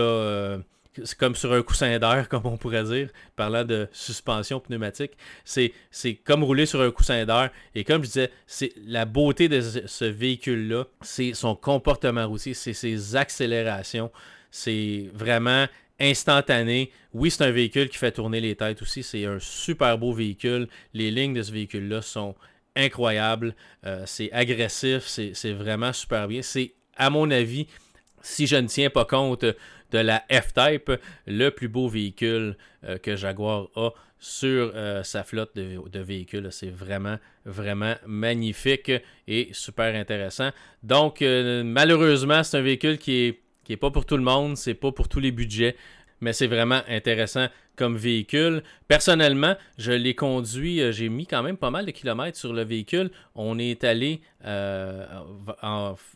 comme 1.17 1.35
sur 1.35 1.51
un 1.53 1.61
coussin 1.61 1.97
d'air, 1.99 2.29
comme 2.29 2.45
on 2.45 2.57
pourrait 2.57 2.83
dire, 2.83 3.09
parlant 3.35 3.63
de 3.63 3.87
suspension 3.91 4.59
pneumatique. 4.59 5.11
C'est, 5.43 5.73
c'est 5.91 6.15
comme 6.15 6.43
rouler 6.43 6.65
sur 6.65 6.81
un 6.81 6.91
coussin 6.91 7.25
d'air. 7.25 7.51
Et 7.73 7.83
comme 7.83 8.03
je 8.03 8.07
disais, 8.07 8.31
c'est 8.47 8.73
la 8.85 9.05
beauté 9.05 9.49
de 9.49 9.61
ce 9.61 10.05
véhicule-là, 10.05 10.85
c'est 11.01 11.33
son 11.33 11.55
comportement 11.55 12.27
routier, 12.27 12.53
c'est 12.53 12.73
ses 12.73 13.15
accélérations. 13.15 14.11
C'est 14.51 15.09
vraiment 15.13 15.65
instantané. 15.99 16.91
Oui, 17.13 17.31
c'est 17.31 17.43
un 17.43 17.51
véhicule 17.51 17.89
qui 17.89 17.97
fait 17.97 18.11
tourner 18.11 18.41
les 18.41 18.55
têtes 18.55 18.81
aussi. 18.81 19.03
C'est 19.03 19.25
un 19.25 19.39
super 19.39 19.97
beau 19.97 20.13
véhicule. 20.13 20.67
Les 20.93 21.11
lignes 21.11 21.33
de 21.33 21.41
ce 21.41 21.51
véhicule-là 21.51 22.01
sont 22.01 22.35
incroyables. 22.75 23.55
Euh, 23.85 24.03
c'est 24.05 24.31
agressif. 24.31 25.03
C'est 25.07 25.53
vraiment 25.53 25.93
super 25.93 26.27
bien. 26.27 26.41
C'est, 26.41 26.73
à 26.95 27.09
mon 27.09 27.31
avis, 27.31 27.67
si 28.21 28.47
je 28.47 28.55
ne 28.57 28.67
tiens 28.67 28.89
pas 28.89 29.05
compte 29.05 29.45
de 29.45 29.97
la 29.97 30.23
F-Type, 30.31 30.91
le 31.27 31.49
plus 31.49 31.69
beau 31.69 31.87
véhicule 31.87 32.57
euh, 32.83 32.97
que 32.97 33.15
Jaguar 33.15 33.67
a 33.75 33.91
sur 34.17 34.71
euh, 34.73 35.03
sa 35.03 35.23
flotte 35.23 35.55
de, 35.55 35.99
véhicules. 35.99 36.47
C'est 36.51 36.71
vraiment, 36.71 37.17
vraiment 37.45 37.95
magnifique 38.05 38.91
et 39.27 39.49
super 39.53 39.93
intéressant. 39.95 40.49
Donc, 40.83 41.21
malheureusement, 41.21 42.43
c'est 42.43 42.57
un 42.57 42.61
véhicule 42.61 42.97
qui 42.97 43.27
est 43.27 43.44
qui 43.65 43.73
n'est 43.73 43.77
pas 43.77 43.91
pour 43.91 44.05
tout 44.05 44.15
le 44.15 44.23
monde, 44.23 44.55
c'est 44.55 44.75
pas 44.75 44.91
pour 44.91 45.09
tous 45.09 45.19
les 45.19 45.31
budgets. 45.31 45.75
mais 46.21 46.31
c'est 46.31 46.47
vraiment 46.47 46.81
intéressant 46.87 47.47
comme 47.75 47.97
véhicule. 47.97 48.63
Personnellement, 48.87 49.55
je 49.77 49.91
l'ai 49.91 50.15
conduit, 50.15 50.79
euh, 50.79 50.93
j'ai 50.93 51.09
mis 51.09 51.27
quand 51.27 51.43
même 51.43 51.57
pas 51.57 51.71
mal 51.71 51.85
de 51.85 51.91
kilomètres 51.91 52.37
sur 52.37 52.53
le 52.53 52.63
véhicule. 52.63 53.11
On 53.35 53.59
est 53.59 53.83
allé 53.83 54.21
euh, 54.45 55.05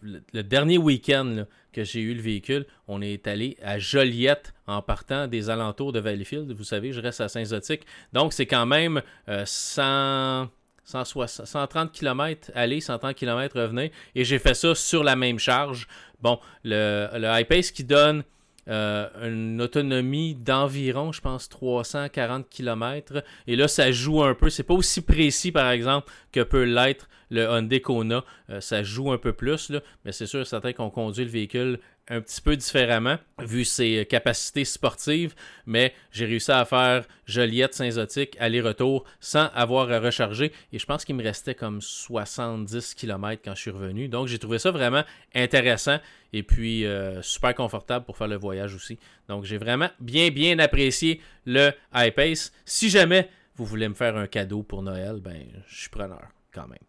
le 0.02 0.41
dernier 0.41 0.78
week-end 0.78 1.43
que 1.74 1.84
j'ai 1.84 2.00
eu 2.00 2.14
le 2.14 2.22
véhicule, 2.22 2.66
on 2.88 3.02
est 3.02 3.28
allé 3.28 3.58
à 3.62 3.78
Joliette 3.78 4.54
en 4.68 4.82
partant 4.82 5.28
des 5.28 5.50
alentours 5.50 5.91
de 5.91 6.00
Valleyfield. 6.00 6.52
Vous 6.54 6.64
savez, 6.64 6.93
je 6.93 7.02
reste 7.02 7.20
à 7.20 7.28
Saint-Zotique. 7.28 7.84
Donc, 8.14 8.34
c'est 8.34 8.47
quand 8.47 8.66
même 8.66 9.02
100... 9.28 10.47
130 10.90 11.92
km 11.92 12.52
aller, 12.56 12.82
130 12.82 13.16
km 13.16 13.60
revenir. 13.60 13.90
Et 14.16 14.24
j'ai 14.24 14.40
fait 14.40 14.54
ça 14.54 14.76
sur 14.76 15.04
la 15.04 15.16
même 15.16 15.40
charge. 15.40 15.88
Bon, 16.22 16.40
le, 16.64 17.08
le 17.14 17.40
iPace 17.42 17.72
qui 17.72 17.84
donne 17.84 18.24
euh, 18.70 19.08
une 19.24 19.62
autonomie 19.62 20.36
d'environ, 20.36 21.12
je 21.12 21.22
pense, 21.22 21.50
340 21.50 22.48
km. 22.50 23.24
Et 23.48 23.56
là, 23.56 23.68
ça 23.68 23.92
joue 23.92 24.22
un 24.24 24.36
peu. 24.36 24.50
C'est 24.50 24.64
pas 24.64 24.76
aussi 24.76 25.02
précis, 25.02 25.52
par 25.52 25.70
exemple, 25.72 26.12
que 26.32 26.42
peut 26.42 26.64
l'être 26.64 27.10
le 27.32 27.46
Hyundai 27.46 27.82
Kona. 27.82 28.24
Euh, 28.50 28.62
ça 28.62 28.84
joue 28.84 29.12
un 29.12 29.18
peu 29.18 29.34
plus, 29.34 29.72
mais 30.06 30.12
c'est 30.12 30.28
sûr 30.28 30.46
certain 30.46 30.74
qu'on 30.74 30.92
conduit 30.92 31.26
le 31.26 31.32
véhicule 31.32 31.80
un 32.10 32.22
petit 32.22 32.41
peu 32.41 32.55
différemment 32.55 33.18
vu 33.39 33.64
ses 33.64 34.05
capacités 34.05 34.66
sportives, 34.66 35.36
mais 35.66 35.93
j'ai 36.12 36.26
réussi 36.26 36.51
à 36.51 36.66
faire 36.66 37.05
Joliette-Saint-Zotique 37.26 38.36
aller-retour 38.39 39.05
sans 39.20 39.45
avoir 39.53 39.91
à 39.91 39.99
recharger 39.99 40.51
et 40.74 40.80
je 40.80 40.86
pense 40.86 41.05
qu'il 41.05 41.16
me 41.16 41.24
restait 41.24 41.55
comme 41.55 41.82
70 41.82 42.95
km 42.95 43.41
quand 43.45 43.53
je 43.53 43.62
suis 43.62 43.72
revenu. 43.72 44.07
Donc 44.07 44.28
j'ai 44.28 44.39
trouvé 44.39 44.57
ça 44.57 44.72
vraiment 44.72 45.03
intéressant 45.36 45.99
et 46.34 46.43
puis 46.43 46.86
euh, 46.86 47.22
super 47.22 47.53
confortable 47.53 48.05
pour 48.05 48.18
faire 48.18 48.28
le 48.28 48.38
voyage 48.38 48.74
aussi. 48.74 48.97
Donc 49.28 49.43
j'ai 49.43 49.57
vraiment 49.57 49.89
bien 49.99 50.30
bien 50.30 50.57
apprécié 50.57 51.22
le 51.45 51.72
iPace. 51.93 52.51
Si 52.66 52.89
jamais 52.89 53.30
vous 53.55 53.66
voulez 53.66 53.88
me 53.88 53.93
faire 53.93 54.18
un 54.18 54.28
cadeau 54.28 54.64
pour 54.64 54.82
Noël, 54.82 55.20
ben 55.22 55.45
je 55.68 55.82
suis 55.82 55.89
preneur 55.89 56.28
quand 56.51 56.68
même. 56.68 56.80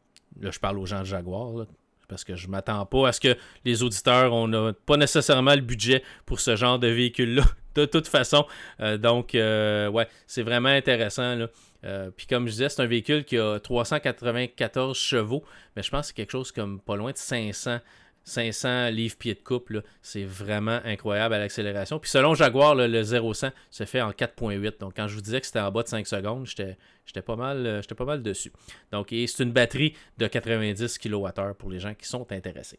Là, 0.40 0.50
je 0.50 0.58
parle 0.58 0.78
aux 0.78 0.86
gens 0.86 1.00
de 1.00 1.06
Jaguar 1.06 1.66
parce 2.10 2.24
que 2.24 2.34
je 2.36 2.48
m'attends 2.48 2.84
pas 2.84 3.08
à 3.08 3.12
ce 3.12 3.20
que 3.20 3.36
les 3.64 3.82
auditeurs 3.82 4.34
on 4.34 4.74
pas 4.84 4.96
nécessairement 4.96 5.54
le 5.54 5.60
budget 5.60 6.02
pour 6.26 6.40
ce 6.40 6.56
genre 6.56 6.78
de 6.78 6.88
véhicule-là, 6.88 7.44
de 7.76 7.86
toute 7.86 8.08
façon. 8.08 8.44
Euh, 8.80 8.98
donc, 8.98 9.34
euh, 9.34 9.88
ouais, 9.88 10.08
c'est 10.26 10.42
vraiment 10.42 10.68
intéressant. 10.68 11.46
Euh, 11.84 12.10
puis 12.14 12.26
comme 12.26 12.46
je 12.46 12.52
disais, 12.52 12.68
c'est 12.68 12.82
un 12.82 12.86
véhicule 12.86 13.24
qui 13.24 13.38
a 13.38 13.58
394 13.60 14.98
chevaux, 14.98 15.44
mais 15.76 15.82
je 15.82 15.90
pense 15.90 16.02
que 16.02 16.06
c'est 16.08 16.14
quelque 16.14 16.32
chose 16.32 16.52
comme 16.52 16.80
pas 16.80 16.96
loin 16.96 17.12
de 17.12 17.16
500 17.16 17.78
500 18.24 18.90
livres 18.90 19.16
pieds 19.16 19.34
de 19.34 19.40
couple. 19.40 19.82
C'est 20.02 20.24
vraiment 20.24 20.80
incroyable 20.84 21.34
à 21.34 21.38
l'accélération. 21.38 21.98
Puis 21.98 22.10
selon 22.10 22.34
Jaguar, 22.34 22.74
le 22.74 23.02
0-100 23.02 23.52
se 23.70 23.84
fait 23.84 24.00
en 24.00 24.10
4.8. 24.10 24.78
Donc 24.80 24.94
quand 24.96 25.08
je 25.08 25.14
vous 25.14 25.20
disais 25.20 25.40
que 25.40 25.46
c'était 25.46 25.60
en 25.60 25.70
bas 25.70 25.82
de 25.82 25.88
5 25.88 26.06
secondes, 26.06 26.46
j'étais 26.46 26.76
pas, 27.22 27.36
mal, 27.36 27.66
euh, 27.66 27.82
pas 27.96 28.04
mal 28.04 28.22
dessus. 28.22 28.52
Donc 28.92 29.08
c'est 29.10 29.42
une 29.42 29.52
batterie 29.52 29.94
de 30.18 30.26
90 30.26 30.98
kWh 30.98 31.54
pour 31.58 31.70
les 31.70 31.80
gens 31.80 31.94
qui 31.94 32.06
sont 32.06 32.30
intéressés. 32.32 32.78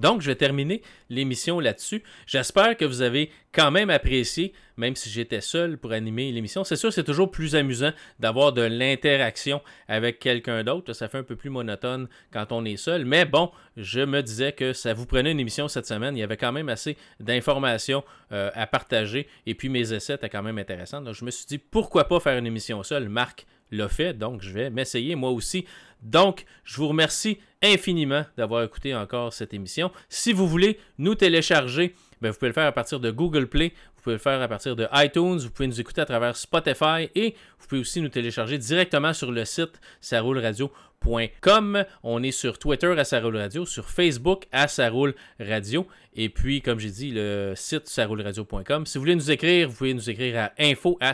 Donc, 0.00 0.22
je 0.22 0.26
vais 0.26 0.34
terminer 0.34 0.82
l'émission 1.10 1.60
là-dessus. 1.60 2.02
J'espère 2.26 2.76
que 2.76 2.86
vous 2.86 3.02
avez 3.02 3.30
quand 3.52 3.70
même 3.70 3.90
apprécié, 3.90 4.54
même 4.78 4.96
si 4.96 5.10
j'étais 5.10 5.42
seul 5.42 5.76
pour 5.76 5.92
animer 5.92 6.32
l'émission. 6.32 6.64
C'est 6.64 6.76
sûr, 6.76 6.92
c'est 6.92 7.04
toujours 7.04 7.30
plus 7.30 7.54
amusant 7.54 7.92
d'avoir 8.18 8.52
de 8.52 8.62
l'interaction 8.62 9.60
avec 9.88 10.18
quelqu'un 10.18 10.64
d'autre. 10.64 10.94
Ça 10.94 11.08
fait 11.08 11.18
un 11.18 11.22
peu 11.22 11.36
plus 11.36 11.50
monotone 11.50 12.08
quand 12.32 12.50
on 12.50 12.64
est 12.64 12.78
seul. 12.78 13.04
Mais 13.04 13.26
bon, 13.26 13.50
je 13.76 14.00
me 14.00 14.22
disais 14.22 14.52
que 14.52 14.72
ça 14.72 14.94
vous 14.94 15.04
prenait 15.04 15.32
une 15.32 15.40
émission 15.40 15.68
cette 15.68 15.86
semaine. 15.86 16.16
Il 16.16 16.20
y 16.20 16.24
avait 16.24 16.38
quand 16.38 16.52
même 16.52 16.70
assez 16.70 16.96
d'informations 17.18 18.02
euh, 18.32 18.50
à 18.54 18.66
partager. 18.66 19.28
Et 19.44 19.54
puis, 19.54 19.68
mes 19.68 19.92
essais 19.92 20.14
étaient 20.14 20.30
quand 20.30 20.42
même 20.42 20.58
intéressants. 20.58 21.02
Donc, 21.02 21.14
je 21.14 21.24
me 21.26 21.30
suis 21.30 21.46
dit, 21.46 21.58
pourquoi 21.58 22.04
pas 22.08 22.20
faire 22.20 22.38
une 22.38 22.46
émission 22.46 22.82
seule? 22.82 23.10
Marc 23.10 23.46
l'a 23.70 23.88
fait, 23.88 24.14
donc 24.14 24.42
je 24.42 24.50
vais 24.50 24.70
m'essayer 24.70 25.14
moi 25.14 25.30
aussi. 25.30 25.64
Donc, 26.02 26.44
je 26.64 26.76
vous 26.76 26.88
remercie 26.88 27.38
infiniment 27.62 28.24
d'avoir 28.36 28.64
écouté 28.64 28.94
encore 28.94 29.32
cette 29.32 29.54
émission. 29.54 29.90
Si 30.08 30.32
vous 30.32 30.48
voulez 30.48 30.78
nous 30.98 31.14
télécharger, 31.14 31.94
ben, 32.20 32.30
vous 32.30 32.36
pouvez 32.36 32.48
le 32.48 32.54
faire 32.54 32.66
à 32.66 32.72
partir 32.72 33.00
de 33.00 33.10
Google 33.10 33.46
Play, 33.46 33.72
vous 33.96 34.02
pouvez 34.02 34.14
le 34.14 34.20
faire 34.20 34.40
à 34.40 34.48
partir 34.48 34.76
de 34.76 34.86
iTunes, 34.94 35.38
vous 35.38 35.50
pouvez 35.50 35.66
nous 35.66 35.80
écouter 35.80 36.00
à 36.00 36.06
travers 36.06 36.36
Spotify 36.36 37.10
et 37.14 37.34
vous 37.58 37.66
pouvez 37.66 37.80
aussi 37.80 38.00
nous 38.00 38.08
télécharger 38.08 38.56
directement 38.58 39.12
sur 39.12 39.30
le 39.30 39.44
site 39.44 39.80
saroulradio.com. 40.00 41.84
On 42.02 42.22
est 42.22 42.30
sur 42.30 42.58
Twitter 42.58 42.94
à 42.96 43.04
Saroule 43.04 43.36
Radio, 43.36 43.66
sur 43.66 43.90
Facebook 43.90 44.46
à 44.52 44.68
Saroule 44.68 45.14
Radio 45.38 45.86
et 46.14 46.28
puis, 46.28 46.60
comme 46.62 46.80
j'ai 46.80 46.90
dit, 46.90 47.10
le 47.10 47.52
site 47.56 47.88
saroulradio.com. 47.88 48.86
Si 48.86 48.98
vous 48.98 49.02
voulez 49.02 49.14
nous 49.14 49.30
écrire, 49.30 49.68
vous 49.68 49.76
pouvez 49.76 49.94
nous 49.94 50.10
écrire 50.10 50.44
à 50.44 50.52
info 50.58 50.98
à. 51.00 51.12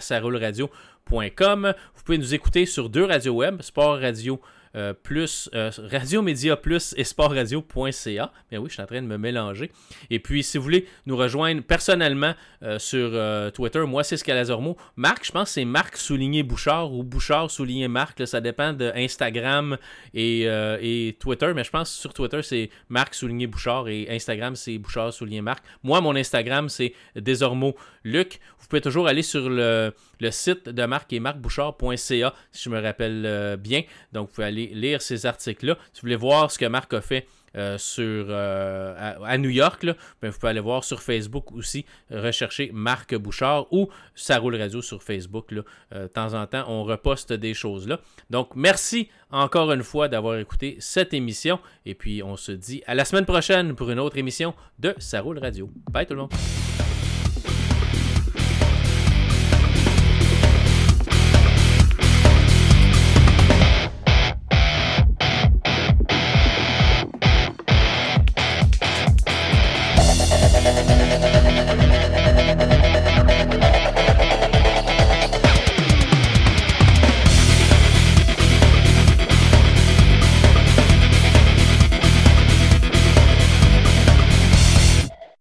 Vous 1.08 2.02
pouvez 2.04 2.18
nous 2.18 2.34
écouter 2.34 2.66
sur 2.66 2.88
deux 2.88 3.04
radios 3.04 3.34
web, 3.34 3.62
Sport 3.62 4.00
Radio 4.00 4.40
euh, 4.76 4.92
plus 4.92 5.48
euh, 5.54 5.70
Radio 5.90 6.20
Média 6.20 6.54
Plus 6.54 6.94
et 6.98 7.04
sportradio.ca. 7.04 8.32
Bien 8.50 8.60
oui, 8.60 8.68
je 8.68 8.74
suis 8.74 8.82
en 8.82 8.86
train 8.86 9.00
de 9.00 9.06
me 9.06 9.16
mélanger. 9.16 9.70
Et 10.10 10.18
puis, 10.18 10.42
si 10.42 10.58
vous 10.58 10.64
voulez 10.64 10.86
nous 11.06 11.16
rejoindre 11.16 11.62
personnellement 11.62 12.34
euh, 12.62 12.78
sur 12.78 13.12
Twitter, 13.52 13.80
moi, 13.86 14.04
c'est 14.04 14.18
Scalazormo. 14.18 14.76
Marc, 14.96 15.24
je 15.24 15.32
pense 15.32 15.48
que 15.48 15.54
c'est 15.54 15.64
Marc 15.64 15.96
souligné 15.96 16.42
Bouchard 16.42 16.92
ou 16.92 17.02
Bouchard 17.02 17.50
souligné 17.50 17.88
Marc. 17.88 18.26
ça 18.26 18.42
dépend 18.42 18.74
de 18.74 18.92
Instagram 18.94 19.78
et, 20.12 20.42
et, 20.42 21.16
Twitter. 21.18 21.52
Mais 21.54 21.64
je 21.64 21.70
pense 21.70 21.94
que 21.94 22.00
sur 22.00 22.12
Twitter, 22.12 22.42
c'est 22.42 22.68
Marc 22.90 23.14
souligné 23.14 23.46
Bouchard 23.46 23.88
et 23.88 24.08
Instagram, 24.10 24.56
c'est 24.56 24.76
Bouchard 24.76 25.12
souligné 25.12 25.40
Marc. 25.40 25.64
Moi, 25.82 26.02
mon 26.02 26.14
Instagram, 26.16 26.68
c'est 26.68 26.92
désormais 27.14 27.74
Luc. 28.04 28.40
Vous 28.58 28.66
pouvez 28.68 28.82
toujours 28.82 29.08
aller 29.08 29.22
sur 29.22 29.48
le, 29.48 29.92
site 30.30 30.68
de 30.68 30.84
Marc 30.84 31.12
et 31.12 31.20
marcbouchard.ca 31.20 32.34
si 32.52 32.64
je 32.64 32.70
me 32.70 32.80
rappelle 32.80 33.56
bien. 33.58 33.82
Donc, 34.12 34.28
vous 34.28 34.34
pouvez 34.34 34.46
aller 34.46 34.65
lire 34.74 35.02
ces 35.02 35.26
articles-là. 35.26 35.76
Si 35.92 36.00
vous 36.00 36.06
voulez 36.06 36.16
voir 36.16 36.50
ce 36.50 36.58
que 36.58 36.66
Marc 36.66 36.92
a 36.94 37.00
fait 37.00 37.26
euh, 37.56 37.78
sur, 37.78 38.26
euh, 38.28 39.14
à, 39.24 39.38
New 39.38 39.48
York, 39.48 39.84
ben, 40.20 40.30
vous 40.30 40.38
pouvez 40.38 40.50
aller 40.50 40.60
voir 40.60 40.84
sur 40.84 41.00
Facebook 41.00 41.52
aussi, 41.52 41.86
rechercher 42.10 42.70
Marc 42.72 43.14
Bouchard 43.14 43.72
ou 43.72 43.88
Ça 44.14 44.38
roule 44.38 44.56
radio 44.56 44.82
sur 44.82 45.02
Facebook. 45.02 45.52
Là. 45.52 45.62
Euh, 45.94 46.02
de 46.02 46.08
temps 46.08 46.34
en 46.34 46.46
temps, 46.46 46.64
on 46.68 46.84
reposte 46.84 47.32
des 47.32 47.54
choses 47.54 47.88
là. 47.88 48.00
Donc, 48.28 48.50
merci 48.54 49.08
encore 49.30 49.72
une 49.72 49.82
fois 49.82 50.08
d'avoir 50.08 50.38
écouté 50.38 50.76
cette 50.80 51.14
émission. 51.14 51.58
Et 51.86 51.94
puis, 51.94 52.22
on 52.22 52.36
se 52.36 52.52
dit 52.52 52.82
à 52.86 52.94
la 52.94 53.04
semaine 53.04 53.24
prochaine 53.24 53.74
pour 53.74 53.90
une 53.90 54.00
autre 54.00 54.18
émission 54.18 54.54
de 54.78 54.94
Ça 54.98 55.20
roule 55.22 55.38
radio. 55.38 55.70
Bye 55.90 56.06
tout 56.06 56.14
le 56.14 56.20
monde. 56.20 56.85